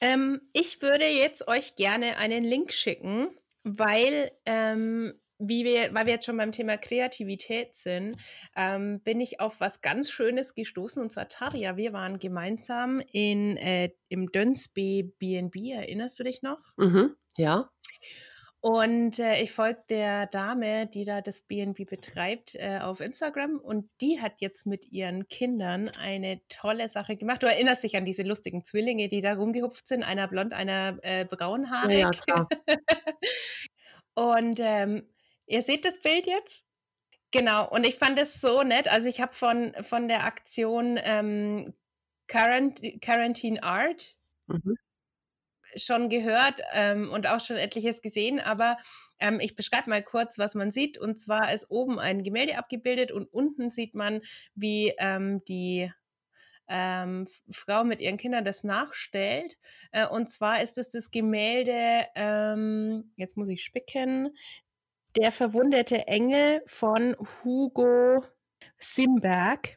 Ähm, 0.00 0.40
ich 0.52 0.82
würde 0.82 1.06
jetzt 1.06 1.46
euch 1.46 1.76
gerne 1.76 2.16
einen 2.18 2.44
Link 2.44 2.72
schicken, 2.72 3.28
weil 3.62 4.32
ähm, 4.46 5.14
wie 5.44 5.64
wir, 5.64 5.92
weil 5.94 6.06
wir 6.06 6.14
jetzt 6.14 6.26
schon 6.26 6.36
beim 6.36 6.52
Thema 6.52 6.76
Kreativität 6.76 7.74
sind, 7.74 8.16
ähm, 8.56 9.00
bin 9.00 9.20
ich 9.20 9.40
auf 9.40 9.60
was 9.60 9.80
ganz 9.80 10.10
Schönes 10.10 10.54
gestoßen 10.54 11.02
und 11.02 11.10
zwar 11.10 11.28
Tarja. 11.28 11.76
Wir 11.76 11.92
waren 11.92 12.18
gemeinsam 12.18 13.00
in, 13.12 13.56
äh, 13.56 13.90
im 14.08 14.30
Dönsby 14.30 15.14
BNB, 15.18 15.72
erinnerst 15.72 16.18
du 16.18 16.24
dich 16.24 16.42
noch? 16.42 16.60
Mhm, 16.76 17.16
ja. 17.36 17.70
Und 18.64 19.18
äh, 19.18 19.42
ich 19.42 19.50
folge 19.50 19.82
der 19.88 20.26
Dame, 20.26 20.86
die 20.86 21.04
da 21.04 21.20
das 21.20 21.42
BNB 21.42 21.84
betreibt, 21.84 22.54
äh, 22.54 22.78
auf 22.80 23.00
Instagram 23.00 23.58
und 23.58 23.90
die 24.00 24.20
hat 24.20 24.34
jetzt 24.40 24.66
mit 24.66 24.92
ihren 24.92 25.26
Kindern 25.26 25.88
eine 25.88 26.40
tolle 26.48 26.88
Sache 26.88 27.16
gemacht. 27.16 27.42
Du 27.42 27.48
erinnerst 27.48 27.82
dich 27.82 27.96
an 27.96 28.04
diese 28.04 28.22
lustigen 28.22 28.64
Zwillinge, 28.64 29.08
die 29.08 29.20
da 29.20 29.34
rumgehupft 29.34 29.88
sind, 29.88 30.04
einer 30.04 30.28
blond, 30.28 30.52
einer 30.52 30.96
äh, 31.02 31.24
braunhaarig. 31.24 31.98
Ja, 31.98 32.10
klar. 32.10 32.48
und 34.14 34.60
ähm, 34.60 35.08
ihr 35.46 35.62
seht 35.62 35.84
das 35.84 35.98
Bild 35.98 36.28
jetzt? 36.28 36.62
Genau, 37.32 37.68
und 37.68 37.84
ich 37.84 37.96
fand 37.96 38.16
es 38.16 38.40
so 38.40 38.62
nett. 38.62 38.86
Also 38.86 39.08
ich 39.08 39.20
habe 39.20 39.34
von, 39.34 39.74
von 39.80 40.06
der 40.06 40.22
Aktion 40.22 41.00
ähm, 41.02 41.74
Quarant 42.28 42.80
Quarantine 43.00 43.60
Art 43.64 44.16
mhm 44.46 44.76
schon 45.76 46.08
gehört 46.08 46.60
ähm, 46.72 47.10
und 47.10 47.26
auch 47.26 47.40
schon 47.40 47.56
etliches 47.56 48.02
gesehen, 48.02 48.40
aber 48.40 48.76
ähm, 49.18 49.40
ich 49.40 49.56
beschreibe 49.56 49.90
mal 49.90 50.02
kurz, 50.02 50.38
was 50.38 50.54
man 50.54 50.70
sieht. 50.70 50.98
Und 50.98 51.18
zwar 51.18 51.52
ist 51.52 51.70
oben 51.70 51.98
ein 51.98 52.22
Gemälde 52.22 52.58
abgebildet 52.58 53.12
und 53.12 53.32
unten 53.32 53.70
sieht 53.70 53.94
man, 53.94 54.20
wie 54.54 54.94
ähm, 54.98 55.44
die 55.46 55.90
ähm, 56.68 57.26
Frau 57.50 57.84
mit 57.84 58.00
ihren 58.00 58.16
Kindern 58.16 58.44
das 58.44 58.64
nachstellt. 58.64 59.58
Äh, 59.92 60.06
und 60.06 60.30
zwar 60.30 60.62
ist 60.62 60.78
es 60.78 60.90
das 60.90 61.10
Gemälde, 61.10 62.06
ähm, 62.14 63.12
jetzt 63.16 63.36
muss 63.36 63.48
ich 63.48 63.62
spicken, 63.62 64.36
Der 65.16 65.30
verwundete 65.32 66.06
Engel 66.08 66.62
von 66.66 67.14
Hugo 67.44 68.24
Simberg. 68.78 69.76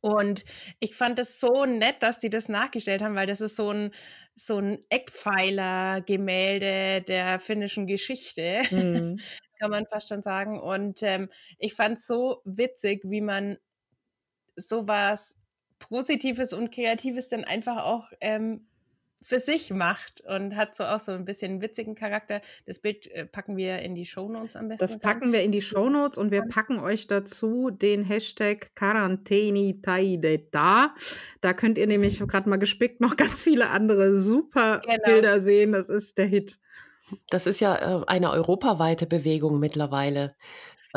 Und 0.00 0.44
ich 0.80 0.96
fand 0.96 1.18
es 1.18 1.40
so 1.40 1.66
nett, 1.66 2.02
dass 2.02 2.18
die 2.18 2.30
das 2.30 2.48
nachgestellt 2.48 3.02
haben, 3.02 3.14
weil 3.14 3.26
das 3.26 3.40
ist 3.40 3.56
so 3.56 3.70
ein, 3.70 3.92
so 4.34 4.58
ein 4.58 4.84
Eckpfeiler-Gemälde 4.88 7.02
der 7.02 7.38
finnischen 7.40 7.86
Geschichte, 7.86 8.62
mhm. 8.70 9.18
kann 9.58 9.70
man 9.70 9.86
fast 9.86 10.08
schon 10.08 10.22
sagen. 10.22 10.58
Und 10.60 11.02
ähm, 11.02 11.28
ich 11.58 11.74
fand 11.74 11.98
es 11.98 12.06
so 12.06 12.40
witzig, 12.44 13.02
wie 13.04 13.20
man 13.20 13.58
sowas 14.56 15.36
Positives 15.78 16.52
und 16.52 16.72
Kreatives 16.72 17.28
dann 17.28 17.44
einfach 17.44 17.84
auch 17.84 18.10
ähm, 18.20 18.66
für 19.22 19.38
sich 19.38 19.70
macht 19.70 20.22
und 20.22 20.56
hat 20.56 20.74
so 20.74 20.84
auch 20.84 21.00
so 21.00 21.12
ein 21.12 21.24
bisschen 21.24 21.60
witzigen 21.60 21.94
Charakter. 21.94 22.40
Das 22.66 22.80
Bild 22.80 23.06
äh, 23.12 23.26
packen 23.26 23.56
wir 23.56 23.78
in 23.80 23.94
die 23.94 24.06
Shownotes 24.06 24.56
am 24.56 24.68
besten. 24.68 24.86
Das 24.86 24.98
packen 24.98 25.32
wir 25.32 25.42
in 25.42 25.52
die 25.52 25.60
Shownotes 25.60 26.18
und 26.18 26.30
wir 26.30 26.42
packen 26.42 26.80
euch 26.80 27.06
dazu 27.06 27.70
den 27.70 28.02
Hashtag 28.02 28.74
Quarantänitaideta. 28.74 30.94
Da 31.40 31.52
könnt 31.52 31.78
ihr 31.78 31.86
nämlich, 31.86 32.14
ich 32.14 32.20
habe 32.20 32.30
gerade 32.30 32.48
mal 32.48 32.58
gespickt, 32.58 33.00
noch 33.00 33.16
ganz 33.16 33.42
viele 33.42 33.68
andere 33.68 34.16
super 34.16 34.80
genau. 34.84 35.04
Bilder 35.04 35.40
sehen. 35.40 35.72
Das 35.72 35.90
ist 35.90 36.18
der 36.18 36.26
Hit. 36.26 36.58
Das 37.28 37.46
ist 37.46 37.60
ja 37.60 37.76
äh, 37.76 38.04
eine 38.06 38.30
europaweite 38.30 39.06
Bewegung 39.06 39.58
mittlerweile. 39.58 40.36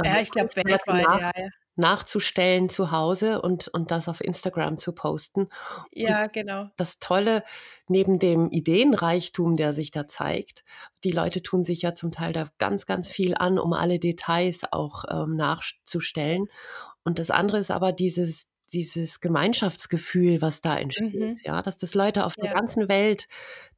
Ja, 0.04 0.22
ich 0.22 0.32
glaube 0.32 0.50
weltweit, 0.56 1.06
ja, 1.08 1.32
ja 1.36 1.50
nachzustellen 1.76 2.70
zu 2.70 2.92
Hause 2.92 3.42
und, 3.42 3.68
und 3.68 3.92
das 3.92 4.08
auf 4.08 4.22
Instagram 4.22 4.78
zu 4.78 4.94
posten. 4.94 5.50
Ja, 5.92 6.24
und 6.24 6.34
genau. 6.34 6.68
Das 6.78 7.00
Tolle, 7.00 7.44
neben 7.88 8.20
dem 8.20 8.50
Ideenreichtum, 8.50 9.56
der 9.56 9.74
sich 9.74 9.92
da 9.92 10.08
zeigt, 10.08 10.64
die 11.04 11.12
Leute 11.12 11.42
tun 11.42 11.64
sich 11.64 11.82
ja 11.82 11.94
zum 11.94 12.12
Teil 12.12 12.34
da 12.34 12.48
ganz, 12.58 12.86
ganz 12.86 13.10
viel 13.10 13.36
an, 13.36 13.58
um 13.58 13.74
alle 13.74 14.00
Details 14.00 14.62
auch 14.72 15.06
ähm, 15.10 15.36
nachzustellen. 15.36 16.48
Und 17.04 17.20
das 17.20 17.32
andere 17.32 17.58
ist 17.58 17.72
aber 17.72 17.92
dieses, 17.92 18.48
dieses 18.72 19.20
Gemeinschaftsgefühl, 19.20 20.42
was 20.42 20.62
da 20.62 20.78
entsteht, 20.78 21.14
mhm. 21.14 21.40
ja, 21.44 21.62
dass 21.62 21.78
das 21.78 21.94
Leute 21.94 22.26
auf 22.26 22.36
ja. 22.38 22.46
der 22.46 22.54
ganzen 22.54 22.88
Welt 22.88 23.28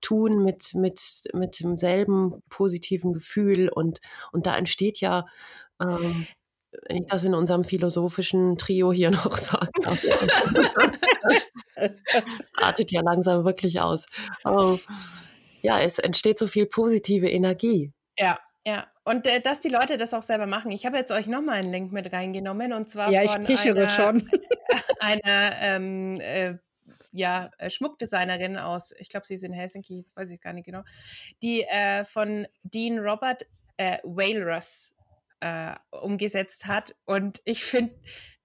tun 0.02 0.44
mit, 0.44 0.74
mit, 0.74 1.24
mit 1.34 1.60
demselben 1.60 2.42
positiven 2.50 3.14
Gefühl 3.14 3.70
und, 3.70 4.00
und 4.32 4.46
da 4.46 4.58
entsteht 4.58 5.00
ja 5.02 5.26
ähm, 5.82 6.28
wenn 6.88 6.98
ich 6.98 7.06
das 7.08 7.24
in 7.24 7.34
unserem 7.34 7.64
philosophischen 7.64 8.58
Trio 8.58 8.92
hier 8.92 9.12
noch 9.12 9.38
sagen 9.38 9.72
darf. 9.82 10.04
Es 11.76 12.52
artet 12.56 12.92
ja 12.92 13.02
langsam 13.02 13.46
wirklich 13.46 13.82
aus. 13.82 14.06
Oh, 14.44 14.78
ja, 15.62 15.80
es 15.82 16.00
entsteht 16.00 16.40
so 16.40 16.48
viel 16.48 16.66
positive 16.66 17.30
Energie. 17.30 17.92
Ja, 18.18 18.40
ja. 18.66 18.88
Und 19.04 19.28
äh, 19.28 19.40
dass 19.40 19.62
die 19.62 19.70
Leute 19.70 19.98
das 19.98 20.14
auch 20.14 20.24
selber 20.24 20.48
machen. 20.48 20.72
Ich 20.72 20.86
habe 20.86 20.98
jetzt 20.98 21.12
euch 21.12 21.28
nochmal 21.28 21.60
einen 21.60 21.72
Link 21.72 21.92
mit 21.92 22.12
reingenommen 22.12 22.74
und 22.74 22.90
zwar 22.90 23.12
ja, 23.12 23.22
von 23.22 23.46
einer, 23.46 23.90
schon. 23.90 24.30
einer 25.00 25.52
ähm, 25.62 26.20
äh, 26.20 26.56
ja, 27.12 27.52
äh, 27.58 27.70
Schmuckdesignerin 27.70 28.58
aus, 28.58 28.94
ich 28.98 29.10
glaube, 29.10 29.26
sie 29.26 29.36
ist 29.36 29.44
in 29.44 29.54
Helsinki, 29.54 30.00
jetzt 30.00 30.16
weiß 30.18 30.30
ich 30.32 30.42
gar 30.42 30.54
nicht 30.54 30.66
genau, 30.66 30.82
die 31.42 31.64
äh, 31.64 32.04
von 32.04 32.48
Dean 32.64 33.00
Robert 33.00 33.46
äh, 33.78 34.00
Walrus 34.04 34.95
äh, 35.46 35.76
umgesetzt 35.92 36.66
hat. 36.66 36.96
Und 37.06 37.40
ich 37.46 37.64
finde 37.64 37.94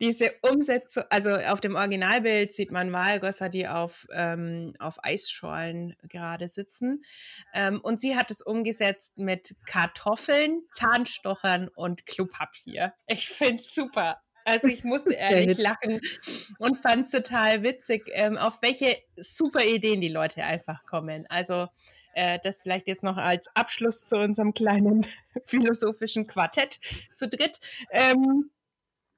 diese 0.01 0.35
Umsetzung, 0.43 1.05
also 1.09 1.31
auf 1.31 1.63
dem 1.63 1.75
Originalbild 1.75 2.53
sieht 2.53 2.71
man 2.71 2.93
Walgosser, 2.93 3.49
die 3.49 3.67
auf, 3.67 4.07
ähm, 4.13 4.75
auf 4.79 5.03
Eisschollen 5.03 5.97
gerade 6.03 6.49
sitzen. 6.49 7.03
Ähm, 7.55 7.81
und 7.81 8.01
sie 8.01 8.17
hat 8.17 8.31
es 8.31 8.43
umgesetzt 8.43 9.17
mit 9.17 9.57
Kartoffeln, 9.65 10.63
Zahnstochern 10.73 11.69
und 11.69 12.05
Klopapier. 12.05 12.93
Ich 13.07 13.29
finde 13.29 13.57
es 13.57 13.75
super. 13.75 14.21
Also 14.45 14.69
ich 14.69 14.85
musste 14.85 15.15
ehrlich 15.15 15.57
lachen 15.57 16.01
und 16.59 16.77
fand 16.77 17.07
es 17.07 17.13
total 17.13 17.63
witzig, 17.63 18.11
ähm, 18.13 18.37
auf 18.37 18.61
welche 18.61 18.99
super 19.17 19.65
Ideen 19.65 20.03
die 20.03 20.09
Leute 20.09 20.45
einfach 20.45 20.85
kommen. 20.85 21.25
Also 21.31 21.69
das 22.15 22.61
vielleicht 22.61 22.87
jetzt 22.89 23.03
noch 23.03 23.17
als 23.17 23.55
Abschluss 23.55 24.05
zu 24.05 24.17
unserem 24.17 24.55
kleinen 24.55 25.07
philosophischen 25.45 26.27
Quartett 26.27 26.81
zu 27.15 27.29
dritt. 27.29 27.61
Ähm, 27.91 28.51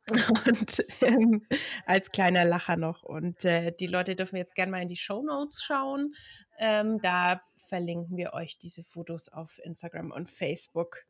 und 0.11 0.85
ähm, 1.01 1.47
als 1.87 2.11
kleiner 2.11 2.45
Lacher 2.45 2.77
noch. 2.77 3.03
Und 3.03 3.45
äh, 3.45 3.73
die 3.73 3.87
Leute 3.87 4.17
dürfen 4.17 4.37
jetzt 4.37 4.55
gerne 4.55 4.73
mal 4.73 4.83
in 4.83 4.89
die 4.89 4.97
Show 4.97 5.23
Notes 5.23 5.63
schauen. 5.63 6.15
Ähm, 6.59 7.01
da 7.01 7.41
verlinken 7.69 8.17
wir 8.17 8.35
euch 8.35 8.59
diese 8.59 8.83
Fotos 8.83 9.29
auf 9.29 9.61
Instagram 9.63 10.11
und 10.11 10.29
Facebook. 10.29 11.05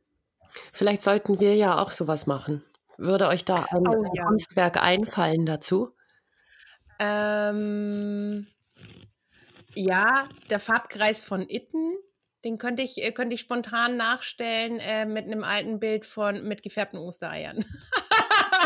Vielleicht 0.73 1.03
sollten 1.03 1.41
wir 1.41 1.57
ja 1.57 1.79
auch 1.79 1.91
sowas 1.91 2.27
machen. 2.27 2.63
Würde 2.99 3.29
euch 3.29 3.45
da 3.45 3.67
ein, 3.71 3.89
oh, 3.89 4.05
ja. 4.15 4.27
Kunstwerk 4.27 4.81
einfallen 4.81 5.47
dazu? 5.47 5.95
Ähm, 6.99 8.47
ja, 9.75 10.29
der 10.51 10.61
Farbkreis 10.61 11.23
von 11.23 11.49
Itten, 11.49 11.97
den 12.45 12.59
könnte 12.59 12.83
ich, 12.83 13.03
äh, 13.03 13.13
könnte 13.13 13.35
ich 13.35 13.41
spontan 13.41 13.97
nachstellen 13.97 14.81
äh, 14.81 15.07
mit 15.07 15.27
einem 15.27 15.45
alten 15.45 15.79
Bild 15.81 16.05
von 16.07 16.43
mit 16.45 16.63
gefärbten 16.63 16.99
Ostereiern. 16.99 17.65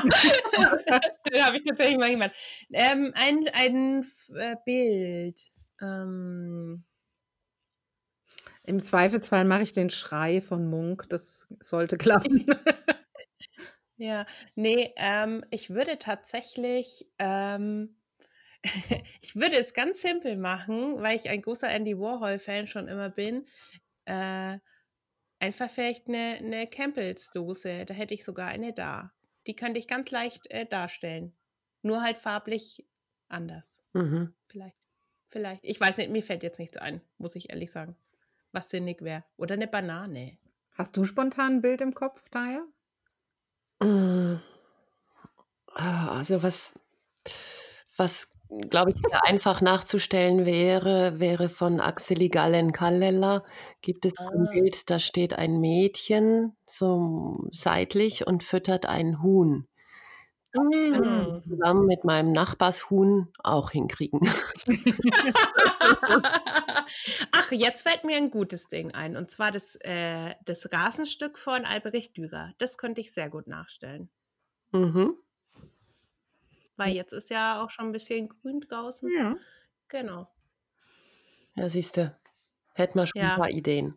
den 1.32 1.44
habe 1.44 1.57
ich 1.57 1.64
tatsächlich 1.64 1.98
mal 1.98 2.11
gemacht. 2.11 2.32
Ähm, 2.72 3.12
ein 3.14 3.48
ein 3.52 4.07
äh, 4.34 4.57
Bild. 4.64 5.50
Ähm. 5.80 6.84
Im 8.64 8.82
Zweifelsfall 8.82 9.44
mache 9.44 9.62
ich 9.62 9.72
den 9.72 9.90
Schrei 9.90 10.40
von 10.40 10.68
Munk. 10.68 11.09
Das 11.09 11.46
sollte 11.61 11.96
klappen. 11.96 12.46
ja, 13.96 14.26
nee, 14.54 14.92
ähm, 14.96 15.44
ich 15.50 15.70
würde 15.70 15.98
tatsächlich 15.98 17.07
ähm, 17.18 17.96
ich 19.20 19.36
würde 19.36 19.56
es 19.56 19.74
ganz 19.74 20.02
simpel 20.02 20.36
machen, 20.36 21.02
weil 21.02 21.16
ich 21.16 21.28
ein 21.28 21.42
großer 21.42 21.68
Andy 21.68 21.98
Warhol-Fan 21.98 22.66
schon 22.66 22.88
immer 22.88 23.10
bin. 23.10 23.46
Äh, 24.04 24.58
einfach 25.38 25.70
vielleicht 25.70 26.08
eine, 26.08 26.36
eine 26.38 26.66
Campbells-Dose. 26.66 27.84
Da 27.86 27.94
hätte 27.94 28.14
ich 28.14 28.24
sogar 28.24 28.48
eine 28.48 28.72
da. 28.72 29.12
Die 29.46 29.54
könnte 29.54 29.78
ich 29.78 29.88
ganz 29.88 30.10
leicht 30.10 30.50
äh, 30.50 30.66
darstellen. 30.66 31.34
Nur 31.82 32.02
halt 32.02 32.18
farblich 32.18 32.84
anders. 33.28 33.80
Mhm. 33.92 34.34
Vielleicht. 34.48 34.76
Vielleicht. 35.28 35.64
Ich 35.64 35.80
weiß 35.80 35.98
nicht, 35.98 36.10
mir 36.10 36.22
fällt 36.22 36.42
jetzt 36.42 36.58
nichts 36.58 36.76
ein, 36.76 37.00
muss 37.18 37.36
ich 37.36 37.50
ehrlich 37.50 37.70
sagen. 37.70 37.96
Was 38.52 38.70
sinnig 38.70 39.02
wäre. 39.02 39.24
Oder 39.36 39.54
eine 39.54 39.66
Banane. 39.66 40.38
Hast 40.72 40.96
du 40.96 41.04
spontan 41.04 41.56
ein 41.56 41.62
Bild 41.62 41.80
im 41.80 41.94
Kopf, 41.94 42.22
Daya? 42.30 42.64
Mm. 43.80 44.40
Ah, 45.74 46.18
also 46.18 46.42
was, 46.42 46.74
was 47.96 48.30
glaube 48.70 48.90
ich, 48.90 48.97
sehr 48.99 49.24
einfach 49.24 49.61
nachzustellen 49.61 50.44
wäre, 50.44 51.18
wäre 51.18 51.49
von 51.49 51.80
Axeli 51.80 52.28
Gallen 52.28 52.72
Kallella. 52.72 53.44
Gibt 53.82 54.05
es 54.05 54.12
ah. 54.18 54.28
ein 54.28 54.49
Bild, 54.53 54.90
da 54.90 54.99
steht 54.99 55.34
ein 55.34 55.61
Mädchen 55.61 56.57
so 56.64 57.49
seitlich 57.53 58.26
und 58.26 58.42
füttert 58.42 58.86
ein 58.86 59.22
Huhn. 59.22 59.66
Mhm. 60.55 61.42
Zusammen 61.47 61.86
mit 61.86 62.05
meinem 62.05 62.32
Nachbarshuhn 62.32 63.28
auch 63.42 63.70
hinkriegen. 63.70 64.20
Ach, 67.32 67.53
jetzt 67.53 67.82
fällt 67.82 68.05
mir 68.05 68.16
ein 68.16 68.30
gutes 68.30 68.68
Ding 68.68 68.94
ein. 68.94 69.16
Und 69.16 69.30
zwar 69.30 69.53
das, 69.53 69.76
äh, 69.80 70.34
das 70.44 70.72
Rasenstück 70.72 71.38
von 71.38 71.64
Albrecht 71.66 72.16
Dürer. 72.16 72.53
Das 72.59 72.78
könnte 72.78 73.01
ich 73.01 73.12
sehr 73.12 73.28
gut 73.28 73.47
nachstellen. 73.49 74.09
Mhm. 74.72 75.16
Weil 76.77 76.95
jetzt 76.95 77.12
ist 77.12 77.31
ja 77.31 77.62
auch 77.62 77.70
schon 77.70 77.87
ein 77.87 77.93
bisschen 77.93 78.29
grün 78.29 78.61
draußen. 78.61 79.11
Ja. 79.16 79.37
Genau. 79.89 80.29
Ja, 81.55 81.68
siehst 81.68 81.97
du. 81.97 82.14
Hätten 82.74 82.99
wir 82.99 83.07
schon 83.07 83.20
ja. 83.20 83.33
ein 83.33 83.39
paar 83.39 83.51
Ideen. 83.51 83.97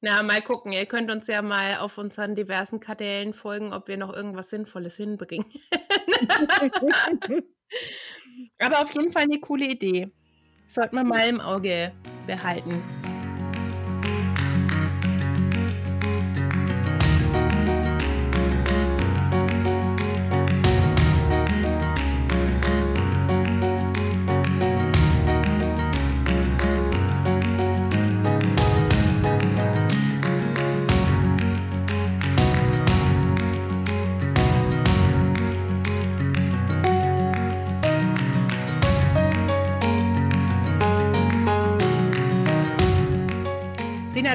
Na, 0.00 0.22
mal 0.22 0.42
gucken. 0.42 0.72
Ihr 0.72 0.86
könnt 0.86 1.10
uns 1.10 1.26
ja 1.26 1.42
mal 1.42 1.76
auf 1.76 1.98
unseren 1.98 2.34
diversen 2.34 2.80
Kanälen 2.80 3.34
folgen, 3.34 3.72
ob 3.72 3.88
wir 3.88 3.96
noch 3.96 4.12
irgendwas 4.12 4.50
Sinnvolles 4.50 4.96
hinbringen. 4.96 5.46
Aber 8.58 8.80
auf 8.80 8.92
jeden 8.94 9.12
Fall 9.12 9.22
eine 9.22 9.40
coole 9.40 9.66
Idee. 9.66 10.10
Sollte 10.66 10.94
man 10.94 11.06
mal 11.06 11.28
im 11.28 11.40
Auge 11.40 11.92
behalten. 12.26 12.82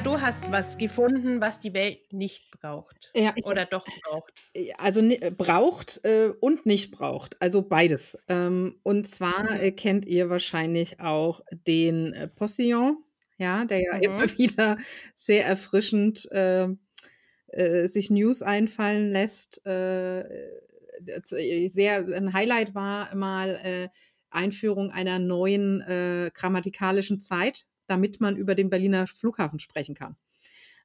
Du 0.08 0.22
hast 0.22 0.50
was 0.54 0.78
gefunden, 0.78 1.42
was 1.42 1.60
die 1.60 1.74
Welt 1.74 2.14
nicht 2.14 2.50
braucht. 2.52 3.12
Ja, 3.14 3.34
Oder 3.44 3.66
doch 3.66 3.86
braucht. 4.04 4.32
Also 4.78 5.02
braucht 5.38 6.00
äh, 6.06 6.32
und 6.40 6.66
nicht 6.66 6.92
braucht. 6.92 7.42
Also 7.42 7.62
beides. 7.62 8.18
Ähm, 8.30 8.80
und 8.84 9.10
zwar 9.10 9.44
mhm. 9.44 9.60
äh, 9.60 9.72
kennt 9.72 10.06
ihr 10.06 10.30
wahrscheinlich 10.30 11.02
auch 11.02 11.42
den 11.52 12.14
äh, 12.14 12.30
Postillon, 12.30 13.04
ja, 13.38 13.66
der 13.66 13.82
ja 13.82 13.96
mhm. 13.96 14.02
immer 14.02 14.24
wieder 14.38 14.78
sehr 15.14 15.46
erfrischend 15.46 16.30
ähm, 16.32 16.80
äh, 17.48 17.88
sich 17.88 18.10
News 18.10 18.42
einfallen 18.42 19.12
lässt. 19.12 19.66
Äh, 19.66 20.22
äh, 20.22 21.70
sehr 21.70 21.98
ein 22.16 22.32
Highlight 22.32 22.74
war 22.74 23.14
mal 23.14 23.92
Einführung 24.30 24.90
einer 24.90 25.20
neuen 25.20 26.32
grammatikalischen 26.34 27.20
Zeit 27.20 27.66
damit 27.88 28.22
man 28.22 28.36
über 28.36 28.56
den 28.56 28.70
Berliner 28.70 29.08
Flughafen 29.08 29.60
sprechen 29.60 29.96
kann. 29.96 30.16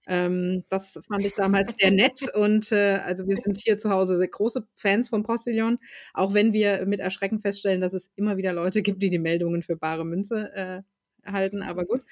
Ähm, 0.07 0.65
das 0.69 0.99
fand 1.09 1.25
ich 1.25 1.35
damals 1.35 1.75
sehr 1.79 1.91
nett 1.91 2.23
und 2.35 2.73
äh, 2.73 3.01
also 3.05 3.27
wir 3.29 3.37
sind 3.37 3.57
hier 3.59 3.79
zu 3.79 3.91
Hause 3.91 4.17
sehr 4.17 4.29
große 4.29 4.67
Fans 4.75 5.09
vom 5.09 5.23
Postillon, 5.23 5.79
auch 6.13 6.35
wenn 6.35 6.53
wir 6.53 6.87
mit 6.87 7.01
Erschrecken 7.01 7.41
feststellen, 7.41 7.81
dass 7.81 7.93
es 7.93 8.11
immer 8.17 8.37
wieder 8.37 8.53
Leute 8.53 8.83
gibt, 8.83 9.03
die 9.03 9.11
die 9.11 9.19
Meldungen 9.19 9.63
für 9.63 9.77
bare 9.77 10.05
Münze 10.05 10.53
äh, 10.55 10.83
halten, 11.31 11.63
aber 11.63 11.85
gut. 11.85 12.03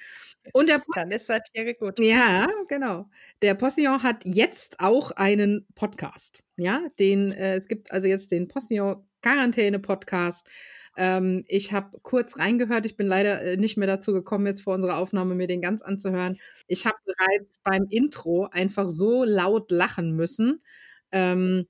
Und 0.52 0.68
der 0.68 0.80
Dann 0.94 1.10
ist 1.10 1.26
Satire 1.26 1.74
gut. 1.74 1.98
Ja, 1.98 2.48
genau. 2.68 3.10
Der 3.42 3.54
Postillon 3.54 4.02
hat 4.02 4.24
jetzt 4.24 4.80
auch 4.80 5.10
einen 5.12 5.66
Podcast. 5.74 6.42
Ja, 6.56 6.82
den, 6.98 7.32
äh, 7.32 7.56
es 7.56 7.68
gibt 7.68 7.90
also 7.90 8.06
jetzt 8.06 8.30
den 8.30 8.48
Postillon 8.48 9.04
Quarantäne 9.22 9.78
Podcast 9.78 10.46
ähm, 10.96 11.44
ich 11.46 11.72
habe 11.72 11.98
kurz 12.02 12.38
reingehört. 12.38 12.86
Ich 12.86 12.96
bin 12.96 13.06
leider 13.06 13.42
äh, 13.42 13.56
nicht 13.56 13.76
mehr 13.76 13.86
dazu 13.86 14.12
gekommen, 14.12 14.46
jetzt 14.46 14.62
vor 14.62 14.74
unserer 14.74 14.98
Aufnahme 14.98 15.34
mir 15.34 15.46
den 15.46 15.62
ganz 15.62 15.82
anzuhören. 15.82 16.38
Ich 16.66 16.86
habe 16.86 16.98
bereits 17.04 17.58
beim 17.62 17.86
Intro 17.90 18.48
einfach 18.50 18.90
so 18.90 19.24
laut 19.24 19.70
lachen 19.70 20.12
müssen. 20.12 20.62
Ähm, 21.12 21.66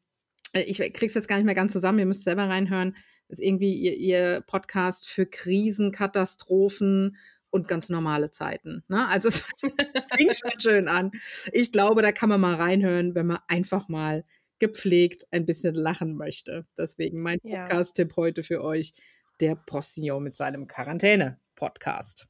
äh, 0.53 0.63
ich 0.63 0.79
krieg's 0.93 1.15
jetzt 1.15 1.29
gar 1.29 1.37
nicht 1.37 1.47
mehr 1.47 1.55
ganz 1.55 1.73
zusammen. 1.73 1.99
Ihr 1.99 2.07
müsst 2.07 2.25
selber 2.25 2.49
reinhören. 2.49 2.97
Das 3.29 3.39
ist 3.39 3.45
irgendwie 3.45 3.75
ihr, 3.75 3.97
ihr 3.97 4.41
Podcast 4.47 5.09
für 5.09 5.27
Krisen, 5.27 5.93
Katastrophen 5.93 7.17
und 7.51 7.69
ganz 7.69 7.89
normale 7.89 8.31
Zeiten. 8.31 8.85
Ne? 8.89 9.07
Also 9.09 9.29
es 9.29 9.41
fing 10.17 10.33
schon 10.33 10.61
schön 10.61 10.89
an. 10.89 11.13
Ich 11.53 11.73
glaube, 11.73 12.03
da 12.03 12.13
kann 12.13 12.29
man 12.29 12.41
mal 12.41 12.55
reinhören, 12.55 13.15
wenn 13.15 13.27
man 13.27 13.39
einfach 13.49 13.89
mal 13.89 14.25
gepflegt 14.61 15.27
ein 15.33 15.47
bisschen 15.47 15.75
lachen 15.75 16.15
möchte. 16.15 16.67
Deswegen 16.79 17.21
mein 17.21 17.41
Podcast-Tipp 17.41 18.15
heute 18.17 18.43
für 18.43 18.63
euch, 18.63 18.93
der 19.41 19.57
Postillon 19.57 20.23
mit 20.23 20.37
seinem 20.37 20.67
Quarantäne-Podcast. 20.67 22.29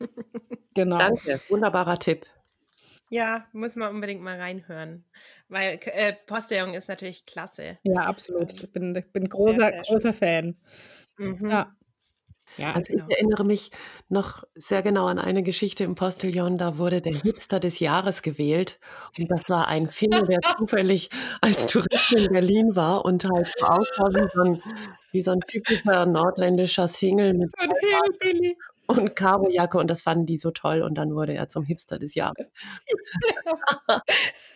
genau. 0.74 0.98
Danke, 0.98 1.40
wunderbarer 1.48 1.98
Tipp. 1.98 2.26
Ja, 3.10 3.46
muss 3.52 3.76
man 3.76 3.94
unbedingt 3.94 4.22
mal 4.22 4.38
reinhören. 4.38 5.04
Weil 5.48 5.78
äh, 5.84 6.14
Postillon 6.26 6.74
ist 6.74 6.88
natürlich 6.88 7.24
klasse. 7.26 7.78
Ja, 7.82 8.00
absolut. 8.00 8.52
Ich 8.52 8.72
bin, 8.72 8.92
bin 9.12 9.28
großer, 9.28 9.54
sehr, 9.54 9.70
sehr 9.70 9.82
großer 9.82 10.12
Fan. 10.12 10.56
Mhm. 11.18 11.50
Ja. 11.50 11.76
Ja, 12.56 12.72
also 12.72 12.92
genau. 12.92 13.06
ich 13.08 13.16
erinnere 13.16 13.44
mich 13.44 13.70
noch 14.08 14.44
sehr 14.54 14.82
genau 14.82 15.06
an 15.06 15.18
eine 15.18 15.42
Geschichte 15.42 15.84
im 15.84 15.94
Postillon, 15.94 16.58
da 16.58 16.78
wurde 16.78 17.00
der 17.00 17.12
Hipster 17.12 17.60
des 17.60 17.80
Jahres 17.80 18.22
gewählt 18.22 18.78
und 19.18 19.30
das 19.30 19.48
war 19.48 19.68
ein 19.68 19.88
Finne, 19.88 20.24
der 20.24 20.40
zufällig 20.58 21.10
als 21.40 21.66
Tourist 21.66 22.12
in 22.12 22.32
Berlin 22.32 22.76
war 22.76 23.04
und 23.04 23.24
halt 23.24 23.52
so 23.58 23.66
aussah 23.66 24.08
wie 24.08 24.28
so 24.32 24.42
ein, 24.42 24.62
wie 25.12 25.22
so 25.22 25.30
ein 25.32 25.40
typischer 25.40 26.06
nordländischer 26.06 26.88
Single 26.88 27.34
mit 27.34 27.50
und 28.86 29.16
Karojacke 29.16 29.78
und 29.78 29.88
das 29.88 30.00
fanden 30.00 30.26
die 30.26 30.36
so 30.36 30.50
toll 30.50 30.82
und 30.82 30.94
dann 30.96 31.14
wurde 31.14 31.34
er 31.34 31.48
zum 31.48 31.64
Hipster 31.64 31.98
des 31.98 32.14
Jahres. 32.14 32.46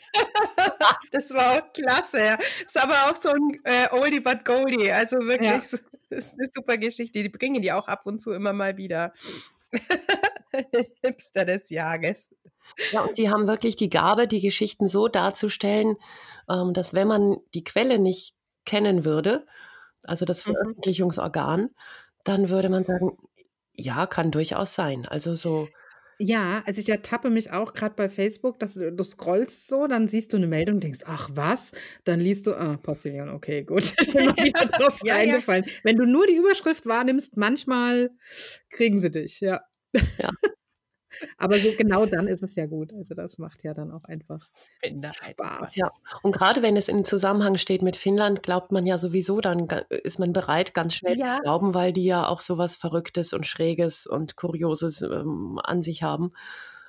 das 1.13 1.31
war 1.31 1.59
auch 1.59 1.73
klasse. 1.73 2.39
Das 2.39 2.67
ist 2.67 2.79
aber 2.79 3.11
auch 3.11 3.17
so 3.17 3.31
ein 3.31 3.61
äh, 3.65 3.89
Oldie 3.93 4.21
but 4.21 4.45
Goldie. 4.45 4.91
Also 4.91 5.19
wirklich, 5.19 5.51
ja. 5.51 5.59
das 5.59 5.73
ist 6.11 6.35
eine 6.35 6.49
super 6.53 6.77
Geschichte. 6.77 7.23
Die 7.23 7.29
bringen 7.29 7.63
die 7.63 7.73
auch 7.73 7.89
ab 7.89 8.07
und 8.07 8.21
zu 8.21 8.33
immer 8.33 8.53
mal 8.53 8.77
wieder. 8.77 9.13
Hipster 11.03 11.45
des 11.45 11.71
Jahres. 11.71 12.31
Ja, 12.93 13.03
und 13.03 13.17
sie 13.17 13.31
haben 13.31 13.47
wirklich 13.47 13.77
die 13.77 13.91
Gabe, 13.91 14.27
die 14.27 14.41
Geschichten 14.41 14.89
so 14.89 15.09
darzustellen, 15.09 15.97
ähm, 16.49 16.75
dass 16.75 16.95
wenn 16.95 17.09
man 17.09 17.39
die 17.55 17.65
Quelle 17.65 17.99
nicht 17.99 18.35
kennen 18.65 19.05
würde, 19.05 19.47
also 20.05 20.25
das 20.25 20.47
mhm. 20.47 20.53
Veröffentlichungsorgan, 20.53 21.71
dann 22.25 22.49
würde 22.49 22.69
man 22.69 22.85
sagen, 22.85 23.17
ja, 23.77 24.07
kann 24.07 24.31
durchaus 24.31 24.75
sein. 24.75 25.07
Also 25.07 25.35
so 25.35 25.69
ja, 26.21 26.63
also 26.67 26.81
ich 26.81 26.89
ertappe 26.89 27.31
mich 27.31 27.51
auch 27.51 27.73
gerade 27.73 27.95
bei 27.95 28.11
Facebook, 28.11 28.59
dass 28.59 28.75
du, 28.75 28.93
du 28.93 29.05
scrollst 29.05 29.69
so, 29.69 29.87
dann 29.87 30.07
siehst 30.07 30.33
du 30.33 30.37
eine 30.37 30.47
Meldung 30.47 30.77
und 30.77 30.85
denkst, 30.85 31.01
ach 31.07 31.31
was? 31.33 31.73
Dann 32.05 32.21
liest 32.21 32.47
du, 32.47 32.55
ah, 32.55 32.77
Postillon, 32.77 33.31
okay, 33.31 33.63
gut. 33.63 33.85
Ich 33.85 33.97
bin 34.13 34.27
mal 34.27 34.37
wieder 34.37 34.67
drauf 34.67 34.99
ja, 35.03 35.15
eingefallen. 35.17 35.65
Ja. 35.67 35.73
Wenn 35.83 35.97
du 35.97 36.05
nur 36.05 36.27
die 36.27 36.37
Überschrift 36.37 36.87
wahrnimmst, 36.87 37.39
manchmal 37.39 38.11
kriegen 38.69 39.01
sie 39.01 39.11
dich, 39.11 39.41
ja. 39.41 39.63
Ja. 40.19 40.31
Aber 41.39 41.59
so 41.59 41.69
genau 41.77 42.07
dann 42.07 42.27
ist 42.27 42.43
es 42.43 42.55
ja 42.57 42.67
gut. 42.67 42.93
Also 42.93 43.15
das 43.15 43.39
macht 43.39 43.63
ja 43.63 43.75
dann 43.75 43.91
auch 43.91 44.05
einfach 44.05 44.47
Spaß. 44.83 45.77
Ja, 45.77 45.91
und 46.23 46.33
gerade 46.33 46.63
wenn 46.63 46.77
es 46.77 46.89
in 46.89 47.05
Zusammenhang 47.05 47.59
steht 47.59 47.83
mit 47.83 47.97
Finnland, 47.97 48.43
glaubt 48.43 48.73
man 48.73 48.87
ja 48.87 48.99
sowieso, 48.99 49.41
dann 49.41 49.69
ist 49.89 50.19
man 50.19 50.33
bereit, 50.33 50.75
ganz 50.75 50.95
schnell 50.95 51.19
ja. 51.19 51.37
zu 51.37 51.43
glauben, 51.43 51.75
weil 51.75 51.93
die 51.93 52.05
ja 52.05 52.29
auch 52.29 52.41
sowas 52.41 52.75
Verrücktes 52.75 53.33
und 53.33 53.47
Schräges 53.47 54.07
und 54.07 54.37
Kurioses 54.37 55.03
ähm, 55.03 55.61
an 55.63 55.83
sich 55.83 56.03
haben 56.03 56.33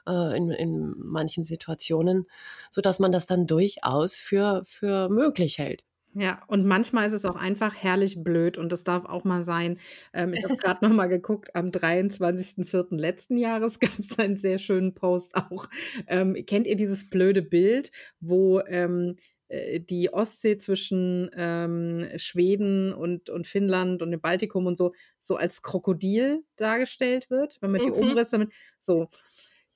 äh, 0.07 0.35
in, 0.37 0.51
in 0.51 0.93
manchen 0.97 1.43
Situationen, 1.43 2.27
sodass 2.69 2.99
man 2.99 3.11
das 3.11 3.25
dann 3.25 3.47
durchaus 3.47 4.15
für, 4.15 4.63
für 4.65 5.09
möglich 5.09 5.57
hält. 5.57 5.83
Ja, 6.13 6.43
und 6.47 6.65
manchmal 6.65 7.07
ist 7.07 7.13
es 7.13 7.23
auch 7.23 7.37
einfach 7.37 7.73
herrlich 7.73 8.21
blöd 8.21 8.57
und 8.57 8.71
das 8.71 8.83
darf 8.83 9.05
auch 9.05 9.23
mal 9.23 9.43
sein. 9.43 9.79
Ähm, 10.13 10.33
ich 10.33 10.43
habe 10.43 10.57
gerade 10.57 10.85
noch 10.85 10.93
mal 10.93 11.07
geguckt, 11.07 11.55
am 11.55 11.69
23.04. 11.69 12.97
letzten 12.97 13.37
Jahres 13.37 13.79
gab 13.79 13.97
es 13.97 14.19
einen 14.19 14.35
sehr 14.35 14.59
schönen 14.59 14.93
Post 14.93 15.35
auch. 15.35 15.67
Ähm, 16.07 16.35
kennt 16.45 16.67
ihr 16.67 16.75
dieses 16.75 17.09
blöde 17.09 17.41
Bild, 17.41 17.91
wo 18.19 18.59
ähm, 18.67 19.15
äh, 19.47 19.79
die 19.79 20.13
Ostsee 20.13 20.57
zwischen 20.57 21.29
ähm, 21.35 22.07
Schweden 22.17 22.93
und, 22.93 23.29
und 23.29 23.47
Finnland 23.47 24.01
und 24.01 24.11
dem 24.11 24.21
Baltikum 24.21 24.65
und 24.65 24.77
so, 24.77 24.93
so 25.19 25.35
als 25.35 25.61
Krokodil 25.61 26.43
dargestellt 26.55 27.29
wird, 27.29 27.57
wenn 27.61 27.71
man 27.71 27.81
die 27.81 27.87
mhm. 27.87 27.95
Umrisse 27.95 28.31
damit, 28.31 28.53
so. 28.79 29.09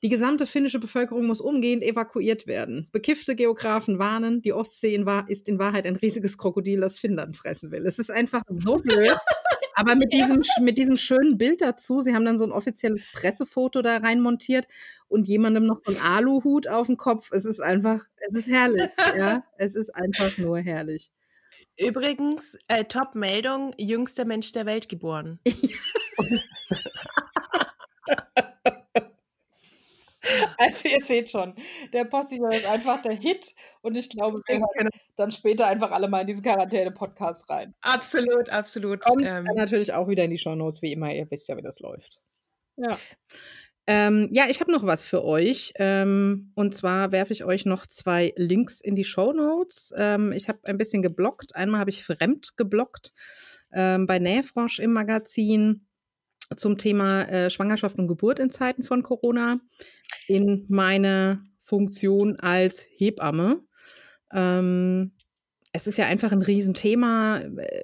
Die 0.05 0.09
gesamte 0.09 0.45
finnische 0.45 0.77
Bevölkerung 0.77 1.25
muss 1.25 1.41
umgehend 1.41 1.81
evakuiert 1.81 2.45
werden. 2.45 2.87
Bekiffte 2.91 3.35
Geografen 3.35 3.97
warnen, 3.97 4.43
die 4.43 4.53
Ostsee 4.53 4.93
in 4.93 5.07
ist 5.27 5.49
in 5.49 5.57
Wahrheit 5.57 5.87
ein 5.87 5.95
riesiges 5.95 6.37
Krokodil, 6.37 6.79
das 6.79 6.99
Finnland 6.99 7.35
fressen 7.35 7.71
will. 7.71 7.87
Es 7.87 7.97
ist 7.97 8.11
einfach 8.11 8.43
so 8.47 8.77
blöd. 8.77 9.17
Aber 9.73 9.95
mit 9.95 10.13
diesem, 10.13 10.43
mit 10.61 10.77
diesem 10.77 10.97
schönen 10.97 11.39
Bild 11.39 11.59
dazu, 11.59 12.01
sie 12.01 12.13
haben 12.13 12.23
dann 12.23 12.37
so 12.37 12.45
ein 12.45 12.51
offizielles 12.51 13.01
Pressefoto 13.13 13.81
da 13.81 13.97
rein 13.97 14.21
montiert 14.21 14.67
und 15.07 15.27
jemandem 15.27 15.65
noch 15.65 15.79
so 15.83 15.91
ein 15.91 15.97
Aluhut 16.05 16.67
auf 16.67 16.85
dem 16.85 16.97
Kopf. 16.97 17.31
Es 17.31 17.43
ist 17.43 17.59
einfach, 17.59 18.05
es 18.29 18.35
ist 18.37 18.47
herrlich. 18.47 18.89
ja, 19.17 19.43
es 19.57 19.73
ist 19.73 19.89
einfach 19.89 20.37
nur 20.37 20.59
herrlich. 20.59 21.09
Übrigens, 21.79 22.59
äh, 22.67 22.83
Top-Meldung, 22.83 23.73
jüngster 23.79 24.25
Mensch 24.25 24.51
der 24.51 24.67
Welt 24.67 24.87
geboren. 24.87 25.39
Also 30.57 30.89
ihr 30.89 31.01
seht 31.01 31.29
schon, 31.29 31.53
der 31.93 32.05
Postillon 32.05 32.51
ist 32.51 32.65
einfach 32.65 33.01
der 33.01 33.13
Hit 33.13 33.53
und 33.81 33.95
ich 33.95 34.09
glaube, 34.09 34.41
wir 34.47 34.55
hören 34.57 34.89
dann 35.15 35.31
später 35.31 35.67
einfach 35.67 35.91
alle 35.91 36.07
mal 36.07 36.21
in 36.21 36.27
diesen 36.27 36.43
Quarantäne-Podcast 36.43 37.49
rein. 37.49 37.73
Absolut, 37.81 38.49
absolut. 38.49 39.01
Kommt 39.01 39.29
ähm, 39.29 39.45
natürlich 39.55 39.93
auch 39.93 40.07
wieder 40.07 40.23
in 40.23 40.31
die 40.31 40.37
Shownotes, 40.37 40.81
wie 40.81 40.93
immer. 40.93 41.13
Ihr 41.13 41.29
wisst 41.29 41.47
ja, 41.47 41.57
wie 41.57 41.61
das 41.61 41.79
läuft. 41.79 42.21
Ja. 42.77 42.97
Ähm, 43.87 44.29
ja, 44.31 44.45
ich 44.49 44.61
habe 44.61 44.71
noch 44.71 44.85
was 44.85 45.05
für 45.05 45.23
euch. 45.23 45.73
Ähm, 45.75 46.51
und 46.55 46.75
zwar 46.75 47.11
werfe 47.11 47.33
ich 47.33 47.43
euch 47.43 47.65
noch 47.65 47.85
zwei 47.85 48.33
Links 48.35 48.81
in 48.81 48.95
die 48.95 49.03
Shownotes. 49.03 49.93
Ähm, 49.95 50.31
ich 50.31 50.49
habe 50.49 50.59
ein 50.63 50.77
bisschen 50.77 51.01
geblockt. 51.01 51.55
Einmal 51.55 51.79
habe 51.79 51.91
ich 51.91 52.03
fremd 52.03 52.57
geblockt 52.57 53.13
ähm, 53.73 54.07
bei 54.07 54.19
Nähfrosch 54.19 54.79
im 54.79 54.93
Magazin 54.93 55.85
zum 56.55 56.77
Thema 56.77 57.23
äh, 57.23 57.49
Schwangerschaft 57.49 57.97
und 57.97 58.07
Geburt 58.07 58.39
in 58.39 58.51
Zeiten 58.51 58.83
von 58.83 59.03
Corona 59.03 59.59
in 60.27 60.65
meine 60.69 61.43
Funktion 61.61 62.39
als 62.39 62.85
Hebamme. 62.97 63.61
Ähm, 64.31 65.11
es 65.75 65.87
ist 65.87 65.97
ja 65.97 66.05
einfach 66.05 66.31
ein 66.31 66.41
Riesenthema. 66.41 67.41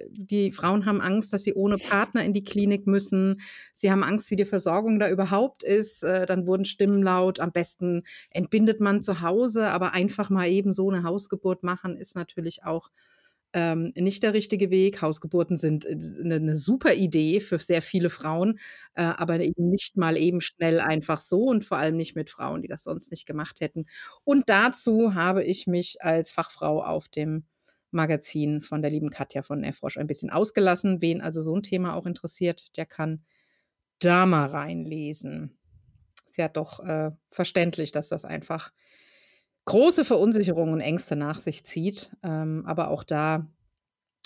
Die 0.08 0.50
Frauen 0.52 0.86
haben 0.86 1.02
Angst, 1.02 1.30
dass 1.34 1.42
sie 1.42 1.52
ohne 1.52 1.76
Partner 1.76 2.24
in 2.24 2.32
die 2.32 2.42
Klinik 2.42 2.86
müssen. 2.86 3.42
Sie 3.74 3.90
haben 3.90 4.02
Angst, 4.02 4.30
wie 4.30 4.36
die 4.36 4.46
Versorgung 4.46 4.98
da 4.98 5.10
überhaupt 5.10 5.62
ist. 5.62 6.02
Äh, 6.02 6.24
dann 6.24 6.46
wurden 6.46 6.64
Stimmen 6.64 7.02
laut. 7.02 7.38
Am 7.38 7.52
besten 7.52 8.04
entbindet 8.30 8.80
man 8.80 9.02
zu 9.02 9.20
Hause, 9.20 9.66
aber 9.66 9.92
einfach 9.92 10.30
mal 10.30 10.48
eben 10.48 10.72
so 10.72 10.90
eine 10.90 11.02
Hausgeburt 11.02 11.64
machen 11.64 11.98
ist 11.98 12.16
natürlich 12.16 12.64
auch 12.64 12.88
ähm, 13.52 13.92
nicht 13.96 14.22
der 14.22 14.34
richtige 14.34 14.70
Weg. 14.70 15.02
Hausgeburten 15.02 15.56
sind 15.56 15.86
eine, 15.86 16.36
eine 16.36 16.56
super 16.56 16.94
Idee 16.94 17.40
für 17.40 17.58
sehr 17.58 17.82
viele 17.82 18.10
Frauen, 18.10 18.58
äh, 18.94 19.02
aber 19.02 19.40
eben 19.40 19.68
nicht 19.70 19.96
mal 19.96 20.16
eben 20.16 20.40
schnell 20.40 20.80
einfach 20.80 21.20
so 21.20 21.44
und 21.44 21.64
vor 21.64 21.78
allem 21.78 21.96
nicht 21.96 22.16
mit 22.16 22.30
Frauen, 22.30 22.62
die 22.62 22.68
das 22.68 22.84
sonst 22.84 23.10
nicht 23.10 23.26
gemacht 23.26 23.60
hätten. 23.60 23.86
Und 24.24 24.48
dazu 24.48 25.14
habe 25.14 25.44
ich 25.44 25.66
mich 25.66 26.02
als 26.02 26.30
Fachfrau 26.30 26.82
auf 26.82 27.08
dem 27.08 27.44
Magazin 27.90 28.62
von 28.62 28.80
der 28.80 28.90
lieben 28.90 29.10
Katja 29.10 29.42
von 29.42 29.60
Nefrosch 29.60 29.98
ein 29.98 30.06
bisschen 30.06 30.30
ausgelassen. 30.30 31.02
Wen 31.02 31.20
also 31.20 31.42
so 31.42 31.54
ein 31.54 31.62
Thema 31.62 31.94
auch 31.94 32.06
interessiert, 32.06 32.76
der 32.76 32.86
kann 32.86 33.24
da 33.98 34.26
mal 34.26 34.46
reinlesen. 34.46 35.58
Ist 36.26 36.38
ja 36.38 36.48
doch 36.48 36.80
äh, 36.80 37.10
verständlich, 37.30 37.92
dass 37.92 38.08
das 38.08 38.24
einfach 38.24 38.72
große 39.64 40.04
Verunsicherung 40.04 40.72
und 40.72 40.80
Ängste 40.80 41.16
nach 41.16 41.38
sich 41.38 41.64
zieht. 41.64 42.12
Ähm, 42.22 42.64
aber 42.66 42.88
auch 42.88 43.04
da 43.04 43.46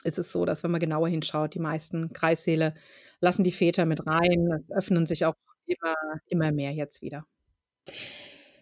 ist 0.05 0.19
es 0.19 0.33
so, 0.33 0.45
dass 0.45 0.63
wenn 0.63 0.71
man 0.71 0.81
genauer 0.81 1.09
hinschaut, 1.09 1.55
die 1.55 1.59
meisten 1.59 2.13
Kreissäle 2.13 2.75
lassen 3.21 3.45
die 3.45 3.53
Väter 3.53 3.87
mit 3.87 4.07
rein. 4.07 4.51
Es 4.53 4.71
öffnen 4.71 5.07
sich 5.07 5.25
auch 5.25 5.35
immer, 5.67 5.95
immer 6.27 6.53
mehr 6.53 6.73
jetzt 6.73 7.03
wieder. 7.03 7.27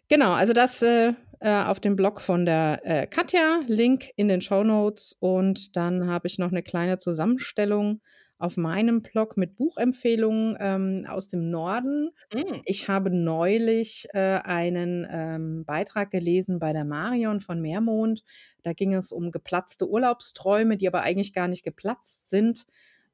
Genau, 0.09 0.33
also 0.33 0.53
das 0.53 0.83
äh, 0.83 1.15
äh, 1.41 1.65
auf 1.65 1.81
dem 1.81 1.97
Blog 1.97 2.21
von 2.21 2.45
der 2.47 2.81
äh, 2.85 3.07
Katja, 3.07 3.61
Link 3.67 4.11
in 4.17 4.29
den 4.29 4.41
Show 4.41 4.65
Notes. 4.65 5.17
Und 5.21 5.77
dann 5.77 6.07
habe 6.09 6.27
ich 6.27 6.39
noch 6.39 6.51
eine 6.51 6.63
kleine 6.63 6.99
Zusammenstellung 6.99 8.01
auf 8.39 8.57
meinem 8.57 9.03
Blog 9.03 9.37
mit 9.37 9.57
Buchempfehlungen 9.57 10.57
ähm, 10.61 11.07
aus 11.09 11.29
dem 11.29 11.51
Norden. 11.51 12.11
Mm. 12.33 12.61
Ich 12.65 12.89
habe 12.89 13.11
neulich 13.11 14.07
äh, 14.13 14.41
einen 14.43 15.07
ähm, 15.11 15.65
Beitrag 15.65 16.11
gelesen 16.11 16.59
bei 16.59 16.73
der 16.73 16.85
Marion 16.85 17.41
von 17.41 17.61
Meermond. 17.61 18.23
Da 18.63 18.73
ging 18.73 18.95
es 18.95 19.13
um 19.13 19.31
geplatzte 19.31 19.89
Urlaubsträume, 19.89 20.77
die 20.77 20.89
aber 20.89 21.03
eigentlich 21.03 21.33
gar 21.33 21.49
nicht 21.49 21.63
geplatzt 21.63 22.31
sind. 22.31 22.67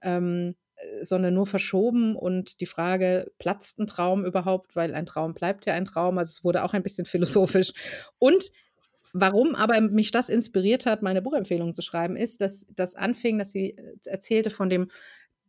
Ähm, 0.02 0.54
äh, 0.80 1.04
sondern 1.04 1.34
nur 1.34 1.46
verschoben 1.46 2.16
und 2.16 2.60
die 2.60 2.66
Frage, 2.66 3.30
platzt 3.38 3.78
ein 3.78 3.86
Traum 3.86 4.24
überhaupt, 4.24 4.76
weil 4.76 4.94
ein 4.94 5.06
Traum 5.06 5.34
bleibt 5.34 5.66
ja 5.66 5.74
ein 5.74 5.84
Traum. 5.84 6.18
Also 6.18 6.30
es 6.30 6.44
wurde 6.44 6.64
auch 6.64 6.72
ein 6.72 6.82
bisschen 6.82 7.04
philosophisch. 7.06 7.72
Und 8.18 8.50
Warum 9.12 9.54
aber 9.54 9.80
mich 9.80 10.12
das 10.12 10.28
inspiriert 10.28 10.86
hat, 10.86 11.02
meine 11.02 11.22
Buchempfehlung 11.22 11.74
zu 11.74 11.82
schreiben, 11.82 12.16
ist, 12.16 12.40
dass 12.40 12.66
das 12.74 12.94
anfing, 12.94 13.38
dass 13.38 13.50
sie 13.52 13.76
äh, 13.76 13.96
erzählte 14.06 14.50
von 14.50 14.70
dem 14.70 14.88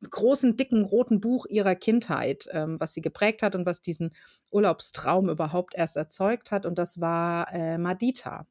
großen, 0.09 0.57
dicken, 0.57 0.83
roten 0.83 1.21
Buch 1.21 1.45
ihrer 1.47 1.75
Kindheit, 1.75 2.47
ähm, 2.51 2.79
was 2.79 2.93
sie 2.93 3.01
geprägt 3.01 3.41
hat 3.41 3.55
und 3.55 3.65
was 3.65 3.81
diesen 3.81 4.11
Urlaubstraum 4.49 5.29
überhaupt 5.29 5.75
erst 5.75 5.95
erzeugt 5.95 6.51
hat. 6.51 6.65
Und 6.65 6.77
das 6.77 6.99
war 6.99 7.53
äh, 7.53 7.77
Madita. 7.77 8.47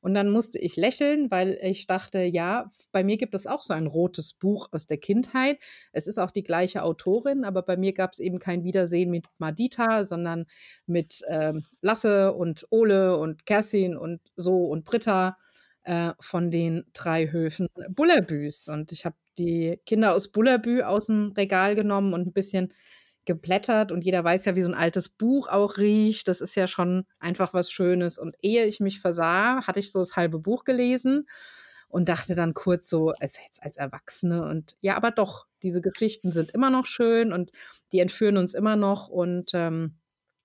Und 0.00 0.14
dann 0.14 0.30
musste 0.30 0.58
ich 0.58 0.76
lächeln, 0.76 1.30
weil 1.30 1.58
ich 1.62 1.86
dachte, 1.86 2.20
ja, 2.20 2.70
bei 2.92 3.02
mir 3.02 3.16
gibt 3.16 3.34
es 3.34 3.46
auch 3.46 3.62
so 3.62 3.72
ein 3.72 3.86
rotes 3.86 4.34
Buch 4.34 4.68
aus 4.72 4.86
der 4.86 4.98
Kindheit. 4.98 5.58
Es 5.92 6.06
ist 6.06 6.18
auch 6.18 6.30
die 6.30 6.42
gleiche 6.42 6.82
Autorin, 6.82 7.44
aber 7.44 7.62
bei 7.62 7.76
mir 7.76 7.92
gab 7.92 8.12
es 8.12 8.18
eben 8.18 8.38
kein 8.38 8.64
Wiedersehen 8.64 9.10
mit 9.10 9.26
Madita, 9.38 10.04
sondern 10.04 10.46
mit 10.86 11.22
ähm, 11.28 11.64
Lasse 11.80 12.34
und 12.34 12.66
Ole 12.70 13.16
und 13.16 13.46
Kerstin 13.46 13.96
und 13.96 14.20
so 14.36 14.66
und 14.66 14.84
Britta 14.84 15.36
äh, 15.84 16.12
von 16.20 16.50
den 16.50 16.84
drei 16.92 17.30
Höfen 17.30 17.68
Bullerbüs. 17.90 18.68
Und 18.68 18.92
ich 18.92 19.04
habe 19.04 19.16
die 19.38 19.80
Kinder 19.86 20.14
aus 20.14 20.28
Bullerbü 20.28 20.82
aus 20.82 21.06
dem 21.06 21.32
Regal 21.36 21.74
genommen 21.74 22.14
und 22.14 22.26
ein 22.26 22.32
bisschen 22.32 22.72
geblättert. 23.24 23.92
Und 23.92 24.04
jeder 24.04 24.24
weiß 24.24 24.44
ja, 24.44 24.56
wie 24.56 24.62
so 24.62 24.68
ein 24.68 24.74
altes 24.74 25.08
Buch 25.08 25.48
auch 25.48 25.78
riecht. 25.78 26.28
Das 26.28 26.40
ist 26.40 26.54
ja 26.54 26.66
schon 26.66 27.04
einfach 27.18 27.54
was 27.54 27.70
Schönes. 27.70 28.18
Und 28.18 28.36
ehe 28.42 28.66
ich 28.66 28.80
mich 28.80 29.00
versah, 29.00 29.66
hatte 29.66 29.80
ich 29.80 29.92
so 29.92 29.98
das 30.00 30.16
halbe 30.16 30.38
Buch 30.38 30.64
gelesen 30.64 31.26
und 31.90 32.08
dachte 32.08 32.34
dann 32.34 32.54
kurz 32.54 32.88
so, 32.88 33.10
als 33.10 33.38
jetzt 33.44 33.62
als 33.62 33.76
Erwachsene 33.76 34.48
und 34.48 34.76
ja, 34.80 34.96
aber 34.96 35.10
doch, 35.10 35.46
diese 35.62 35.80
Geschichten 35.80 36.32
sind 36.32 36.52
immer 36.52 36.70
noch 36.70 36.86
schön 36.86 37.32
und 37.32 37.50
die 37.92 37.98
entführen 37.98 38.36
uns 38.36 38.54
immer 38.54 38.76
noch 38.76 39.08
und 39.08 39.50
ähm, 39.54 39.96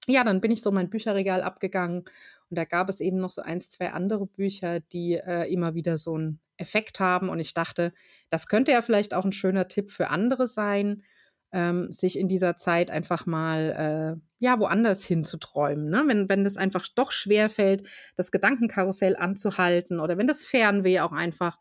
ja, 0.07 0.23
dann 0.23 0.41
bin 0.41 0.51
ich 0.51 0.61
so 0.61 0.71
mein 0.71 0.89
Bücherregal 0.89 1.41
abgegangen 1.41 2.05
und 2.49 2.57
da 2.57 2.65
gab 2.65 2.89
es 2.89 2.99
eben 2.99 3.17
noch 3.17 3.31
so 3.31 3.41
eins, 3.41 3.69
zwei 3.69 3.91
andere 3.91 4.27
Bücher, 4.27 4.79
die 4.79 5.13
äh, 5.13 5.51
immer 5.51 5.73
wieder 5.73 5.97
so 5.97 6.15
einen 6.15 6.39
Effekt 6.57 6.99
haben. 6.99 7.29
Und 7.29 7.39
ich 7.39 7.53
dachte, 7.53 7.93
das 8.29 8.47
könnte 8.47 8.71
ja 8.71 8.81
vielleicht 8.81 9.13
auch 9.13 9.25
ein 9.25 9.31
schöner 9.31 9.67
Tipp 9.67 9.89
für 9.89 10.09
andere 10.09 10.47
sein, 10.47 11.03
ähm, 11.51 11.91
sich 11.91 12.17
in 12.17 12.27
dieser 12.27 12.55
Zeit 12.55 12.91
einfach 12.91 13.25
mal 13.25 14.19
äh, 14.19 14.21
ja 14.39 14.59
woanders 14.59 15.03
hinzuträumen. 15.03 15.89
Ne? 15.89 16.03
Wenn, 16.07 16.29
wenn 16.29 16.43
das 16.43 16.57
einfach 16.57 16.87
doch 16.95 17.11
schwerfällt, 17.11 17.87
das 18.15 18.31
Gedankenkarussell 18.31 19.15
anzuhalten 19.15 19.99
oder 19.99 20.17
wenn 20.17 20.27
das 20.27 20.45
Fernweh 20.45 20.99
auch 20.99 21.13
einfach 21.13 21.57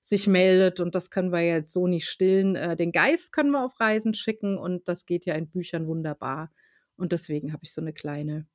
sich 0.00 0.26
meldet 0.26 0.80
und 0.80 0.94
das 0.94 1.10
können 1.10 1.32
wir 1.32 1.40
jetzt 1.40 1.72
so 1.72 1.86
nicht 1.86 2.08
stillen. 2.08 2.54
Äh, 2.54 2.76
den 2.76 2.92
Geist 2.92 3.32
können 3.32 3.50
wir 3.50 3.64
auf 3.64 3.80
Reisen 3.80 4.14
schicken 4.14 4.56
und 4.56 4.88
das 4.88 5.06
geht 5.06 5.26
ja 5.26 5.34
in 5.34 5.50
Büchern 5.50 5.86
wunderbar. 5.86 6.50
Und 6.96 7.12
deswegen 7.12 7.52
habe 7.52 7.64
ich 7.64 7.72
so 7.72 7.80
eine 7.80 7.92
kleine 7.92 8.46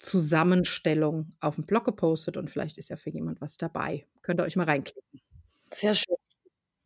Zusammenstellung 0.00 1.30
auf 1.40 1.54
dem 1.54 1.64
Blog 1.64 1.84
gepostet 1.84 2.36
und 2.36 2.50
vielleicht 2.50 2.78
ist 2.78 2.88
ja 2.88 2.96
für 2.96 3.10
jemand 3.10 3.40
was 3.40 3.56
dabei. 3.58 4.06
Könnt 4.22 4.40
ihr 4.40 4.44
euch 4.44 4.56
mal 4.56 4.64
reinklicken. 4.64 5.20
Sehr 5.72 5.94
schön. 5.94 6.16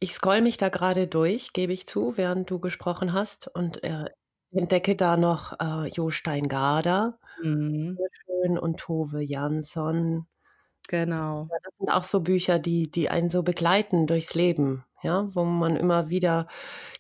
Ich 0.00 0.12
scroll 0.12 0.42
mich 0.42 0.58
da 0.58 0.68
gerade 0.68 1.06
durch, 1.06 1.52
gebe 1.52 1.72
ich 1.72 1.86
zu, 1.86 2.16
während 2.16 2.50
du 2.50 2.58
gesprochen 2.58 3.14
hast 3.14 3.48
und 3.48 3.82
äh, 3.84 4.10
entdecke 4.50 4.96
da 4.96 5.16
noch 5.16 5.58
äh, 5.60 5.88
Jo 5.88 6.10
Steingarder, 6.10 7.18
mhm. 7.42 7.98
schön, 8.26 8.58
und 8.58 8.78
Tove 8.78 9.22
Jansson. 9.22 10.26
Genau. 10.88 11.46
Ja, 11.50 11.56
das 11.62 11.72
sind 11.78 11.88
auch 11.88 12.04
so 12.04 12.20
Bücher, 12.20 12.58
die, 12.58 12.90
die 12.90 13.08
einen 13.08 13.30
so 13.30 13.42
begleiten 13.42 14.06
durchs 14.06 14.34
Leben 14.34 14.84
ja, 15.04 15.26
wo 15.34 15.44
man 15.44 15.76
immer 15.76 16.08
wieder 16.08 16.48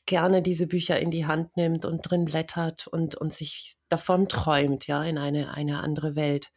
gerne 0.06 0.42
diese 0.42 0.66
Bücher 0.66 1.00
in 1.00 1.10
die 1.10 1.26
Hand 1.26 1.56
nimmt 1.56 1.84
und 1.84 2.02
drin 2.02 2.26
blättert 2.26 2.86
und, 2.86 3.16
und 3.16 3.34
sich 3.34 3.76
davon 3.88 4.28
träumt, 4.28 4.86
ja, 4.86 5.02
in 5.02 5.18
eine, 5.18 5.54
eine 5.54 5.80
andere 5.80 6.14
Welt. 6.14 6.52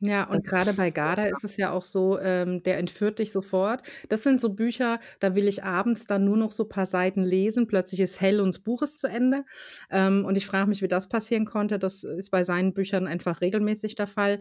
Ja, 0.00 0.28
und 0.28 0.46
gerade 0.46 0.74
bei 0.74 0.90
Garda 0.90 1.24
ist 1.24 1.42
es 1.42 1.56
ja 1.56 1.72
auch 1.72 1.84
so, 1.84 2.18
ähm, 2.20 2.62
der 2.62 2.76
entführt 2.76 3.18
dich 3.18 3.32
sofort. 3.32 3.82
Das 4.10 4.22
sind 4.22 4.42
so 4.42 4.52
Bücher, 4.52 5.00
da 5.20 5.34
will 5.34 5.48
ich 5.48 5.64
abends 5.64 6.06
dann 6.06 6.26
nur 6.26 6.36
noch 6.36 6.52
so 6.52 6.64
ein 6.64 6.68
paar 6.68 6.84
Seiten 6.84 7.22
lesen. 7.22 7.66
Plötzlich 7.66 8.00
ist 8.00 8.20
hell 8.20 8.40
und 8.40 8.48
das 8.48 8.58
Buch 8.58 8.82
ist 8.82 8.98
zu 9.00 9.06
Ende. 9.06 9.44
Ähm, 9.90 10.26
und 10.26 10.36
ich 10.36 10.44
frage 10.46 10.68
mich, 10.68 10.82
wie 10.82 10.88
das 10.88 11.08
passieren 11.08 11.46
konnte. 11.46 11.78
Das 11.78 12.04
ist 12.04 12.30
bei 12.30 12.42
seinen 12.42 12.74
Büchern 12.74 13.06
einfach 13.06 13.40
regelmäßig 13.40 13.94
der 13.94 14.06
Fall. 14.06 14.40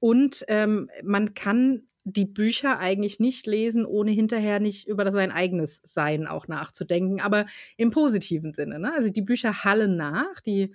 Und 0.00 0.44
ähm, 0.48 0.90
man 1.02 1.32
kann 1.32 1.86
die 2.04 2.24
Bücher 2.24 2.78
eigentlich 2.78 3.20
nicht 3.20 3.46
lesen, 3.46 3.84
ohne 3.84 4.10
hinterher 4.10 4.58
nicht 4.60 4.88
über 4.88 5.10
sein 5.12 5.30
eigenes 5.30 5.80
Sein 5.82 6.26
auch 6.26 6.48
nachzudenken, 6.48 7.20
aber 7.20 7.46
im 7.76 7.90
positiven 7.90 8.54
Sinne. 8.54 8.78
Ne? 8.78 8.92
Also 8.94 9.10
die 9.10 9.22
Bücher 9.22 9.64
hallen 9.64 9.96
nach, 9.96 10.40
die 10.40 10.74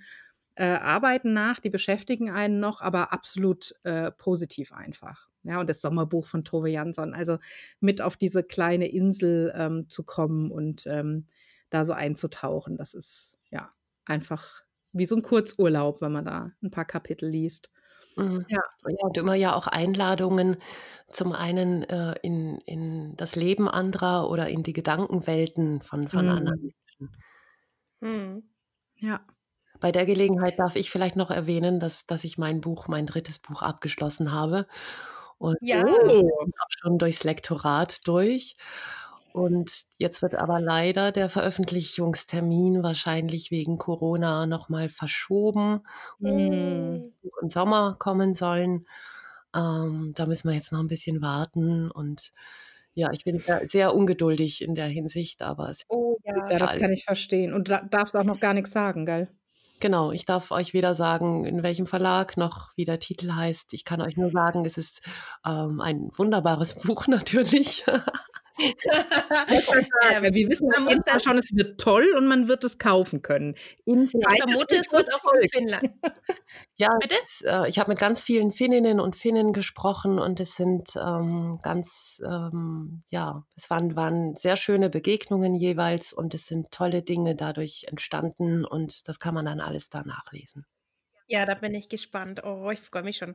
äh, 0.54 0.64
arbeiten 0.64 1.32
nach, 1.32 1.60
die 1.60 1.70
beschäftigen 1.70 2.30
einen 2.30 2.60
noch, 2.60 2.80
aber 2.80 3.12
absolut 3.12 3.74
äh, 3.84 4.10
positiv 4.12 4.72
einfach. 4.72 5.28
Ja, 5.42 5.60
und 5.60 5.68
das 5.68 5.80
Sommerbuch 5.80 6.26
von 6.26 6.44
Tove 6.44 6.70
Jansson, 6.70 7.14
also 7.14 7.38
mit 7.78 8.00
auf 8.00 8.16
diese 8.16 8.42
kleine 8.42 8.88
Insel 8.88 9.52
ähm, 9.54 9.88
zu 9.88 10.04
kommen 10.04 10.50
und 10.50 10.86
ähm, 10.86 11.26
da 11.70 11.84
so 11.84 11.92
einzutauchen, 11.92 12.76
das 12.76 12.94
ist 12.94 13.34
ja 13.50 13.70
einfach 14.04 14.62
wie 14.92 15.06
so 15.06 15.14
ein 15.14 15.22
Kurzurlaub, 15.22 16.00
wenn 16.00 16.12
man 16.12 16.24
da 16.24 16.52
ein 16.62 16.70
paar 16.70 16.84
Kapitel 16.84 17.28
liest. 17.28 17.70
Mhm. 18.16 18.46
Ja. 18.48 18.62
ja, 18.88 18.96
und 19.02 19.16
immer 19.18 19.34
ja 19.34 19.54
auch 19.54 19.66
Einladungen 19.66 20.56
zum 21.08 21.32
einen 21.32 21.82
äh, 21.84 22.14
in, 22.22 22.58
in 22.66 23.16
das 23.16 23.36
Leben 23.36 23.68
anderer 23.68 24.28
oder 24.30 24.48
in 24.48 24.62
die 24.62 24.72
Gedankenwelten 24.72 25.82
von, 25.82 26.08
von 26.08 26.24
mhm. 26.24 26.32
anderen 26.32 26.60
Menschen. 26.60 27.16
Mhm. 28.00 28.42
Ja. 28.96 29.20
Bei 29.80 29.92
der 29.92 30.06
Gelegenheit 30.06 30.58
darf 30.58 30.76
ich 30.76 30.90
vielleicht 30.90 31.16
noch 31.16 31.30
erwähnen, 31.30 31.78
dass, 31.80 32.06
dass 32.06 32.24
ich 32.24 32.38
mein 32.38 32.62
Buch, 32.62 32.88
mein 32.88 33.06
drittes 33.06 33.38
Buch 33.38 33.62
abgeschlossen 33.62 34.32
habe. 34.32 34.66
Und 35.38 35.58
ja. 35.60 35.84
auch 35.84 36.70
schon 36.70 36.98
durchs 36.98 37.24
Lektorat 37.24 38.06
durch. 38.08 38.56
Und 39.36 39.70
jetzt 39.98 40.22
wird 40.22 40.34
aber 40.34 40.60
leider 40.60 41.12
der 41.12 41.28
Veröffentlichungstermin 41.28 42.82
wahrscheinlich 42.82 43.50
wegen 43.50 43.76
Corona 43.76 44.46
nochmal 44.46 44.88
verschoben 44.88 45.82
mm. 46.20 47.02
im 47.42 47.50
Sommer 47.50 47.96
kommen 47.98 48.32
sollen. 48.32 48.86
Ähm, 49.54 50.14
da 50.16 50.24
müssen 50.24 50.48
wir 50.48 50.54
jetzt 50.54 50.72
noch 50.72 50.80
ein 50.80 50.88
bisschen 50.88 51.20
warten 51.20 51.90
und 51.90 52.32
ja, 52.94 53.10
ich 53.12 53.24
bin 53.24 53.42
sehr 53.66 53.94
ungeduldig 53.94 54.62
in 54.62 54.74
der 54.74 54.86
Hinsicht, 54.86 55.42
aber 55.42 55.68
es 55.68 55.84
Oh 55.90 56.16
ja, 56.24 56.56
das 56.56 56.76
kann 56.76 56.90
ich 56.90 57.04
verstehen. 57.04 57.52
Und 57.52 57.68
du 57.68 57.88
darfst 57.90 58.16
auch 58.16 58.24
noch 58.24 58.40
gar 58.40 58.54
nichts 58.54 58.70
sagen, 58.70 59.04
gell? 59.04 59.28
Genau, 59.80 60.12
ich 60.12 60.24
darf 60.24 60.50
euch 60.50 60.72
weder 60.72 60.94
sagen, 60.94 61.44
in 61.44 61.62
welchem 61.62 61.86
Verlag 61.86 62.38
noch 62.38 62.70
wie 62.74 62.86
der 62.86 63.00
Titel 63.00 63.32
heißt. 63.32 63.74
Ich 63.74 63.84
kann 63.84 64.00
euch 64.00 64.16
nur 64.16 64.30
sagen, 64.30 64.64
es 64.64 64.78
ist 64.78 65.02
ähm, 65.44 65.82
ein 65.82 66.08
wunderbares 66.14 66.74
Buch 66.82 67.06
natürlich. 67.06 67.84
ähm, 68.58 70.34
wir 70.34 70.48
wissen 70.48 70.72
auf 70.74 70.88
jeden 70.88 71.04
Fall 71.04 71.20
schon, 71.20 71.38
es 71.38 71.54
wird 71.54 71.80
toll 71.80 72.14
und 72.16 72.26
man 72.26 72.48
wird 72.48 72.64
es 72.64 72.78
kaufen 72.78 73.22
können. 73.22 73.54
In 73.84 74.04
ich 74.04 74.42
vermute, 74.42 74.76
es 74.76 74.92
wird 74.92 75.12
auch 75.12 75.32
in 75.34 75.48
Finnland. 75.48 75.90
ja, 76.76 76.88
das, 77.08 77.42
äh, 77.42 77.68
ich 77.68 77.78
habe 77.78 77.90
mit 77.90 77.98
ganz 77.98 78.22
vielen 78.22 78.50
Finninnen 78.50 79.00
und 79.00 79.16
Finnen 79.16 79.52
gesprochen 79.52 80.18
und 80.18 80.40
es 80.40 80.56
sind 80.56 80.90
ähm, 80.96 81.58
ganz, 81.62 82.22
ähm, 82.24 83.02
ja, 83.08 83.44
es 83.56 83.68
waren, 83.70 83.96
waren 83.96 84.36
sehr 84.36 84.56
schöne 84.56 84.88
Begegnungen 84.90 85.54
jeweils 85.54 86.12
und 86.12 86.34
es 86.34 86.46
sind 86.46 86.70
tolle 86.70 87.02
Dinge 87.02 87.36
dadurch 87.36 87.84
entstanden 87.88 88.64
und 88.64 89.08
das 89.08 89.20
kann 89.20 89.34
man 89.34 89.44
dann 89.44 89.60
alles 89.60 89.90
da 89.90 90.02
nachlesen. 90.02 90.66
Ja, 91.28 91.44
da 91.44 91.54
bin 91.54 91.74
ich 91.74 91.88
gespannt. 91.88 92.44
Oh, 92.44 92.70
ich 92.70 92.80
freue 92.80 93.02
mich 93.02 93.16
schon. 93.16 93.34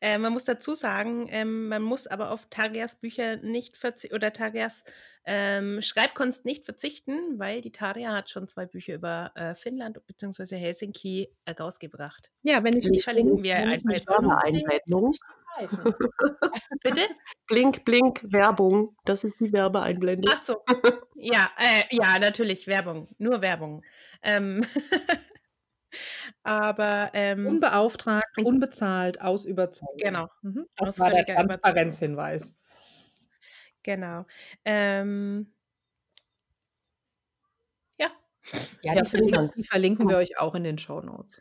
Äh, 0.00 0.18
man 0.18 0.32
muss 0.32 0.44
dazu 0.44 0.74
sagen, 0.74 1.26
ähm, 1.30 1.68
man 1.68 1.82
muss 1.82 2.06
aber 2.06 2.32
auf 2.32 2.46
Tarias 2.50 2.96
Bücher 2.96 3.36
nicht 3.36 3.78
verzichten 3.78 4.14
oder 4.14 4.32
Tarias 4.32 4.84
ähm, 5.24 5.80
Schreibkunst 5.80 6.44
nicht 6.44 6.64
verzichten, 6.64 7.38
weil 7.38 7.60
die 7.62 7.72
Taria 7.72 8.12
hat 8.12 8.30
schon 8.30 8.48
zwei 8.48 8.66
Bücher 8.66 8.94
über 8.94 9.32
äh, 9.34 9.54
Finnland 9.54 10.04
bzw. 10.06 10.56
Helsinki 10.56 11.28
äh, 11.44 11.52
rausgebracht. 11.52 12.30
Ja, 12.42 12.62
wenn 12.62 12.76
ich 12.76 12.90
die 12.90 13.00
verlinken 13.00 13.42
wir 13.42 13.56
einfach. 13.56 14.44
Einblendung. 14.44 15.14
Bitte? 16.82 17.02
Blink, 17.46 17.84
blink, 17.84 18.20
Werbung. 18.22 18.96
Das 19.04 19.24
ist 19.24 19.40
die 19.40 19.52
Werbeeinblendung. 19.52 20.32
Ach 20.34 20.44
so. 20.44 20.62
Ja, 21.16 21.50
äh, 21.58 21.84
ja, 21.90 22.18
natürlich 22.18 22.66
Werbung. 22.66 23.08
Nur 23.18 23.40
Werbung. 23.40 23.82
Ähm 24.22 24.62
Aber 26.42 27.10
ähm, 27.14 27.46
unbeauftragt, 27.46 28.42
unbezahlt, 28.42 29.20
aus 29.20 29.44
Überzeugung. 29.44 29.96
Genau. 29.98 30.28
Mhm. 30.42 30.66
Das 30.76 30.98
war 30.98 31.10
der 31.10 31.26
Transparenzhinweis. 31.26 32.56
Genau. 33.82 34.26
Ähm, 34.64 35.52
ja. 37.98 38.10
Ja, 38.82 38.94
die, 38.94 39.08
verlinken, 39.08 39.50
die 39.56 39.64
verlinken 39.64 40.08
wir 40.08 40.16
euch 40.16 40.38
auch 40.38 40.54
in 40.54 40.64
den 40.64 40.78
Show 40.78 41.00
Notes. 41.00 41.40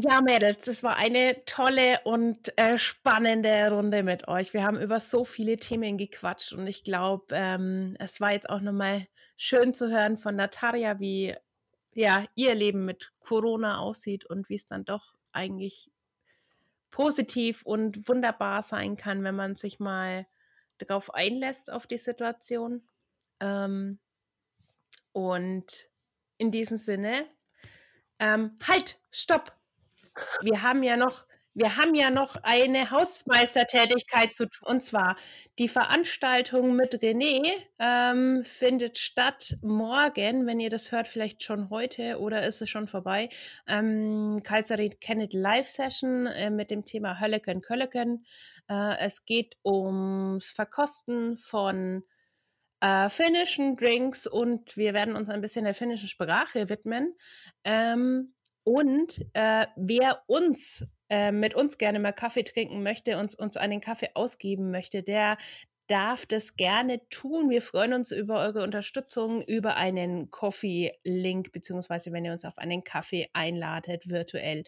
Ja, 0.00 0.20
Mädels, 0.20 0.64
das 0.64 0.84
war 0.84 0.96
eine 0.96 1.44
tolle 1.44 1.98
und 2.04 2.56
äh, 2.56 2.78
spannende 2.78 3.68
Runde 3.70 4.04
mit 4.04 4.28
euch. 4.28 4.54
Wir 4.54 4.62
haben 4.62 4.80
über 4.80 5.00
so 5.00 5.24
viele 5.24 5.56
Themen 5.56 5.98
gequatscht 5.98 6.52
und 6.52 6.68
ich 6.68 6.84
glaube, 6.84 7.34
ähm, 7.34 7.94
es 7.98 8.20
war 8.20 8.30
jetzt 8.30 8.48
auch 8.48 8.60
nochmal 8.60 9.08
schön 9.36 9.74
zu 9.74 9.90
hören 9.90 10.16
von 10.16 10.36
Natalia, 10.36 11.00
wie 11.00 11.34
ja, 11.98 12.24
ihr 12.36 12.54
Leben 12.54 12.84
mit 12.84 13.12
Corona 13.18 13.80
aussieht 13.80 14.24
und 14.24 14.48
wie 14.48 14.54
es 14.54 14.66
dann 14.66 14.84
doch 14.84 15.16
eigentlich 15.32 15.90
positiv 16.92 17.62
und 17.64 18.08
wunderbar 18.08 18.62
sein 18.62 18.96
kann, 18.96 19.24
wenn 19.24 19.34
man 19.34 19.56
sich 19.56 19.80
mal 19.80 20.28
darauf 20.78 21.12
einlässt, 21.12 21.72
auf 21.72 21.88
die 21.88 21.98
Situation. 21.98 22.88
Ähm, 23.40 23.98
und 25.10 25.90
in 26.36 26.52
diesem 26.52 26.76
Sinne, 26.76 27.26
ähm, 28.20 28.56
halt, 28.62 29.00
stopp! 29.10 29.56
Wir 30.40 30.62
haben 30.62 30.84
ja 30.84 30.96
noch 30.96 31.26
wir 31.58 31.76
haben 31.76 31.94
ja 31.94 32.10
noch 32.10 32.36
eine 32.42 32.90
Hausmeistertätigkeit 32.90 34.34
zu 34.34 34.48
tun. 34.48 34.68
Und 34.68 34.84
zwar 34.84 35.16
die 35.58 35.68
Veranstaltung 35.68 36.76
mit 36.76 36.94
René 37.02 37.50
ähm, 37.80 38.44
findet 38.44 38.96
statt 38.98 39.56
morgen, 39.60 40.46
wenn 40.46 40.60
ihr 40.60 40.70
das 40.70 40.92
hört, 40.92 41.08
vielleicht 41.08 41.42
schon 41.42 41.68
heute 41.68 42.20
oder 42.20 42.46
ist 42.46 42.62
es 42.62 42.70
schon 42.70 42.86
vorbei. 42.86 43.28
Ähm, 43.66 44.40
Kaiserin 44.44 45.00
Kenneth 45.00 45.34
Live 45.34 45.68
Session 45.68 46.26
äh, 46.26 46.50
mit 46.50 46.70
dem 46.70 46.84
Thema 46.84 47.20
Hölleken 47.20 47.60
Kölleken. 47.60 48.24
Äh, 48.68 48.98
es 49.00 49.24
geht 49.24 49.56
ums 49.64 50.52
Verkosten 50.52 51.38
von 51.38 52.04
äh, 52.80 53.08
finnischen 53.08 53.76
Drinks 53.76 54.28
und 54.28 54.76
wir 54.76 54.94
werden 54.94 55.16
uns 55.16 55.28
ein 55.28 55.40
bisschen 55.40 55.64
der 55.64 55.74
finnischen 55.74 56.08
Sprache 56.08 56.68
widmen. 56.68 57.16
Ähm, 57.64 58.34
und 58.62 59.24
äh, 59.32 59.66
wer 59.76 60.22
uns 60.26 60.86
äh, 61.10 61.32
mit 61.32 61.54
uns 61.54 61.78
gerne 61.78 61.98
mal 61.98 62.12
Kaffee 62.12 62.44
trinken 62.44 62.82
möchte, 62.82 63.18
uns, 63.18 63.34
uns 63.34 63.56
einen 63.56 63.80
Kaffee 63.80 64.10
ausgeben 64.14 64.70
möchte, 64.70 65.02
der 65.02 65.38
darf 65.88 66.26
das 66.26 66.56
gerne 66.56 67.00
tun. 67.08 67.50
Wir 67.50 67.62
freuen 67.62 67.94
uns 67.94 68.12
über 68.12 68.40
eure 68.40 68.62
Unterstützung, 68.62 69.42
über 69.42 69.76
einen 69.76 70.30
Coffee-Link, 70.30 71.50
beziehungsweise 71.50 72.12
wenn 72.12 72.24
ihr 72.24 72.32
uns 72.32 72.44
auf 72.44 72.58
einen 72.58 72.84
Kaffee 72.84 73.28
einladet, 73.32 74.08
virtuell. 74.08 74.64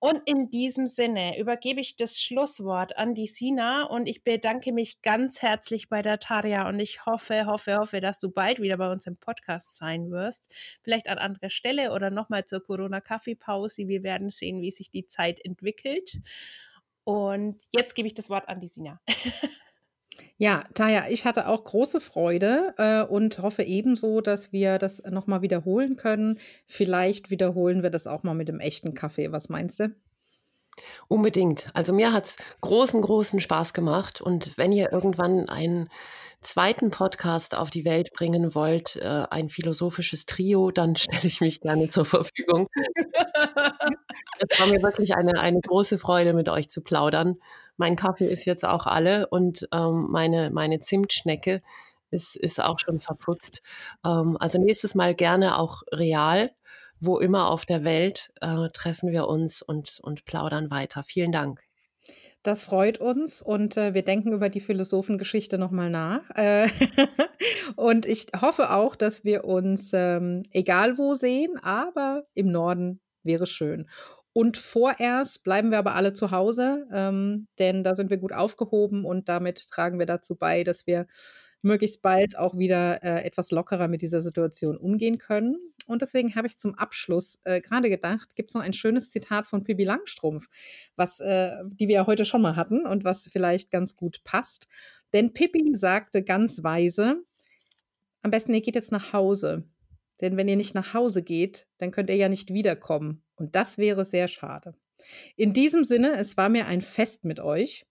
Und 0.00 0.22
in 0.26 0.48
diesem 0.48 0.86
Sinne 0.86 1.38
übergebe 1.40 1.80
ich 1.80 1.96
das 1.96 2.22
Schlusswort 2.22 2.96
an 2.96 3.14
die 3.14 3.26
Sina 3.26 3.82
und 3.82 4.06
ich 4.06 4.22
bedanke 4.22 4.72
mich 4.72 5.02
ganz 5.02 5.42
herzlich 5.42 5.88
bei 5.88 6.02
der 6.02 6.20
Tarja 6.20 6.68
und 6.68 6.78
ich 6.78 7.04
hoffe, 7.04 7.46
hoffe, 7.46 7.78
hoffe, 7.78 8.00
dass 8.00 8.20
du 8.20 8.30
bald 8.30 8.60
wieder 8.60 8.76
bei 8.76 8.92
uns 8.92 9.06
im 9.06 9.16
Podcast 9.16 9.76
sein 9.76 10.12
wirst. 10.12 10.54
Vielleicht 10.82 11.08
an 11.08 11.18
anderer 11.18 11.50
Stelle 11.50 11.92
oder 11.92 12.10
nochmal 12.10 12.44
zur 12.44 12.62
Corona-Kaffeepause. 12.62 13.88
Wir 13.88 14.04
werden 14.04 14.30
sehen, 14.30 14.62
wie 14.62 14.70
sich 14.70 14.90
die 14.92 15.06
Zeit 15.06 15.44
entwickelt. 15.44 16.20
Und 17.02 17.60
jetzt 17.72 17.96
gebe 17.96 18.06
ich 18.06 18.14
das 18.14 18.30
Wort 18.30 18.48
an 18.48 18.60
die 18.60 18.68
Sina. 18.68 19.00
Ja, 20.36 20.64
Taya, 20.74 21.08
ich 21.10 21.24
hatte 21.24 21.46
auch 21.48 21.64
große 21.64 22.00
Freude 22.00 22.74
äh, 22.78 23.02
und 23.02 23.38
hoffe 23.40 23.62
ebenso, 23.64 24.20
dass 24.20 24.52
wir 24.52 24.78
das 24.78 25.02
nochmal 25.04 25.42
wiederholen 25.42 25.96
können. 25.96 26.38
Vielleicht 26.66 27.30
wiederholen 27.30 27.82
wir 27.82 27.90
das 27.90 28.06
auch 28.06 28.22
mal 28.22 28.34
mit 28.34 28.48
dem 28.48 28.60
echten 28.60 28.94
Kaffee. 28.94 29.32
Was 29.32 29.48
meinst 29.48 29.80
du? 29.80 29.94
Unbedingt. 31.08 31.70
Also 31.74 31.92
mir 31.92 32.12
hat 32.12 32.26
es 32.26 32.36
großen, 32.60 33.00
großen 33.00 33.40
Spaß 33.40 33.72
gemacht. 33.72 34.20
Und 34.20 34.56
wenn 34.58 34.72
ihr 34.72 34.92
irgendwann 34.92 35.48
einen 35.48 35.88
zweiten 36.40 36.90
Podcast 36.90 37.56
auf 37.56 37.70
die 37.70 37.84
Welt 37.84 38.12
bringen 38.12 38.54
wollt, 38.54 38.96
äh, 38.96 39.24
ein 39.30 39.48
philosophisches 39.48 40.26
Trio, 40.26 40.70
dann 40.70 40.96
stelle 40.96 41.26
ich 41.26 41.40
mich 41.40 41.60
gerne 41.60 41.90
zur 41.90 42.04
Verfügung. 42.04 42.68
Es 44.38 44.60
war 44.60 44.66
mir 44.68 44.82
wirklich 44.82 45.16
eine, 45.16 45.40
eine 45.40 45.60
große 45.60 45.98
Freude, 45.98 46.32
mit 46.32 46.48
euch 46.48 46.70
zu 46.70 46.82
plaudern. 46.82 47.36
Mein 47.76 47.96
Kaffee 47.96 48.28
ist 48.28 48.44
jetzt 48.44 48.64
auch 48.64 48.86
alle 48.86 49.28
und 49.28 49.68
ähm, 49.72 50.06
meine, 50.10 50.50
meine 50.50 50.80
Zimtschnecke 50.80 51.62
ist, 52.10 52.36
ist 52.36 52.62
auch 52.62 52.78
schon 52.78 53.00
verputzt. 53.00 53.62
Ähm, 54.04 54.36
also 54.40 54.58
nächstes 54.58 54.94
Mal 54.94 55.14
gerne 55.14 55.58
auch 55.58 55.82
real. 55.92 56.50
Wo 57.00 57.18
immer 57.18 57.50
auf 57.50 57.64
der 57.64 57.84
Welt 57.84 58.30
äh, 58.40 58.68
treffen 58.72 59.10
wir 59.10 59.28
uns 59.28 59.62
und, 59.62 59.98
und 60.02 60.24
plaudern 60.24 60.70
weiter. 60.70 61.02
Vielen 61.02 61.32
Dank. 61.32 61.62
Das 62.42 62.62
freut 62.62 62.98
uns 62.98 63.42
und 63.42 63.76
äh, 63.76 63.94
wir 63.94 64.02
denken 64.02 64.32
über 64.32 64.48
die 64.48 64.60
Philosophengeschichte 64.60 65.58
nochmal 65.58 65.90
nach. 65.90 66.22
Äh, 66.34 66.68
und 67.76 68.06
ich 68.06 68.28
hoffe 68.40 68.70
auch, 68.70 68.94
dass 68.94 69.24
wir 69.24 69.44
uns 69.44 69.90
ähm, 69.92 70.44
egal 70.52 70.98
wo 70.98 71.14
sehen, 71.14 71.58
aber 71.60 72.24
im 72.34 72.50
Norden 72.50 73.00
wäre 73.24 73.46
schön. 73.46 73.88
Und 74.32 74.56
vorerst 74.56 75.42
bleiben 75.42 75.72
wir 75.72 75.78
aber 75.78 75.96
alle 75.96 76.12
zu 76.12 76.30
Hause, 76.30 76.86
ähm, 76.92 77.48
denn 77.58 77.82
da 77.82 77.96
sind 77.96 78.10
wir 78.10 78.18
gut 78.18 78.32
aufgehoben 78.32 79.04
und 79.04 79.28
damit 79.28 79.66
tragen 79.68 79.98
wir 79.98 80.06
dazu 80.06 80.36
bei, 80.36 80.62
dass 80.62 80.86
wir 80.86 81.06
möglichst 81.68 82.02
bald 82.02 82.36
auch 82.36 82.56
wieder 82.58 83.02
äh, 83.04 83.24
etwas 83.24 83.50
lockerer 83.52 83.86
mit 83.86 84.02
dieser 84.02 84.20
Situation 84.20 84.76
umgehen 84.76 85.18
können. 85.18 85.56
Und 85.86 86.02
deswegen 86.02 86.34
habe 86.34 86.46
ich 86.46 86.58
zum 86.58 86.74
Abschluss 86.74 87.38
äh, 87.44 87.60
gerade 87.60 87.88
gedacht, 87.88 88.34
gibt 88.34 88.50
es 88.50 88.54
noch 88.54 88.62
ein 88.62 88.74
schönes 88.74 89.10
Zitat 89.10 89.46
von 89.46 89.64
Pippi 89.64 89.84
Langstrumpf, 89.84 90.48
was, 90.96 91.20
äh, 91.20 91.52
die 91.66 91.88
wir 91.88 91.94
ja 91.94 92.06
heute 92.06 92.24
schon 92.24 92.42
mal 92.42 92.56
hatten 92.56 92.84
und 92.84 93.04
was 93.04 93.28
vielleicht 93.32 93.70
ganz 93.70 93.96
gut 93.96 94.22
passt. 94.24 94.68
Denn 95.12 95.32
Pippi 95.32 95.74
sagte 95.74 96.22
ganz 96.22 96.62
weise, 96.62 97.22
am 98.22 98.30
besten 98.30 98.52
ihr 98.52 98.60
geht 98.60 98.74
jetzt 98.74 98.92
nach 98.92 99.12
Hause. 99.12 99.64
Denn 100.20 100.36
wenn 100.36 100.48
ihr 100.48 100.56
nicht 100.56 100.74
nach 100.74 100.94
Hause 100.94 101.22
geht, 101.22 101.66
dann 101.78 101.90
könnt 101.90 102.10
ihr 102.10 102.16
ja 102.16 102.28
nicht 102.28 102.52
wiederkommen. 102.52 103.22
Und 103.36 103.54
das 103.54 103.78
wäre 103.78 104.04
sehr 104.04 104.28
schade. 104.28 104.74
In 105.36 105.52
diesem 105.52 105.84
Sinne, 105.84 106.16
es 106.16 106.36
war 106.36 106.48
mir 106.48 106.66
ein 106.66 106.80
Fest 106.80 107.24
mit 107.24 107.40
euch. 107.40 107.86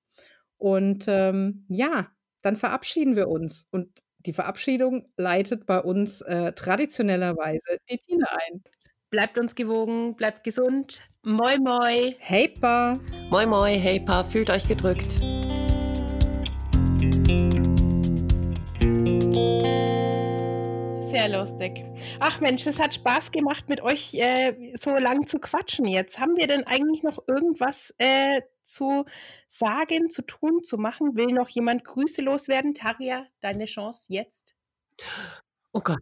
Und 0.57 1.05
ähm, 1.07 1.65
ja, 1.69 2.11
dann 2.47 2.55
verabschieden 2.55 3.17
wir 3.17 3.27
uns. 3.27 3.67
Und 3.71 3.89
die 4.25 4.31
Verabschiedung 4.31 5.09
leitet 5.17 5.65
bei 5.65 5.81
uns 5.81 6.21
äh, 6.21 6.53
traditionellerweise 6.53 7.77
die 7.89 7.97
Tina 7.97 8.25
ein. 8.47 8.63
Bleibt 9.09 9.37
uns 9.37 9.53
gewogen, 9.53 10.15
bleibt 10.15 10.45
gesund. 10.45 11.01
Moi, 11.23 11.57
moi. 11.59 12.13
Hey, 12.19 12.47
Pa. 12.47 12.99
Moi, 13.29 13.45
moi, 13.45 13.77
hey, 13.77 13.99
Pa. 13.99 14.23
Fühlt 14.23 14.49
euch 14.49 14.65
gedrückt. 14.65 15.11
Sehr 21.11 21.29
lustig. 21.29 21.83
Ach 22.21 22.39
Mensch, 22.39 22.65
es 22.65 22.79
hat 22.79 22.93
Spaß 22.93 23.31
gemacht, 23.31 23.67
mit 23.67 23.81
euch 23.81 24.13
äh, 24.13 24.77
so 24.79 24.95
lang 24.95 25.27
zu 25.27 25.39
quatschen 25.39 25.85
jetzt. 25.85 26.19
Haben 26.19 26.37
wir 26.37 26.47
denn 26.47 26.65
eigentlich 26.65 27.03
noch 27.03 27.27
irgendwas 27.27 27.93
äh, 27.97 28.41
zu 28.67 29.05
sagen, 29.47 30.09
zu 30.09 30.21
tun, 30.21 30.63
zu 30.63 30.77
machen? 30.77 31.15
Will 31.15 31.33
noch 31.33 31.49
jemand 31.49 31.83
Grüße 31.83 32.21
loswerden? 32.21 32.73
Taria, 32.73 33.25
deine 33.41 33.65
Chance 33.65 34.05
jetzt. 34.09 34.55
Oh 35.73 35.81
Gott. 35.81 35.99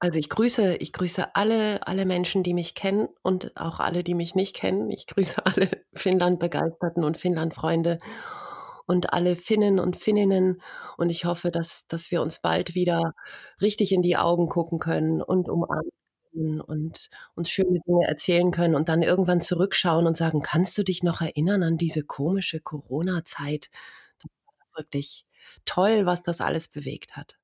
Also 0.00 0.20
ich 0.20 0.28
grüße, 0.28 0.76
ich 0.76 0.92
grüße 0.92 1.34
alle, 1.34 1.86
alle 1.86 2.06
Menschen, 2.06 2.44
die 2.44 2.54
mich 2.54 2.76
kennen 2.76 3.08
und 3.22 3.56
auch 3.56 3.80
alle, 3.80 4.04
die 4.04 4.14
mich 4.14 4.36
nicht 4.36 4.54
kennen. 4.54 4.90
Ich 4.90 5.06
grüße 5.06 5.44
alle 5.46 5.68
Finnland-Begeisterten 5.94 7.02
und 7.02 7.16
Finnland-Freunde 7.16 7.98
und 8.86 9.12
alle 9.12 9.34
Finnen 9.36 9.80
und 9.80 9.96
Finninnen. 9.96 10.62
Und 10.96 11.10
ich 11.10 11.24
hoffe, 11.24 11.50
dass, 11.50 11.86
dass 11.88 12.10
wir 12.10 12.22
uns 12.22 12.40
bald 12.40 12.74
wieder 12.74 13.14
richtig 13.60 13.92
in 13.92 14.02
die 14.02 14.16
Augen 14.16 14.48
gucken 14.48 14.78
können 14.78 15.20
und 15.20 15.48
umarmen 15.48 15.90
und 16.60 17.10
uns 17.34 17.50
schöne 17.50 17.80
Dinge 17.86 18.06
erzählen 18.06 18.50
können 18.50 18.74
und 18.74 18.88
dann 18.88 19.02
irgendwann 19.02 19.40
zurückschauen 19.40 20.06
und 20.06 20.16
sagen, 20.16 20.40
kannst 20.42 20.76
du 20.78 20.82
dich 20.84 21.02
noch 21.02 21.20
erinnern 21.20 21.62
an 21.62 21.78
diese 21.78 22.02
komische 22.04 22.60
Corona-Zeit? 22.60 23.70
Wirklich 24.76 25.26
toll, 25.64 26.06
was 26.06 26.22
das 26.22 26.40
alles 26.40 26.68
bewegt 26.68 27.16
hat. 27.16 27.36